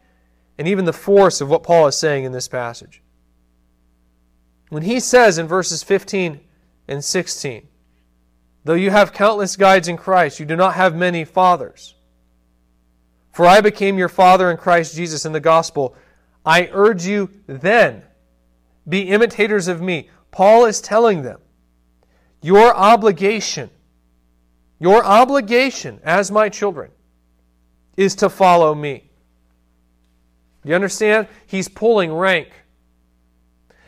and 0.62 0.68
even 0.68 0.86
the 0.86 0.94
force 0.94 1.42
of 1.42 1.50
what 1.50 1.64
Paul 1.64 1.88
is 1.88 1.98
saying 1.98 2.24
in 2.24 2.34
this 2.34 2.48
passage. 2.48 3.02
When 4.70 4.84
he 4.84 5.00
says 5.00 5.40
in 5.40 5.48
verses 5.48 5.82
15 5.82 6.40
and 6.88 7.04
16, 7.04 7.68
Though 8.64 8.76
you 8.76 8.92
have 8.92 9.12
countless 9.12 9.56
guides 9.56 9.88
in 9.88 9.98
Christ, 9.98 10.40
you 10.40 10.46
do 10.46 10.56
not 10.56 10.76
have 10.76 10.96
many 10.96 11.26
fathers. 11.26 11.96
For 13.32 13.48
I 13.48 13.60
became 13.62 13.98
your 13.98 14.08
father 14.08 14.52
in 14.52 14.58
Christ 14.58 14.96
Jesus 14.96 15.26
in 15.26 15.32
the 15.32 15.40
gospel. 15.40 15.96
I 16.46 16.70
urge 16.72 17.08
you 17.08 17.32
then, 17.48 18.04
be 18.88 19.10
imitators 19.10 19.68
of 19.68 19.82
me. 19.82 20.12
Paul 20.30 20.66
is 20.66 20.80
telling 20.80 21.24
them, 21.24 21.40
your 22.44 22.72
obligation, 22.76 23.72
your 24.78 25.04
obligation 25.04 26.00
as 26.04 26.30
my 26.30 26.50
children, 26.50 26.92
is 27.98 28.14
to 28.18 28.30
follow 28.30 28.76
me. 28.76 29.11
You 30.64 30.76
understand? 30.76 31.28
He's 31.48 31.68
pulling 31.68 32.14
rank. 32.14 32.50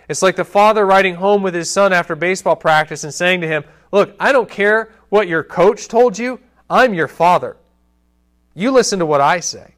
It's 0.09 0.21
like 0.21 0.35
the 0.35 0.45
father 0.45 0.85
riding 0.85 1.15
home 1.15 1.43
with 1.43 1.53
his 1.53 1.69
son 1.69 1.93
after 1.93 2.15
baseball 2.15 2.55
practice 2.55 3.03
and 3.03 3.13
saying 3.13 3.41
to 3.41 3.47
him, 3.47 3.63
Look, 3.91 4.15
I 4.19 4.31
don't 4.31 4.49
care 4.49 4.91
what 5.09 5.27
your 5.27 5.43
coach 5.43 5.87
told 5.87 6.17
you, 6.17 6.39
I'm 6.69 6.93
your 6.93 7.07
father. 7.07 7.57
You 8.55 8.71
listen 8.71 8.99
to 8.99 9.05
what 9.05 9.21
I 9.21 9.39
say. 9.39 9.75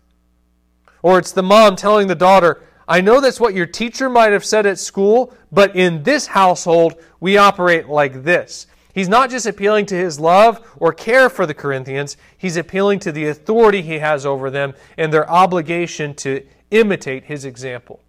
Or 1.01 1.19
it's 1.19 1.33
the 1.33 1.43
mom 1.43 1.75
telling 1.75 2.07
the 2.07 2.15
daughter, 2.15 2.63
I 2.87 3.01
know 3.01 3.19
that's 3.19 3.39
what 3.39 3.53
your 3.53 3.65
teacher 3.65 4.09
might 4.09 4.31
have 4.31 4.45
said 4.45 4.65
at 4.65 4.79
school, 4.79 5.33
but 5.51 5.75
in 5.75 6.03
this 6.03 6.27
household, 6.27 6.95
we 7.19 7.37
operate 7.37 7.89
like 7.89 8.23
this. 8.23 8.67
He's 8.93 9.09
not 9.09 9.29
just 9.29 9.45
appealing 9.45 9.87
to 9.87 9.95
his 9.95 10.19
love 10.19 10.65
or 10.77 10.93
care 10.93 11.29
for 11.29 11.45
the 11.45 11.53
Corinthians, 11.53 12.15
he's 12.37 12.55
appealing 12.55 12.99
to 12.99 13.11
the 13.11 13.27
authority 13.27 13.81
he 13.81 13.99
has 13.99 14.25
over 14.25 14.49
them 14.49 14.73
and 14.97 15.11
their 15.11 15.29
obligation 15.29 16.13
to 16.15 16.45
imitate 16.71 17.25
his 17.25 17.45
example. 17.45 18.01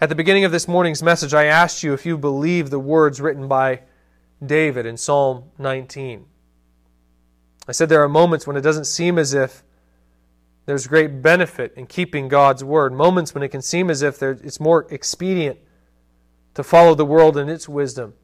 At 0.00 0.08
the 0.08 0.14
beginning 0.14 0.44
of 0.44 0.52
this 0.52 0.66
morning's 0.66 1.02
message, 1.02 1.34
I 1.34 1.44
asked 1.44 1.82
you 1.82 1.92
if 1.92 2.06
you 2.06 2.16
believe 2.16 2.70
the 2.70 2.78
words 2.78 3.20
written 3.20 3.48
by 3.48 3.82
David 4.44 4.86
in 4.86 4.96
Psalm 4.96 5.50
19. 5.58 6.24
I 7.68 7.72
said 7.72 7.88
there 7.88 8.02
are 8.02 8.08
moments 8.08 8.46
when 8.46 8.56
it 8.56 8.62
doesn't 8.62 8.86
seem 8.86 9.18
as 9.18 9.34
if 9.34 9.62
there's 10.64 10.86
great 10.86 11.20
benefit 11.20 11.74
in 11.76 11.86
keeping 11.86 12.28
God's 12.28 12.64
word, 12.64 12.92
moments 12.92 13.34
when 13.34 13.42
it 13.42 13.48
can 13.48 13.60
seem 13.60 13.90
as 13.90 14.02
if 14.02 14.22
it's 14.22 14.60
more 14.60 14.86
expedient 14.90 15.58
to 16.54 16.62
follow 16.62 16.94
the 16.94 17.04
world 17.04 17.36
and 17.36 17.50
its 17.50 17.68
wisdom 17.68 18.14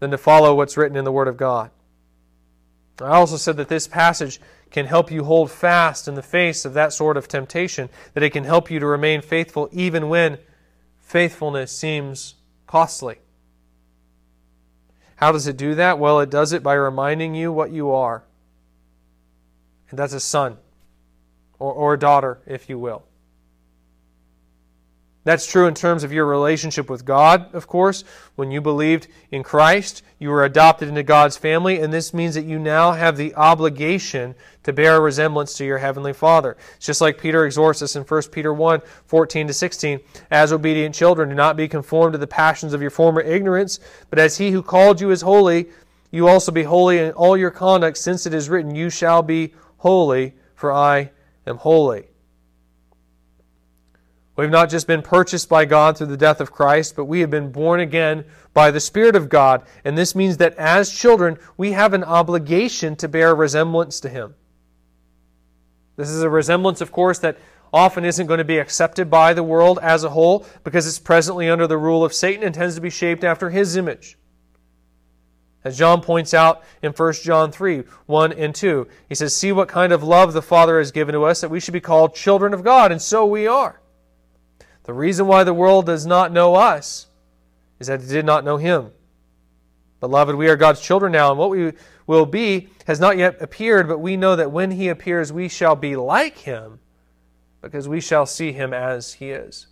than 0.00 0.10
to 0.10 0.18
follow 0.18 0.54
what's 0.54 0.76
written 0.76 0.96
in 0.96 1.04
the 1.04 1.12
Word 1.12 1.28
of 1.28 1.36
God. 1.36 1.70
I 3.00 3.10
also 3.10 3.36
said 3.36 3.56
that 3.56 3.68
this 3.68 3.86
passage 3.86 4.40
can 4.72 4.86
help 4.86 5.10
you 5.10 5.24
hold 5.24 5.50
fast 5.50 6.08
in 6.08 6.14
the 6.14 6.22
face 6.22 6.64
of 6.64 6.74
that 6.74 6.92
sort 6.92 7.16
of 7.16 7.28
temptation, 7.28 7.90
that 8.14 8.22
it 8.22 8.30
can 8.30 8.44
help 8.44 8.70
you 8.70 8.80
to 8.80 8.86
remain 8.86 9.20
faithful 9.20 9.68
even 9.70 10.08
when 10.08 10.38
faithfulness 11.00 11.70
seems 11.70 12.34
costly. 12.66 13.18
How 15.16 15.30
does 15.30 15.46
it 15.46 15.56
do 15.56 15.74
that? 15.76 15.98
Well, 15.98 16.20
it 16.20 16.30
does 16.30 16.52
it 16.52 16.62
by 16.62 16.74
reminding 16.74 17.34
you 17.34 17.52
what 17.52 17.70
you 17.70 17.90
are. 17.90 18.24
And 19.90 19.98
that's 19.98 20.14
a 20.14 20.20
son, 20.20 20.56
or, 21.58 21.72
or 21.72 21.94
a 21.94 21.98
daughter, 21.98 22.40
if 22.46 22.68
you 22.68 22.78
will. 22.78 23.04
That's 25.24 25.46
true 25.46 25.68
in 25.68 25.74
terms 25.74 26.02
of 26.02 26.12
your 26.12 26.26
relationship 26.26 26.90
with 26.90 27.04
God, 27.04 27.54
of 27.54 27.68
course. 27.68 28.02
When 28.34 28.50
you 28.50 28.60
believed 28.60 29.06
in 29.30 29.44
Christ, 29.44 30.02
you 30.18 30.30
were 30.30 30.44
adopted 30.44 30.88
into 30.88 31.04
God's 31.04 31.36
family, 31.36 31.78
and 31.78 31.92
this 31.92 32.12
means 32.12 32.34
that 32.34 32.44
you 32.44 32.58
now 32.58 32.92
have 32.92 33.16
the 33.16 33.32
obligation 33.36 34.34
to 34.64 34.72
bear 34.72 34.96
a 34.96 35.00
resemblance 35.00 35.54
to 35.54 35.64
your 35.64 35.78
Heavenly 35.78 36.12
Father. 36.12 36.56
It's 36.74 36.86
just 36.86 37.00
like 37.00 37.20
Peter 37.20 37.46
exhorts 37.46 37.82
us 37.82 37.94
in 37.94 38.02
1 38.02 38.22
Peter 38.32 38.52
1 38.52 38.82
14 39.06 39.46
to 39.46 39.52
16. 39.52 40.00
As 40.32 40.52
obedient 40.52 40.94
children, 40.94 41.28
do 41.28 41.36
not 41.36 41.56
be 41.56 41.68
conformed 41.68 42.14
to 42.14 42.18
the 42.18 42.26
passions 42.26 42.74
of 42.74 42.82
your 42.82 42.90
former 42.90 43.20
ignorance, 43.20 43.78
but 44.10 44.18
as 44.18 44.38
He 44.38 44.50
who 44.50 44.62
called 44.62 45.00
you 45.00 45.12
is 45.12 45.22
holy, 45.22 45.68
you 46.10 46.26
also 46.26 46.50
be 46.50 46.64
holy 46.64 46.98
in 46.98 47.12
all 47.12 47.36
your 47.36 47.52
conduct, 47.52 47.96
since 47.96 48.26
it 48.26 48.34
is 48.34 48.50
written, 48.50 48.74
You 48.74 48.90
shall 48.90 49.22
be 49.22 49.54
holy, 49.78 50.34
for 50.56 50.72
I 50.72 51.12
am 51.46 51.58
holy. 51.58 52.11
We've 54.34 54.50
not 54.50 54.70
just 54.70 54.86
been 54.86 55.02
purchased 55.02 55.48
by 55.48 55.66
God 55.66 55.96
through 55.96 56.06
the 56.06 56.16
death 56.16 56.40
of 56.40 56.52
Christ, 56.52 56.96
but 56.96 57.04
we 57.04 57.20
have 57.20 57.30
been 57.30 57.52
born 57.52 57.80
again 57.80 58.24
by 58.54 58.70
the 58.70 58.80
Spirit 58.80 59.14
of 59.14 59.28
God. 59.28 59.62
And 59.84 59.96
this 59.96 60.14
means 60.14 60.38
that 60.38 60.54
as 60.56 60.90
children, 60.90 61.38
we 61.58 61.72
have 61.72 61.92
an 61.92 62.02
obligation 62.02 62.96
to 62.96 63.08
bear 63.08 63.34
resemblance 63.34 64.00
to 64.00 64.08
Him. 64.08 64.34
This 65.96 66.08
is 66.08 66.22
a 66.22 66.30
resemblance, 66.30 66.80
of 66.80 66.92
course, 66.92 67.18
that 67.18 67.36
often 67.74 68.04
isn't 68.04 68.26
going 68.26 68.38
to 68.38 68.44
be 68.44 68.58
accepted 68.58 69.10
by 69.10 69.34
the 69.34 69.42
world 69.42 69.78
as 69.82 70.02
a 70.02 70.10
whole 70.10 70.46
because 70.64 70.86
it's 70.86 70.98
presently 70.98 71.50
under 71.50 71.66
the 71.66 71.78
rule 71.78 72.04
of 72.04 72.14
Satan 72.14 72.42
and 72.42 72.54
tends 72.54 72.74
to 72.74 72.80
be 72.80 72.90
shaped 72.90 73.24
after 73.24 73.50
his 73.50 73.76
image. 73.76 74.16
As 75.64 75.78
John 75.78 76.00
points 76.00 76.34
out 76.34 76.64
in 76.82 76.92
1 76.92 77.12
John 77.22 77.52
3 77.52 77.84
1 78.06 78.32
and 78.32 78.54
2, 78.54 78.88
he 79.08 79.14
says, 79.14 79.36
See 79.36 79.52
what 79.52 79.68
kind 79.68 79.92
of 79.92 80.02
love 80.02 80.32
the 80.32 80.42
Father 80.42 80.78
has 80.78 80.90
given 80.90 81.12
to 81.12 81.24
us 81.24 81.40
that 81.40 81.50
we 81.50 81.60
should 81.60 81.72
be 81.72 81.80
called 81.80 82.14
children 82.14 82.52
of 82.52 82.64
God, 82.64 82.90
and 82.90 83.00
so 83.00 83.24
we 83.24 83.46
are. 83.46 83.81
The 84.84 84.92
reason 84.92 85.26
why 85.26 85.44
the 85.44 85.54
world 85.54 85.86
does 85.86 86.06
not 86.06 86.32
know 86.32 86.54
us 86.54 87.06
is 87.78 87.86
that 87.86 88.02
it 88.02 88.08
did 88.08 88.24
not 88.24 88.44
know 88.44 88.56
him. 88.56 88.90
Beloved, 90.00 90.34
we 90.34 90.48
are 90.48 90.56
God's 90.56 90.80
children 90.80 91.12
now, 91.12 91.30
and 91.30 91.38
what 91.38 91.50
we 91.50 91.72
will 92.06 92.26
be 92.26 92.68
has 92.86 92.98
not 92.98 93.16
yet 93.16 93.40
appeared, 93.40 93.86
but 93.86 94.00
we 94.00 94.16
know 94.16 94.34
that 94.34 94.50
when 94.50 94.72
he 94.72 94.88
appears, 94.88 95.32
we 95.32 95.48
shall 95.48 95.76
be 95.76 95.94
like 95.94 96.38
him, 96.38 96.80
because 97.60 97.88
we 97.88 98.00
shall 98.00 98.26
see 98.26 98.50
him 98.50 98.74
as 98.74 99.14
he 99.14 99.30
is. 99.30 99.68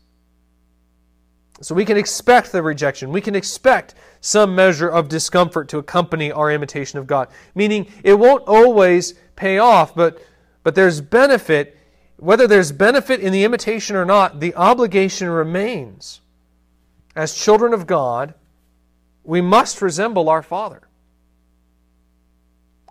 So 1.61 1.75
we 1.75 1.85
can 1.85 1.97
expect 1.97 2.53
the 2.53 2.63
rejection. 2.63 3.11
We 3.11 3.21
can 3.21 3.35
expect 3.35 3.95
some 4.21 4.55
measure 4.55 4.89
of 4.89 5.09
discomfort 5.09 5.69
to 5.71 5.79
accompany 5.79 6.31
our 6.31 6.51
imitation 6.51 6.99
of 6.99 7.07
God, 7.07 7.29
meaning 7.55 7.87
it 8.05 8.15
won't 8.15 8.45
always 8.47 9.15
pay 9.35 9.59
off, 9.59 9.95
but, 9.95 10.23
but 10.63 10.75
there's 10.75 11.01
benefit 11.01 11.77
whether 12.21 12.47
there's 12.47 12.71
benefit 12.71 13.21
in 13.21 13.33
the 13.33 13.45
imitation 13.45 13.97
or 13.97 14.05
not, 14.05 14.41
the 14.41 14.55
obligation 14.55 15.29
remains. 15.31 16.21
As 17.17 17.35
children 17.35 17.73
of 17.73 17.87
God, 17.87 18.35
we 19.25 19.41
must 19.41 19.81
resemble 19.81 20.29
our 20.29 20.43
Father. 20.43 20.83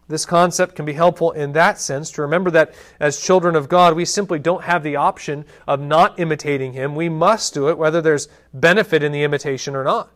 This 0.08 0.26
concept 0.26 0.76
can 0.76 0.86
be 0.86 0.94
helpful 0.94 1.32
in 1.32 1.54
that 1.54 1.80
sense 1.80 2.10
to 2.12 2.24
remember 2.24 2.50
that 2.50 2.74
as 3.00 3.22
children 3.22 3.56
of 3.56 3.70
God, 3.70 3.96
we 3.96 4.04
simply 4.04 4.40
don't 4.40 4.64
have 4.64 4.82
the 4.82 4.96
option 4.96 5.46
of 5.68 5.80
not 5.80 6.20
imitating 6.20 6.74
Him. 6.74 6.96
We 6.96 7.10
must 7.10 7.54
do 7.54 7.70
it 7.70 7.78
whether 7.78 8.02
there's 8.02 8.28
benefit 8.52 9.04
in 9.04 9.12
the 9.12 9.22
imitation 9.22 9.76
or 9.76 9.84
not. 9.84 10.10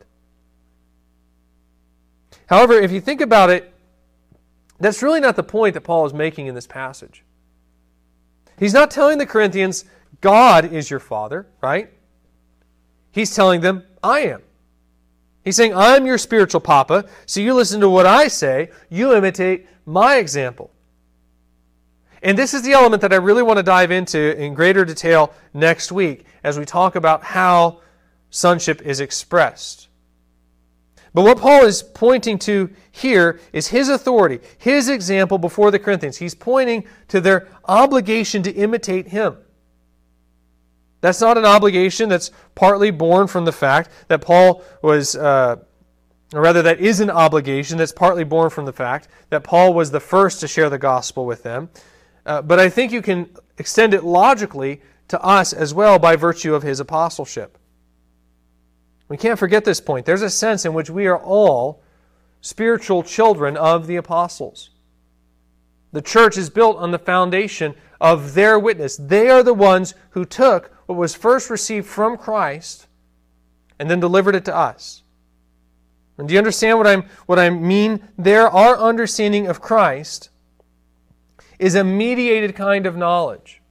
However, 2.46 2.74
if 2.74 2.90
you 2.90 3.00
think 3.00 3.20
about 3.20 3.50
it, 3.50 3.72
that's 4.80 5.04
really 5.04 5.20
not 5.20 5.36
the 5.36 5.44
point 5.44 5.74
that 5.74 5.82
Paul 5.82 6.04
is 6.04 6.12
making 6.12 6.48
in 6.48 6.56
this 6.56 6.66
passage. 6.66 7.22
He's 8.58 8.74
not 8.74 8.90
telling 8.90 9.18
the 9.18 9.26
Corinthians, 9.26 9.84
God 10.20 10.72
is 10.72 10.90
your 10.90 11.00
father, 11.00 11.46
right? 11.60 11.90
He's 13.12 13.34
telling 13.34 13.60
them, 13.60 13.84
I 14.02 14.20
am. 14.20 14.42
He's 15.44 15.56
saying, 15.56 15.74
I'm 15.74 16.06
your 16.06 16.18
spiritual 16.18 16.60
papa, 16.60 17.04
so 17.26 17.40
you 17.40 17.52
listen 17.54 17.80
to 17.80 17.88
what 17.88 18.06
I 18.06 18.28
say, 18.28 18.70
you 18.88 19.14
imitate 19.14 19.66
my 19.84 20.16
example. 20.16 20.70
And 22.22 22.38
this 22.38 22.54
is 22.54 22.62
the 22.62 22.72
element 22.72 23.02
that 23.02 23.12
I 23.12 23.16
really 23.16 23.42
want 23.42 23.58
to 23.58 23.62
dive 23.62 23.90
into 23.90 24.34
in 24.42 24.54
greater 24.54 24.84
detail 24.86 25.34
next 25.52 25.92
week 25.92 26.24
as 26.42 26.58
we 26.58 26.64
talk 26.64 26.96
about 26.96 27.22
how 27.22 27.82
sonship 28.30 28.80
is 28.80 29.00
expressed. 29.00 29.88
But 31.14 31.22
what 31.22 31.38
Paul 31.38 31.64
is 31.64 31.82
pointing 31.82 32.40
to 32.40 32.70
here 32.90 33.40
is 33.52 33.68
his 33.68 33.88
authority, 33.88 34.40
his 34.58 34.88
example 34.88 35.38
before 35.38 35.70
the 35.70 35.78
Corinthians. 35.78 36.16
He's 36.16 36.34
pointing 36.34 36.84
to 37.08 37.20
their 37.20 37.48
obligation 37.66 38.42
to 38.42 38.50
imitate 38.50 39.08
him. 39.08 39.36
That's 41.00 41.20
not 41.20 41.38
an 41.38 41.44
obligation 41.44 42.08
that's 42.08 42.32
partly 42.56 42.90
born 42.90 43.28
from 43.28 43.44
the 43.44 43.52
fact 43.52 43.90
that 44.08 44.22
Paul 44.22 44.64
was, 44.82 45.14
uh, 45.14 45.56
or 46.34 46.40
rather, 46.40 46.62
that 46.62 46.80
is 46.80 46.98
an 46.98 47.10
obligation 47.10 47.78
that's 47.78 47.92
partly 47.92 48.24
born 48.24 48.50
from 48.50 48.64
the 48.64 48.72
fact 48.72 49.06
that 49.30 49.44
Paul 49.44 49.72
was 49.72 49.92
the 49.92 50.00
first 50.00 50.40
to 50.40 50.48
share 50.48 50.68
the 50.68 50.78
gospel 50.78 51.26
with 51.26 51.44
them. 51.44 51.68
Uh, 52.26 52.42
but 52.42 52.58
I 52.58 52.68
think 52.68 52.90
you 52.90 53.02
can 53.02 53.28
extend 53.58 53.94
it 53.94 54.02
logically 54.02 54.82
to 55.08 55.20
us 55.22 55.52
as 55.52 55.72
well 55.72 55.98
by 55.98 56.16
virtue 56.16 56.54
of 56.54 56.64
his 56.64 56.80
apostleship. 56.80 57.56
We 59.08 59.16
can't 59.16 59.38
forget 59.38 59.64
this 59.64 59.80
point. 59.80 60.06
There's 60.06 60.22
a 60.22 60.30
sense 60.30 60.64
in 60.64 60.72
which 60.72 60.90
we 60.90 61.06
are 61.06 61.18
all 61.18 61.82
spiritual 62.40 63.02
children 63.02 63.56
of 63.56 63.86
the 63.86 63.96
apostles. 63.96 64.70
The 65.92 66.02
church 66.02 66.36
is 66.36 66.50
built 66.50 66.76
on 66.78 66.90
the 66.90 66.98
foundation 66.98 67.74
of 68.00 68.34
their 68.34 68.58
witness. 68.58 68.96
They 68.96 69.30
are 69.30 69.42
the 69.42 69.54
ones 69.54 69.94
who 70.10 70.24
took 70.24 70.72
what 70.86 70.98
was 70.98 71.14
first 71.14 71.50
received 71.50 71.86
from 71.86 72.16
Christ 72.16 72.86
and 73.78 73.90
then 73.90 74.00
delivered 74.00 74.34
it 74.34 74.44
to 74.46 74.56
us. 74.56 75.02
And 76.18 76.28
do 76.28 76.34
you 76.34 76.38
understand 76.38 76.78
what, 76.78 76.86
I'm, 76.86 77.04
what 77.26 77.38
I 77.38 77.50
mean 77.50 78.08
there? 78.16 78.48
Our 78.48 78.76
understanding 78.76 79.46
of 79.46 79.60
Christ 79.60 80.30
is 81.58 81.74
a 81.74 81.84
mediated 81.84 82.54
kind 82.54 82.86
of 82.86 82.96
knowledge. 82.96 83.62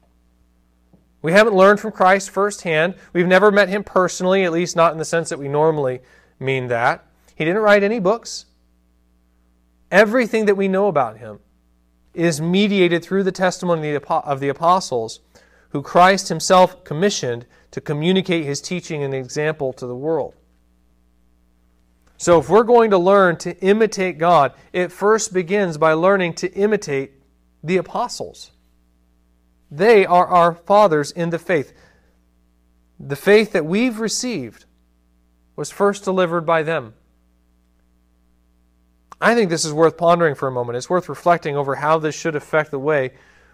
We 1.24 1.32
haven't 1.32 1.56
learned 1.56 1.80
from 1.80 1.94
Christ 1.94 2.30
firsthand. 2.30 2.96
We've 3.14 3.26
never 3.26 3.50
met 3.50 3.70
him 3.70 3.84
personally, 3.84 4.44
at 4.44 4.52
least 4.52 4.76
not 4.76 4.92
in 4.92 5.00
the 5.00 5.06
sense 5.06 5.30
that 5.30 5.40
we 5.40 5.48
normally 5.48 6.02
mean 6.38 6.68
that. 6.68 7.06
He 7.34 7.46
didn't 7.46 7.62
write 7.62 7.82
any 7.82 8.00
books. 8.00 8.46
Everything 9.90 10.46
that 10.46 10.56
we 10.56 10.68
know 10.68 10.88
about 10.88 11.18
him 11.18 11.40
is 12.14 12.42
mediated 12.42 13.04
through 13.04 13.24
the 13.24 13.32
testimony 13.32 13.96
of 13.96 14.40
the 14.40 14.50
apostles, 14.50 15.22
who 15.70 15.82
Christ 15.82 16.28
himself 16.28 16.84
commissioned 16.84 17.46
to 17.72 17.80
communicate 17.80 18.44
his 18.46 18.60
teaching 18.62 19.02
and 19.02 19.14
example 19.14 19.72
to 19.74 19.88
the 19.88 19.96
world. 19.96 20.36
So, 22.18 22.40
if 22.40 22.50
we're 22.50 22.64
going 22.64 22.92
to 22.92 22.98
learn 22.98 23.38
to 23.38 23.58
imitate 23.60 24.18
God, 24.18 24.54
it 24.72 24.92
first 24.92 25.34
begins 25.34 25.78
by 25.78 25.94
learning 25.94 26.36
to 26.36 26.54
imitate 26.54 27.14
the 27.64 27.78
apostles. 27.78 28.52
They 29.72 30.06
are 30.06 30.28
our 30.28 30.56
fathers 30.56 31.12
in 31.12 31.30
the 31.30 31.40
faith. 31.40 31.74
The 33.00 33.16
faith 33.16 33.52
that 33.54 33.66
we've 33.66 34.00
received 34.00 34.66
was 35.56 35.72
first 35.72 36.04
delivered 36.04 36.46
by 36.46 36.64
them. 36.64 36.94
I 39.20 39.36
think 39.36 39.50
this 39.50 39.66
is 39.66 39.74
worth 39.74 39.98
pondering 39.98 40.36
for 40.36 40.48
a 40.48 40.52
moment. 40.52 40.78
It's 40.78 40.90
worth 40.90 41.10
reflecting 41.10 41.56
over 41.56 41.76
how 41.76 41.98
this 41.98 42.16
should 42.16 42.36
affect 42.36 42.72
the 42.72 42.80
way 42.80 43.12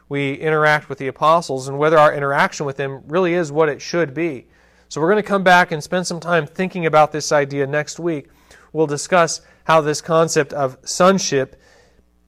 we 0.08 0.34
interact 0.34 0.90
with 0.90 0.98
the 0.98 1.08
apostles 1.08 1.68
and 1.68 1.78
whether 1.78 1.98
our 1.98 2.14
interaction 2.14 2.66
with 2.66 2.78
them 2.78 3.04
really 3.08 3.34
is 3.34 3.52
what 3.52 3.70
it 3.70 3.82
should 3.82 4.14
be. 4.14 4.48
So, 4.88 5.00
we're 5.00 5.12
going 5.12 5.22
to 5.22 5.28
come 5.28 5.44
back 5.44 5.72
and 5.72 5.84
spend 5.84 6.08
some 6.08 6.20
time 6.20 6.48
thinking 6.48 6.88
about 6.88 7.12
this 7.12 7.32
idea 7.32 7.68
next 7.68 8.00
week. 8.00 8.30
We'll 8.74 8.88
discuss 8.88 9.42
how 9.66 9.82
this 9.82 10.02
concept 10.02 10.52
of 10.52 10.78
sonship 10.84 11.62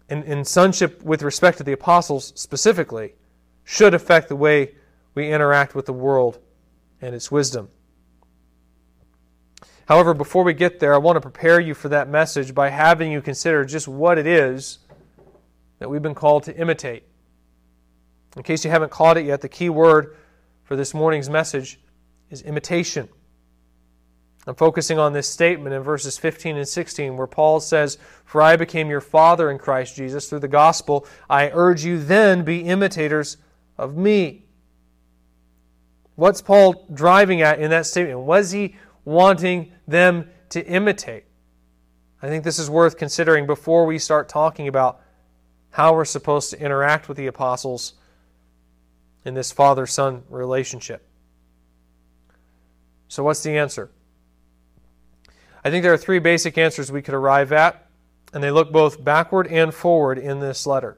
and, 0.07 0.23
and 0.25 0.45
sonship 0.45 1.01
with 1.01 1.23
respect 1.23 1.57
to 1.57 1.63
the 1.63 1.71
apostles 1.71 2.33
specifically 2.35 3.15
should 3.63 3.93
affect 3.93 4.27
the 4.29 4.35
way 4.35 4.75
we 5.13 5.31
interact 5.31 5.75
with 5.75 5.85
the 5.85 5.93
world 5.93 6.39
and 7.01 7.15
its 7.15 7.31
wisdom. 7.31 7.69
However, 9.85 10.13
before 10.13 10.43
we 10.43 10.53
get 10.53 10.79
there, 10.79 10.93
I 10.93 10.97
want 10.97 11.17
to 11.17 11.21
prepare 11.21 11.59
you 11.59 11.73
for 11.73 11.89
that 11.89 12.07
message 12.07 12.55
by 12.55 12.69
having 12.69 13.11
you 13.11 13.21
consider 13.21 13.65
just 13.65 13.87
what 13.87 14.17
it 14.17 14.25
is 14.25 14.79
that 15.79 15.89
we've 15.89 16.01
been 16.01 16.15
called 16.15 16.43
to 16.43 16.55
imitate. 16.55 17.03
In 18.37 18.43
case 18.43 18.63
you 18.63 18.71
haven't 18.71 18.91
caught 18.91 19.17
it 19.17 19.25
yet, 19.25 19.41
the 19.41 19.49
key 19.49 19.69
word 19.69 20.15
for 20.63 20.75
this 20.75 20.93
morning's 20.93 21.29
message 21.29 21.79
is 22.29 22.41
imitation. 22.43 23.09
I'm 24.47 24.55
focusing 24.55 24.97
on 24.97 25.13
this 25.13 25.27
statement 25.27 25.75
in 25.75 25.83
verses 25.83 26.17
15 26.17 26.57
and 26.57 26.67
16 26.67 27.17
where 27.17 27.27
Paul 27.27 27.59
says, 27.59 27.97
For 28.25 28.41
I 28.41 28.55
became 28.55 28.89
your 28.89 29.01
father 29.01 29.51
in 29.51 29.57
Christ 29.59 29.95
Jesus 29.95 30.29
through 30.29 30.39
the 30.39 30.47
gospel. 30.47 31.05
I 31.29 31.49
urge 31.51 31.83
you 31.83 32.01
then 32.01 32.43
be 32.43 32.61
imitators 32.61 33.37
of 33.81 33.97
me. 33.97 34.45
What's 36.15 36.41
Paul 36.41 36.85
driving 36.93 37.41
at 37.41 37.59
in 37.59 37.71
that 37.71 37.87
statement? 37.87 38.19
Was 38.19 38.51
he 38.51 38.75
wanting 39.03 39.71
them 39.87 40.29
to 40.49 40.63
imitate? 40.65 41.23
I 42.21 42.27
think 42.27 42.43
this 42.43 42.59
is 42.59 42.69
worth 42.69 42.95
considering 42.95 43.47
before 43.47 43.87
we 43.87 43.97
start 43.97 44.29
talking 44.29 44.67
about 44.67 45.01
how 45.71 45.95
we're 45.95 46.05
supposed 46.05 46.51
to 46.51 46.61
interact 46.61 47.07
with 47.07 47.17
the 47.17 47.25
apostles 47.25 47.93
in 49.25 49.33
this 49.33 49.51
father 49.51 49.87
son 49.87 50.23
relationship. 50.29 51.03
So, 53.07 53.23
what's 53.23 53.41
the 53.41 53.57
answer? 53.57 53.89
I 55.63 55.71
think 55.71 55.81
there 55.81 55.93
are 55.93 55.97
three 55.97 56.19
basic 56.19 56.57
answers 56.57 56.91
we 56.91 57.01
could 57.01 57.15
arrive 57.15 57.51
at, 57.51 57.87
and 58.31 58.43
they 58.43 58.51
look 58.51 58.71
both 58.71 59.03
backward 59.03 59.47
and 59.47 59.73
forward 59.73 60.19
in 60.19 60.39
this 60.39 60.67
letter. 60.67 60.97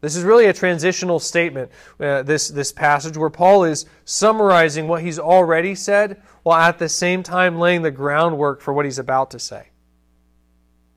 This 0.00 0.16
is 0.16 0.24
really 0.24 0.46
a 0.46 0.52
transitional 0.52 1.18
statement, 1.18 1.70
uh, 1.98 2.22
this, 2.22 2.48
this 2.48 2.72
passage, 2.72 3.18
where 3.18 3.28
Paul 3.28 3.64
is 3.64 3.84
summarizing 4.04 4.88
what 4.88 5.02
he's 5.02 5.18
already 5.18 5.74
said 5.74 6.22
while 6.42 6.58
at 6.58 6.78
the 6.78 6.88
same 6.88 7.22
time 7.22 7.58
laying 7.58 7.82
the 7.82 7.90
groundwork 7.90 8.62
for 8.62 8.72
what 8.72 8.86
he's 8.86 8.98
about 8.98 9.30
to 9.32 9.38
say. 9.38 9.68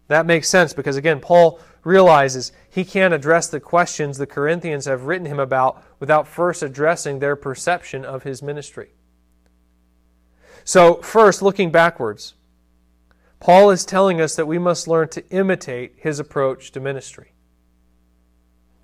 That 0.08 0.26
makes 0.26 0.48
sense 0.48 0.74
because, 0.74 0.96
again, 0.96 1.20
Paul 1.20 1.60
realizes 1.84 2.54
he 2.70 2.86
can't 2.86 3.14
address 3.14 3.48
the 3.48 3.60
questions 3.60 4.18
the 4.18 4.26
Corinthians 4.26 4.86
have 4.86 5.04
written 5.04 5.28
him 5.28 5.40
about 5.40 5.84
without 6.00 6.28
first 6.28 6.64
addressing 6.64 7.20
their 7.20 7.36
perception 7.36 8.06
of 8.06 8.24
his 8.24 8.42
ministry. 8.42 8.92
So, 10.64 10.96
first, 11.02 11.42
looking 11.42 11.72
backwards, 11.72 12.36
Paul 13.42 13.70
is 13.72 13.84
telling 13.84 14.22
us 14.22 14.36
that 14.38 14.48
we 14.48 14.58
must 14.58 14.88
learn 14.88 15.10
to 15.10 15.30
imitate 15.30 15.96
his 15.98 16.20
approach 16.20 16.72
to 16.72 16.80
ministry. 16.80 17.33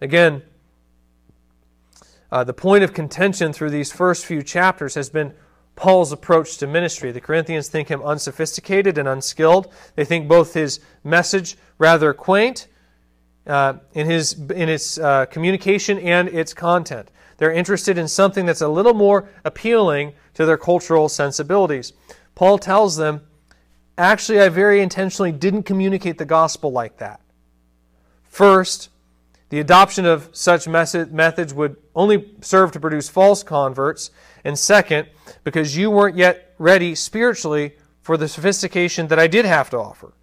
Again, 0.02 0.44
uh, 2.32 2.44
the 2.44 2.54
point 2.54 2.84
of 2.84 2.94
contention 2.94 3.54
through 3.54 3.72
these 3.72 3.92
first 3.92 4.26
few 4.26 4.44
chapters 4.44 4.96
has 4.96 5.10
been 5.10 5.34
Paul's 5.76 6.12
approach 6.12 6.58
to 6.58 6.68
ministry. 6.68 7.12
The 7.12 7.22
Corinthians 7.22 7.70
think 7.70 7.88
him 7.88 8.02
unsophisticated 8.02 8.98
and 8.98 9.08
unskilled. 9.08 9.72
They 9.96 10.06
think 10.06 10.28
both 10.28 10.54
his 10.54 10.80
message 11.04 11.58
rather 11.78 12.14
quaint 12.14 12.68
uh, 13.48 13.76
in 13.94 14.06
his 14.06 14.34
in 14.34 14.70
its 14.70 14.98
uh, 14.98 15.26
communication 15.26 15.98
and 15.98 16.28
its 16.30 16.54
content. 16.54 17.10
They're 17.38 17.54
interested 17.54 17.98
in 17.98 18.08
something 18.08 18.46
that's 18.46 18.62
a 18.62 18.68
little 18.68 18.94
more 18.94 19.30
appealing 19.46 20.14
to 20.34 20.46
their 20.46 20.58
cultural 20.58 21.08
sensibilities. 21.08 21.94
Paul 22.36 22.58
tells 22.58 22.98
them, 22.98 23.22
actually, 23.98 24.42
I 24.42 24.50
very 24.50 24.82
intentionally 24.82 25.32
didn't 25.32 25.64
communicate 25.64 26.18
the 26.18 26.26
gospel 26.26 26.72
like 26.72 26.98
that. 26.98 27.22
First, 28.24 28.90
the 29.50 29.60
adoption 29.60 30.06
of 30.06 30.30
such 30.32 30.68
methods 30.68 31.54
would 31.54 31.76
only 31.96 32.34
serve 32.42 32.72
to 32.72 32.80
produce 32.80 33.10
false 33.10 33.44
converts. 33.44 34.12
And 34.44 34.58
second, 34.58 35.08
because 35.44 35.76
you 35.76 35.90
weren't 35.90 36.18
yet 36.18 36.54
ready 36.58 36.96
spiritually 36.96 37.76
for 38.02 38.16
the 38.16 38.28
sophistication 38.28 39.08
that 39.08 39.20
I 39.20 39.28
did 39.28 39.46
have 39.46 39.70
to 39.72 39.78
offer. 39.78 40.14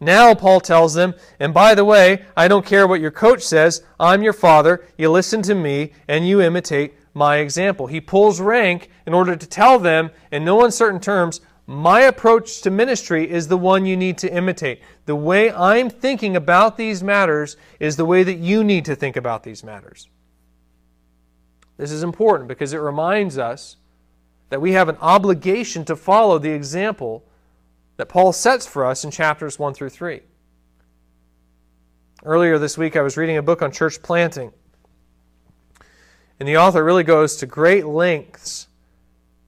Now, 0.00 0.34
Paul 0.34 0.60
tells 0.60 0.94
them, 0.94 1.14
and 1.38 1.54
by 1.54 1.74
the 1.74 1.84
way, 1.84 2.24
I 2.36 2.48
don't 2.48 2.66
care 2.66 2.86
what 2.86 3.00
your 3.00 3.10
coach 3.10 3.42
says, 3.42 3.82
I'm 3.98 4.22
your 4.22 4.32
father, 4.32 4.84
you 4.98 5.08
listen 5.10 5.40
to 5.42 5.54
me, 5.54 5.92
and 6.08 6.28
you 6.28 6.42
imitate 6.42 6.94
my 7.14 7.36
example. 7.36 7.86
He 7.86 8.00
pulls 8.00 8.40
rank 8.40 8.90
in 9.06 9.14
order 9.14 9.36
to 9.36 9.46
tell 9.46 9.78
them, 9.78 10.10
in 10.32 10.44
no 10.44 10.64
uncertain 10.64 11.00
terms, 11.00 11.40
my 11.66 12.02
approach 12.02 12.60
to 12.62 12.70
ministry 12.70 13.30
is 13.30 13.48
the 13.48 13.56
one 13.56 13.86
you 13.86 13.96
need 13.96 14.18
to 14.18 14.32
imitate. 14.32 14.82
The 15.06 15.16
way 15.16 15.50
I'm 15.50 15.88
thinking 15.88 16.36
about 16.36 16.76
these 16.76 17.02
matters 17.02 17.56
is 17.80 17.96
the 17.96 18.04
way 18.04 18.22
that 18.22 18.36
you 18.36 18.62
need 18.62 18.84
to 18.84 18.94
think 18.94 19.16
about 19.16 19.42
these 19.42 19.64
matters. 19.64 20.08
This 21.78 21.90
is 21.90 22.02
important 22.02 22.48
because 22.48 22.72
it 22.72 22.78
reminds 22.78 23.38
us 23.38 23.76
that 24.50 24.60
we 24.60 24.72
have 24.72 24.88
an 24.88 24.98
obligation 25.00 25.84
to 25.86 25.96
follow 25.96 26.38
the 26.38 26.50
example 26.50 27.24
that 27.96 28.08
Paul 28.08 28.32
sets 28.32 28.66
for 28.66 28.84
us 28.84 29.04
in 29.04 29.10
chapters 29.10 29.58
1 29.58 29.74
through 29.74 29.90
3. 29.90 30.20
Earlier 32.24 32.58
this 32.58 32.76
week, 32.76 32.94
I 32.94 33.02
was 33.02 33.16
reading 33.16 33.36
a 33.36 33.42
book 33.42 33.62
on 33.62 33.72
church 33.72 34.02
planting. 34.02 34.52
And 36.38 36.48
the 36.48 36.58
author 36.58 36.84
really 36.84 37.04
goes 37.04 37.36
to 37.36 37.46
great 37.46 37.86
lengths 37.86 38.68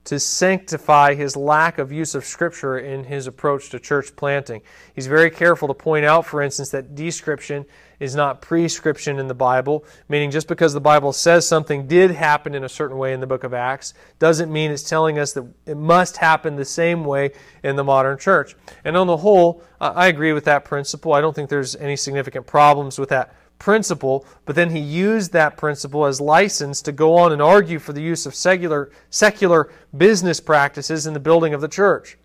to 0.07 0.17
sanctify 0.17 1.13
his 1.13 1.35
lack 1.35 1.77
of 1.77 1.91
use 1.91 2.15
of 2.15 2.23
Scripture 2.23 2.77
in 2.77 3.03
his 3.03 3.27
approach 3.27 3.69
to 3.69 3.77
church 3.77 4.15
planting. 4.15 4.61
He's 4.93 5.05
very 5.05 5.29
careful 5.29 5.67
to 5.67 5.73
point 5.73 6.05
out, 6.05 6.25
for 6.25 6.41
instance, 6.41 6.69
that 6.69 6.95
description 6.95 7.65
is 7.99 8.15
not 8.15 8.41
prescription 8.41 9.19
in 9.19 9.27
the 9.27 9.33
Bible, 9.33 9.83
meaning 10.07 10.31
just 10.31 10.47
because 10.47 10.71
the 10.71 10.79
Bible 10.79 11.11
says 11.11 11.45
something 11.45 11.87
did 11.87 12.11
happen 12.11 12.55
in 12.55 12.63
a 12.63 12.69
certain 12.69 12.97
way 12.97 13.11
in 13.11 13.19
the 13.19 13.27
book 13.27 13.43
of 13.43 13.53
Acts 13.53 13.93
doesn't 14.17 14.49
mean 14.49 14.71
it's 14.71 14.81
telling 14.81 15.19
us 15.19 15.33
that 15.33 15.45
it 15.65 15.75
must 15.75 16.15
happen 16.15 16.55
the 16.55 16.63
same 16.63 17.03
way 17.03 17.31
in 17.63 17.75
the 17.75 17.83
modern 17.83 18.17
church. 18.17 18.55
And 18.85 18.95
on 18.95 19.07
the 19.07 19.17
whole, 19.17 19.61
I 19.81 20.07
agree 20.07 20.31
with 20.31 20.45
that 20.45 20.63
principle. 20.63 21.11
I 21.11 21.19
don't 21.19 21.35
think 21.35 21.49
there's 21.49 21.75
any 21.75 21.97
significant 21.97 22.47
problems 22.47 22.97
with 22.97 23.09
that 23.09 23.35
principle, 23.59 24.25
but 24.45 24.55
then 24.55 24.69
he 24.69 24.79
used 24.79 25.33
that 25.33 25.57
principle 25.57 26.05
as 26.05 26.21
license 26.21 26.81
to 26.83 26.91
go 26.91 27.15
on 27.15 27.31
and 27.31 27.41
argue 27.41 27.79
for 27.79 27.93
the 27.93 28.01
use 28.01 28.25
of 28.25 28.35
secular, 28.35 28.91
secular 29.09 29.71
business 29.95 30.39
practices 30.39 31.07
in 31.07 31.13
the 31.13 31.19
building 31.19 31.53
of 31.53 31.61
the 31.61 31.67
church. 31.67 32.17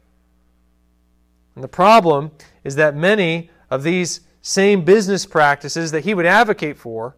And 1.54 1.64
the 1.64 1.68
problem 1.68 2.32
is 2.64 2.76
that 2.76 2.96
many 2.96 3.50
of 3.70 3.82
these 3.82 4.20
same 4.40 4.84
business 4.84 5.24
practices 5.26 5.90
that 5.92 6.04
he 6.04 6.14
would 6.14 6.26
advocate 6.26 6.76
for 6.76 7.16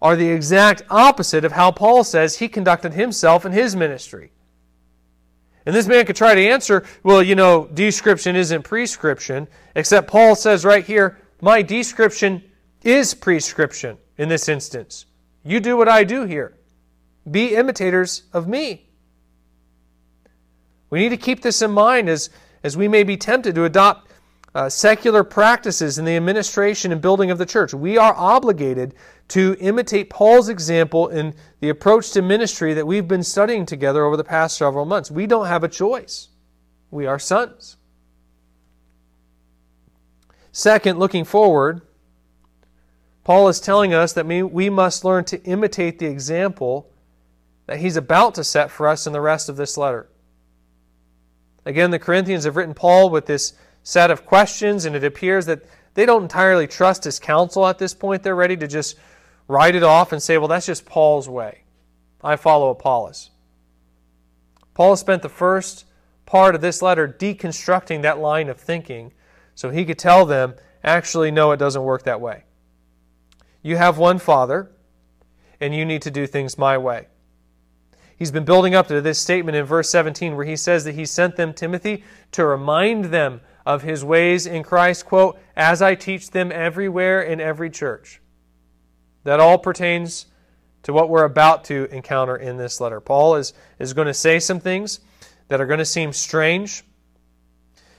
are 0.00 0.16
the 0.16 0.28
exact 0.28 0.82
opposite 0.90 1.44
of 1.44 1.52
how 1.52 1.70
Paul 1.70 2.04
says 2.04 2.38
he 2.38 2.48
conducted 2.48 2.92
himself 2.92 3.44
in 3.44 3.52
his 3.52 3.74
ministry. 3.74 4.30
And 5.66 5.74
this 5.74 5.86
man 5.86 6.06
could 6.06 6.16
try 6.16 6.34
to 6.34 6.48
answer, 6.48 6.84
well, 7.02 7.22
you 7.22 7.34
know, 7.34 7.66
description 7.66 8.36
isn't 8.36 8.62
prescription, 8.62 9.48
except 9.74 10.08
Paul 10.08 10.34
says 10.34 10.64
right 10.64 10.84
here, 10.84 11.18
my 11.40 11.62
description 11.62 12.42
is 12.88 13.12
prescription 13.12 13.98
in 14.16 14.28
this 14.28 14.48
instance. 14.48 15.04
You 15.44 15.60
do 15.60 15.76
what 15.76 15.88
I 15.88 16.04
do 16.04 16.24
here. 16.24 16.56
Be 17.30 17.54
imitators 17.54 18.22
of 18.32 18.48
me. 18.48 18.88
We 20.88 21.00
need 21.00 21.10
to 21.10 21.18
keep 21.18 21.42
this 21.42 21.60
in 21.60 21.70
mind 21.70 22.08
as, 22.08 22.30
as 22.62 22.76
we 22.76 22.88
may 22.88 23.02
be 23.02 23.18
tempted 23.18 23.54
to 23.54 23.64
adopt 23.64 24.10
uh, 24.54 24.70
secular 24.70 25.22
practices 25.22 25.98
in 25.98 26.06
the 26.06 26.16
administration 26.16 26.90
and 26.90 27.02
building 27.02 27.30
of 27.30 27.36
the 27.36 27.44
church. 27.44 27.74
We 27.74 27.98
are 27.98 28.14
obligated 28.16 28.94
to 29.28 29.54
imitate 29.60 30.08
Paul's 30.08 30.48
example 30.48 31.08
in 31.08 31.34
the 31.60 31.68
approach 31.68 32.12
to 32.12 32.22
ministry 32.22 32.72
that 32.72 32.86
we've 32.86 33.06
been 33.06 33.22
studying 33.22 33.66
together 33.66 34.02
over 34.04 34.16
the 34.16 34.24
past 34.24 34.56
several 34.56 34.86
months. 34.86 35.10
We 35.10 35.26
don't 35.26 35.46
have 35.46 35.62
a 35.62 35.68
choice. 35.68 36.28
We 36.90 37.04
are 37.04 37.18
sons. 37.18 37.76
Second, 40.50 40.98
looking 40.98 41.24
forward, 41.24 41.82
Paul 43.28 43.48
is 43.48 43.60
telling 43.60 43.92
us 43.92 44.14
that 44.14 44.24
we 44.24 44.70
must 44.70 45.04
learn 45.04 45.22
to 45.26 45.42
imitate 45.42 45.98
the 45.98 46.06
example 46.06 46.90
that 47.66 47.78
he's 47.78 47.98
about 47.98 48.34
to 48.36 48.42
set 48.42 48.70
for 48.70 48.88
us 48.88 49.06
in 49.06 49.12
the 49.12 49.20
rest 49.20 49.50
of 49.50 49.56
this 49.58 49.76
letter. 49.76 50.08
Again, 51.66 51.90
the 51.90 51.98
Corinthians 51.98 52.44
have 52.44 52.56
written 52.56 52.72
Paul 52.72 53.10
with 53.10 53.26
this 53.26 53.52
set 53.82 54.10
of 54.10 54.24
questions, 54.24 54.86
and 54.86 54.96
it 54.96 55.04
appears 55.04 55.44
that 55.44 55.66
they 55.92 56.06
don't 56.06 56.22
entirely 56.22 56.66
trust 56.66 57.04
his 57.04 57.18
counsel 57.18 57.66
at 57.66 57.78
this 57.78 57.92
point. 57.92 58.22
They're 58.22 58.34
ready 58.34 58.56
to 58.56 58.66
just 58.66 58.96
write 59.46 59.74
it 59.74 59.82
off 59.82 60.12
and 60.12 60.22
say, 60.22 60.38
well, 60.38 60.48
that's 60.48 60.64
just 60.64 60.86
Paul's 60.86 61.28
way. 61.28 61.64
I 62.24 62.36
follow 62.36 62.70
Apollos. 62.70 63.28
Paul 64.72 64.96
spent 64.96 65.20
the 65.20 65.28
first 65.28 65.84
part 66.24 66.54
of 66.54 66.62
this 66.62 66.80
letter 66.80 67.06
deconstructing 67.06 68.00
that 68.00 68.20
line 68.20 68.48
of 68.48 68.58
thinking 68.58 69.12
so 69.54 69.68
he 69.68 69.84
could 69.84 69.98
tell 69.98 70.24
them, 70.24 70.54
actually, 70.82 71.30
no, 71.30 71.52
it 71.52 71.58
doesn't 71.58 71.84
work 71.84 72.04
that 72.04 72.22
way. 72.22 72.44
You 73.68 73.76
have 73.76 73.98
one 73.98 74.18
Father, 74.18 74.70
and 75.60 75.74
you 75.74 75.84
need 75.84 76.00
to 76.00 76.10
do 76.10 76.26
things 76.26 76.56
my 76.56 76.78
way. 76.78 77.08
He's 78.16 78.30
been 78.30 78.46
building 78.46 78.74
up 78.74 78.88
to 78.88 79.02
this 79.02 79.18
statement 79.18 79.58
in 79.58 79.66
verse 79.66 79.90
17 79.90 80.36
where 80.36 80.46
he 80.46 80.56
says 80.56 80.84
that 80.84 80.94
he 80.94 81.04
sent 81.04 81.36
them, 81.36 81.52
Timothy, 81.52 82.02
to 82.32 82.46
remind 82.46 83.06
them 83.06 83.42
of 83.66 83.82
his 83.82 84.02
ways 84.02 84.46
in 84.46 84.62
Christ, 84.62 85.04
quote, 85.04 85.38
as 85.54 85.82
I 85.82 85.96
teach 85.96 86.30
them 86.30 86.50
everywhere 86.50 87.20
in 87.20 87.42
every 87.42 87.68
church. 87.68 88.22
That 89.24 89.38
all 89.38 89.58
pertains 89.58 90.24
to 90.84 90.94
what 90.94 91.10
we're 91.10 91.24
about 91.24 91.64
to 91.64 91.94
encounter 91.94 92.38
in 92.38 92.56
this 92.56 92.80
letter. 92.80 93.02
Paul 93.02 93.36
is, 93.36 93.52
is 93.78 93.92
going 93.92 94.06
to 94.06 94.14
say 94.14 94.38
some 94.38 94.60
things 94.60 95.00
that 95.48 95.60
are 95.60 95.66
going 95.66 95.76
to 95.76 95.84
seem 95.84 96.14
strange. 96.14 96.84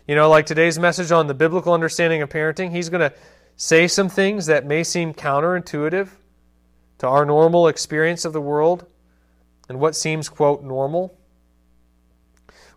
You 0.07 0.15
know, 0.15 0.31
like 0.31 0.47
today's 0.47 0.79
message 0.79 1.11
on 1.11 1.27
the 1.27 1.35
biblical 1.35 1.75
understanding 1.75 2.23
of 2.23 2.29
parenting, 2.29 2.71
he's 2.71 2.89
going 2.89 3.07
to 3.07 3.13
say 3.59 3.89
some 3.89 4.07
things 4.07 4.45
that 4.45 4.65
may 4.65 4.81
seem 4.81 5.13
counterintuitive 5.13 6.07
to 6.97 7.07
our 7.07 7.25
normal 7.25 7.67
experience 7.67 8.23
of 8.23 8.31
the 8.31 8.39
world 8.39 8.85
and 9.67 9.81
what 9.81 9.97
seems, 9.97 10.29
quote, 10.29 10.63
normal. 10.63 11.13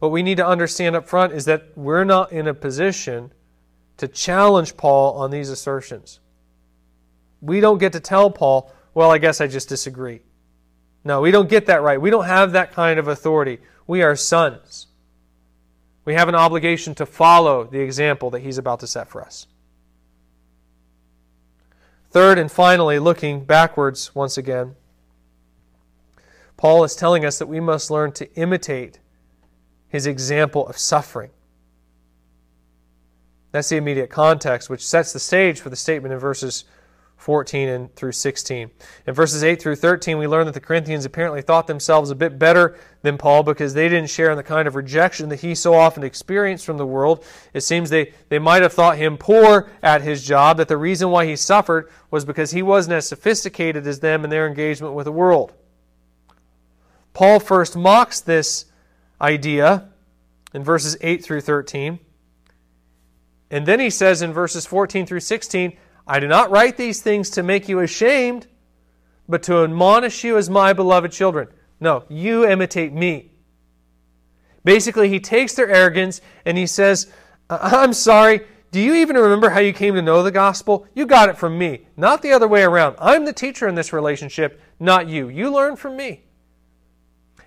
What 0.00 0.10
we 0.10 0.24
need 0.24 0.38
to 0.38 0.46
understand 0.46 0.96
up 0.96 1.08
front 1.08 1.34
is 1.34 1.44
that 1.44 1.68
we're 1.76 2.02
not 2.02 2.32
in 2.32 2.48
a 2.48 2.52
position 2.52 3.32
to 3.98 4.08
challenge 4.08 4.76
Paul 4.76 5.16
on 5.16 5.30
these 5.30 5.50
assertions. 5.50 6.18
We 7.40 7.60
don't 7.60 7.78
get 7.78 7.92
to 7.92 8.00
tell 8.00 8.32
Paul, 8.32 8.72
well, 8.92 9.12
I 9.12 9.18
guess 9.18 9.40
I 9.40 9.46
just 9.46 9.68
disagree. 9.68 10.22
No, 11.04 11.20
we 11.20 11.30
don't 11.30 11.48
get 11.48 11.66
that 11.66 11.82
right. 11.82 12.00
We 12.00 12.10
don't 12.10 12.26
have 12.26 12.52
that 12.52 12.72
kind 12.72 12.98
of 12.98 13.06
authority. 13.06 13.60
We 13.86 14.02
are 14.02 14.16
sons. 14.16 14.88
We 16.04 16.14
have 16.14 16.28
an 16.28 16.34
obligation 16.34 16.96
to 16.96 17.06
follow 17.06 17.62
the 17.62 17.78
example 17.78 18.30
that 18.30 18.40
he's 18.40 18.58
about 18.58 18.80
to 18.80 18.88
set 18.88 19.08
for 19.08 19.22
us. 19.22 19.46
Third 22.12 22.38
and 22.38 22.52
finally, 22.52 22.98
looking 22.98 23.42
backwards 23.42 24.14
once 24.14 24.36
again, 24.36 24.76
Paul 26.58 26.84
is 26.84 26.94
telling 26.94 27.24
us 27.24 27.38
that 27.38 27.46
we 27.46 27.58
must 27.58 27.90
learn 27.90 28.12
to 28.12 28.30
imitate 28.34 29.00
his 29.88 30.06
example 30.06 30.66
of 30.68 30.76
suffering. 30.76 31.30
That's 33.50 33.70
the 33.70 33.78
immediate 33.78 34.10
context, 34.10 34.68
which 34.68 34.86
sets 34.86 35.14
the 35.14 35.18
stage 35.18 35.58
for 35.60 35.70
the 35.70 35.76
statement 35.76 36.12
in 36.12 36.18
verses 36.18 36.64
14 37.22 37.68
and 37.68 37.94
through 37.94 38.10
16. 38.10 38.68
In 39.06 39.14
verses 39.14 39.44
8 39.44 39.62
through 39.62 39.76
13, 39.76 40.18
we 40.18 40.26
learn 40.26 40.46
that 40.46 40.54
the 40.54 40.60
Corinthians 40.60 41.04
apparently 41.04 41.40
thought 41.40 41.68
themselves 41.68 42.10
a 42.10 42.16
bit 42.16 42.36
better 42.36 42.76
than 43.02 43.16
Paul 43.16 43.44
because 43.44 43.74
they 43.74 43.88
didn't 43.88 44.10
share 44.10 44.32
in 44.32 44.36
the 44.36 44.42
kind 44.42 44.66
of 44.66 44.74
rejection 44.74 45.28
that 45.28 45.40
he 45.40 45.54
so 45.54 45.72
often 45.72 46.02
experienced 46.02 46.66
from 46.66 46.78
the 46.78 46.86
world. 46.86 47.24
It 47.54 47.60
seems 47.60 47.90
they, 47.90 48.12
they 48.28 48.40
might 48.40 48.62
have 48.62 48.72
thought 48.72 48.98
him 48.98 49.16
poor 49.16 49.70
at 49.84 50.02
his 50.02 50.24
job, 50.26 50.56
that 50.56 50.66
the 50.66 50.76
reason 50.76 51.10
why 51.10 51.26
he 51.26 51.36
suffered 51.36 51.88
was 52.10 52.24
because 52.24 52.50
he 52.50 52.62
wasn't 52.62 52.94
as 52.94 53.06
sophisticated 53.06 53.86
as 53.86 54.00
them 54.00 54.24
in 54.24 54.30
their 54.30 54.48
engagement 54.48 54.94
with 54.94 55.04
the 55.04 55.12
world. 55.12 55.52
Paul 57.14 57.38
first 57.38 57.76
mocks 57.76 58.20
this 58.20 58.64
idea 59.20 59.88
in 60.52 60.64
verses 60.64 60.96
8 61.00 61.22
through 61.22 61.42
13. 61.42 62.00
And 63.48 63.64
then 63.64 63.78
he 63.78 63.90
says 63.90 64.22
in 64.22 64.32
verses 64.32 64.66
14 64.66 65.06
through 65.06 65.20
16, 65.20 65.76
I 66.07 66.20
do 66.20 66.28
not 66.28 66.50
write 66.50 66.76
these 66.76 67.00
things 67.00 67.30
to 67.30 67.42
make 67.42 67.68
you 67.68 67.80
ashamed, 67.80 68.46
but 69.28 69.42
to 69.44 69.62
admonish 69.64 70.24
you 70.24 70.36
as 70.36 70.50
my 70.50 70.72
beloved 70.72 71.12
children. 71.12 71.48
No, 71.80 72.05
you 72.09 72.46
imitate 72.46 72.92
me. 72.92 73.30
Basically, 74.64 75.09
he 75.09 75.20
takes 75.20 75.55
their 75.55 75.68
arrogance 75.68 76.20
and 76.44 76.57
he 76.57 76.66
says, 76.66 77.11
I'm 77.50 77.92
sorry, 77.92 78.42
do 78.70 78.80
you 78.80 78.94
even 78.94 79.16
remember 79.16 79.50
how 79.50 79.61
you 79.61 79.72
came 79.72 79.94
to 79.94 80.03
know 80.03 80.22
the 80.22 80.30
gospel? 80.30 80.86
You 80.94 81.07
got 81.07 81.28
it 81.28 81.36
from 81.36 81.59
me, 81.59 81.86
not 81.96 82.22
the 82.22 82.32
other 82.32 82.48
way 82.48 82.62
around. 82.62 82.96
I'm 82.98 83.24
the 83.24 83.32
teacher 83.32 83.68
in 83.68 83.74
this 83.74 83.92
relationship, 83.92 84.61
not 84.80 85.09
you. 85.09 85.28
You 85.28 85.53
learn 85.53 85.76
from 85.76 85.96
me. 85.96 86.22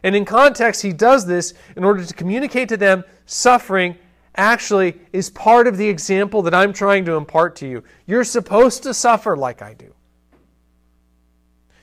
And 0.03 0.16
in 0.16 0.24
context, 0.24 0.84
he 0.84 0.93
does 0.93 1.26
this 1.26 1.56
in 1.76 1.84
order 1.84 2.06
to 2.06 2.14
communicate 2.14 2.70
to 2.70 2.78
them 2.78 3.03
suffering 3.26 3.97
actually 4.38 4.99
is 5.13 5.29
part 5.29 5.67
of 5.67 5.77
the 5.77 5.88
example 5.88 6.41
that 6.43 6.53
I'm 6.53 6.73
trying 6.73 7.05
to 7.05 7.13
impart 7.13 7.55
to 7.57 7.67
you. 7.67 7.83
You're 8.05 8.23
supposed 8.23 8.83
to 8.83 8.93
suffer 8.93 9.36
like 9.36 9.61
I 9.61 9.73
do. 9.73 9.93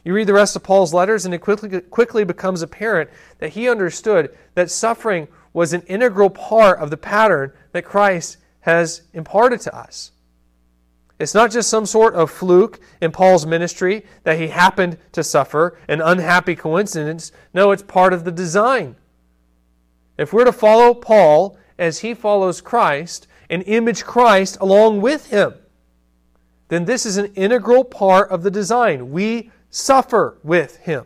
You 0.04 0.14
read 0.14 0.26
the 0.26 0.34
rest 0.34 0.56
of 0.56 0.62
Paul's 0.62 0.92
letters, 0.92 1.24
and 1.24 1.34
it 1.34 1.38
quickly, 1.38 1.80
quickly 1.80 2.24
becomes 2.24 2.62
apparent 2.62 3.10
that 3.38 3.50
he 3.50 3.68
understood 3.68 4.36
that 4.54 4.70
suffering 4.70 5.28
was 5.52 5.72
an 5.72 5.82
integral 5.82 6.30
part 6.30 6.80
of 6.80 6.90
the 6.90 6.96
pattern 6.96 7.52
that 7.72 7.84
Christ 7.84 8.38
has 8.60 9.02
imparted 9.12 9.60
to 9.60 9.76
us. 9.76 10.12
It's 11.18 11.34
not 11.34 11.52
just 11.52 11.70
some 11.70 11.86
sort 11.86 12.14
of 12.14 12.32
fluke 12.32 12.80
in 13.00 13.12
Paul's 13.12 13.46
ministry 13.46 14.04
that 14.24 14.40
he 14.40 14.48
happened 14.48 14.98
to 15.12 15.22
suffer, 15.22 15.78
an 15.86 16.00
unhappy 16.00 16.56
coincidence. 16.56 17.30
No, 17.54 17.70
it's 17.70 17.82
part 17.82 18.12
of 18.12 18.24
the 18.24 18.32
design. 18.32 18.96
If 20.18 20.32
we're 20.32 20.44
to 20.44 20.52
follow 20.52 20.94
Paul 20.94 21.56
as 21.82 21.98
he 21.98 22.14
follows 22.14 22.60
Christ 22.60 23.26
and 23.50 23.62
image 23.64 24.04
Christ 24.04 24.56
along 24.60 25.00
with 25.00 25.30
him, 25.30 25.54
then 26.68 26.84
this 26.84 27.04
is 27.04 27.16
an 27.16 27.34
integral 27.34 27.84
part 27.84 28.30
of 28.30 28.42
the 28.42 28.50
design. 28.50 29.10
We 29.10 29.50
suffer 29.68 30.38
with 30.42 30.76
him. 30.78 31.04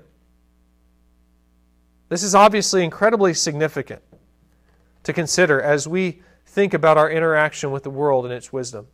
This 2.09 2.23
is 2.23 2.35
obviously 2.35 2.85
incredibly 2.85 3.35
significant 3.35 4.03
to 5.03 5.13
consider 5.13 5.61
as 5.61 5.89
we 5.89 6.23
think 6.45 6.73
about 6.75 6.99
our 6.99 7.11
interaction 7.11 7.73
with 7.73 7.83
the 7.83 7.91
world 7.91 8.25
and 8.25 8.33
its 8.33 8.53
wisdom. 8.53 8.87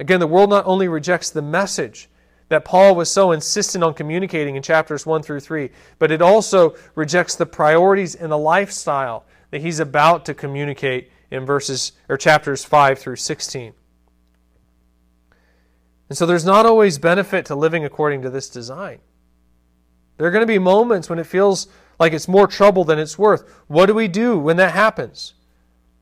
Again, 0.00 0.18
the 0.18 0.26
world 0.26 0.50
not 0.50 0.66
only 0.66 0.88
rejects 0.88 1.30
the 1.30 1.42
message 1.42 2.08
that 2.48 2.64
Paul 2.64 2.96
was 2.96 3.10
so 3.10 3.32
insistent 3.32 3.84
on 3.84 3.94
communicating 3.94 4.56
in 4.56 4.62
chapters 4.62 5.06
1 5.06 5.22
through 5.22 5.40
3, 5.40 5.70
but 5.98 6.10
it 6.10 6.20
also 6.20 6.74
rejects 6.94 7.36
the 7.36 7.46
priorities 7.46 8.14
and 8.14 8.32
the 8.32 8.38
lifestyle 8.38 9.24
that 9.52 9.60
he's 9.60 9.78
about 9.78 10.24
to 10.24 10.34
communicate 10.34 11.12
in 11.30 11.46
verses 11.46 11.92
or 12.08 12.16
chapters 12.16 12.64
5 12.64 12.98
through 12.98 13.16
16. 13.16 13.74
And 16.08 16.18
so 16.18 16.26
there's 16.26 16.44
not 16.44 16.66
always 16.66 16.98
benefit 16.98 17.46
to 17.46 17.54
living 17.54 17.84
according 17.84 18.22
to 18.22 18.30
this 18.30 18.48
design. 18.48 18.98
There 20.16 20.26
are 20.26 20.30
going 20.30 20.42
to 20.42 20.46
be 20.46 20.58
moments 20.58 21.08
when 21.08 21.18
it 21.18 21.26
feels 21.26 21.68
like 22.00 22.12
it's 22.12 22.28
more 22.28 22.46
trouble 22.46 22.84
than 22.84 22.98
it's 22.98 23.18
worth. 23.18 23.48
What 23.66 23.86
do 23.86 23.94
we 23.94 24.08
do 24.08 24.38
when 24.38 24.56
that 24.56 24.72
happens? 24.72 25.34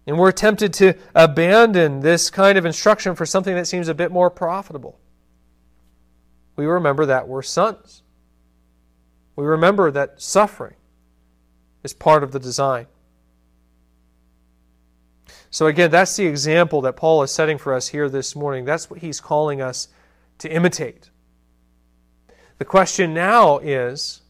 And 0.07 0.19
we're 0.19 0.33
tempted 0.33 0.73
to 0.75 0.95
abandon 1.15 2.01
this 2.01 2.31
kind 2.31 2.57
of 2.57 2.65
instruction 2.65 3.15
for 3.15 3.27
something 3.27 3.55
that 3.55 3.67
seems 3.67 3.89
a 3.89 3.95
bit 3.95 4.11
more 4.11 4.31
profitable. 4.31 4.99
we 6.57 6.67
remember 6.67 7.07
that 7.07 7.27
we're 7.27 7.43
sons. 7.43 8.03
We 9.35 9.45
remember 9.45 9.91
that 9.91 10.21
suffering 10.21 10.77
is 11.83 11.95
part 11.95 12.23
of 12.23 12.33
the 12.33 12.39
design. 12.39 12.87
So, 15.51 15.67
again, 15.67 15.91
that's 15.91 16.15
the 16.17 16.27
example 16.27 16.81
that 16.83 16.97
Paul 16.97 17.23
is 17.25 17.33
setting 17.33 17.59
for 17.59 17.75
us 17.75 17.89
here 17.89 18.09
this 18.09 18.37
morning. 18.37 18.65
That's 18.65 18.89
what 18.89 19.01
he's 19.01 19.21
calling 19.21 19.61
us 19.61 19.89
to 20.39 20.49
imitate. 20.49 21.11
The 22.59 22.65
question 22.65 23.13
now 23.13 23.59
is 23.59 24.23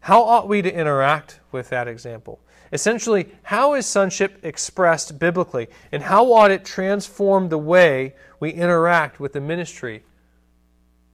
how 0.00 0.22
ought 0.22 0.48
we 0.48 0.62
to 0.62 0.74
interact 0.74 1.40
with 1.52 1.68
that 1.68 1.86
example? 1.86 2.40
Essentially, 2.72 3.28
how 3.44 3.74
is 3.74 3.86
sonship 3.86 4.44
expressed 4.44 5.20
biblically, 5.20 5.68
and 5.92 6.02
how 6.02 6.32
ought 6.32 6.50
it 6.50 6.64
transform 6.64 7.48
the 7.48 7.58
way 7.58 8.14
we 8.40 8.50
interact 8.50 9.20
with 9.20 9.32
the 9.32 9.40
ministry 9.40 10.02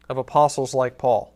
of 0.08 0.16
apostles 0.16 0.72
like 0.72 0.96
Paul? 0.96 1.34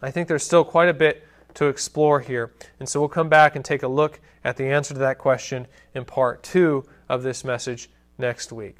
I 0.00 0.12
think 0.12 0.28
there's 0.28 0.44
still 0.44 0.64
quite 0.64 0.88
a 0.88 0.94
bit 0.94 1.25
to 1.56 1.66
explore 1.66 2.20
here, 2.20 2.52
and 2.78 2.88
so 2.88 3.00
we'll 3.00 3.08
come 3.08 3.28
back 3.28 3.56
and 3.56 3.64
take 3.64 3.82
a 3.82 3.88
look 3.88 4.20
at 4.44 4.56
the 4.56 4.64
answer 4.64 4.94
to 4.94 5.00
that 5.00 5.18
question 5.18 5.66
in 5.94 6.04
part 6.04 6.42
two 6.42 6.84
of 7.08 7.22
this 7.22 7.44
message 7.44 7.90
next 8.18 8.52
week. 8.52 8.76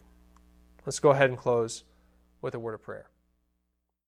Let's 0.84 1.00
go 1.00 1.10
ahead 1.10 1.30
and 1.30 1.38
close 1.38 1.84
with 2.40 2.54
a 2.54 2.58
word 2.58 2.74
of 2.74 2.82
prayer. 2.82 3.06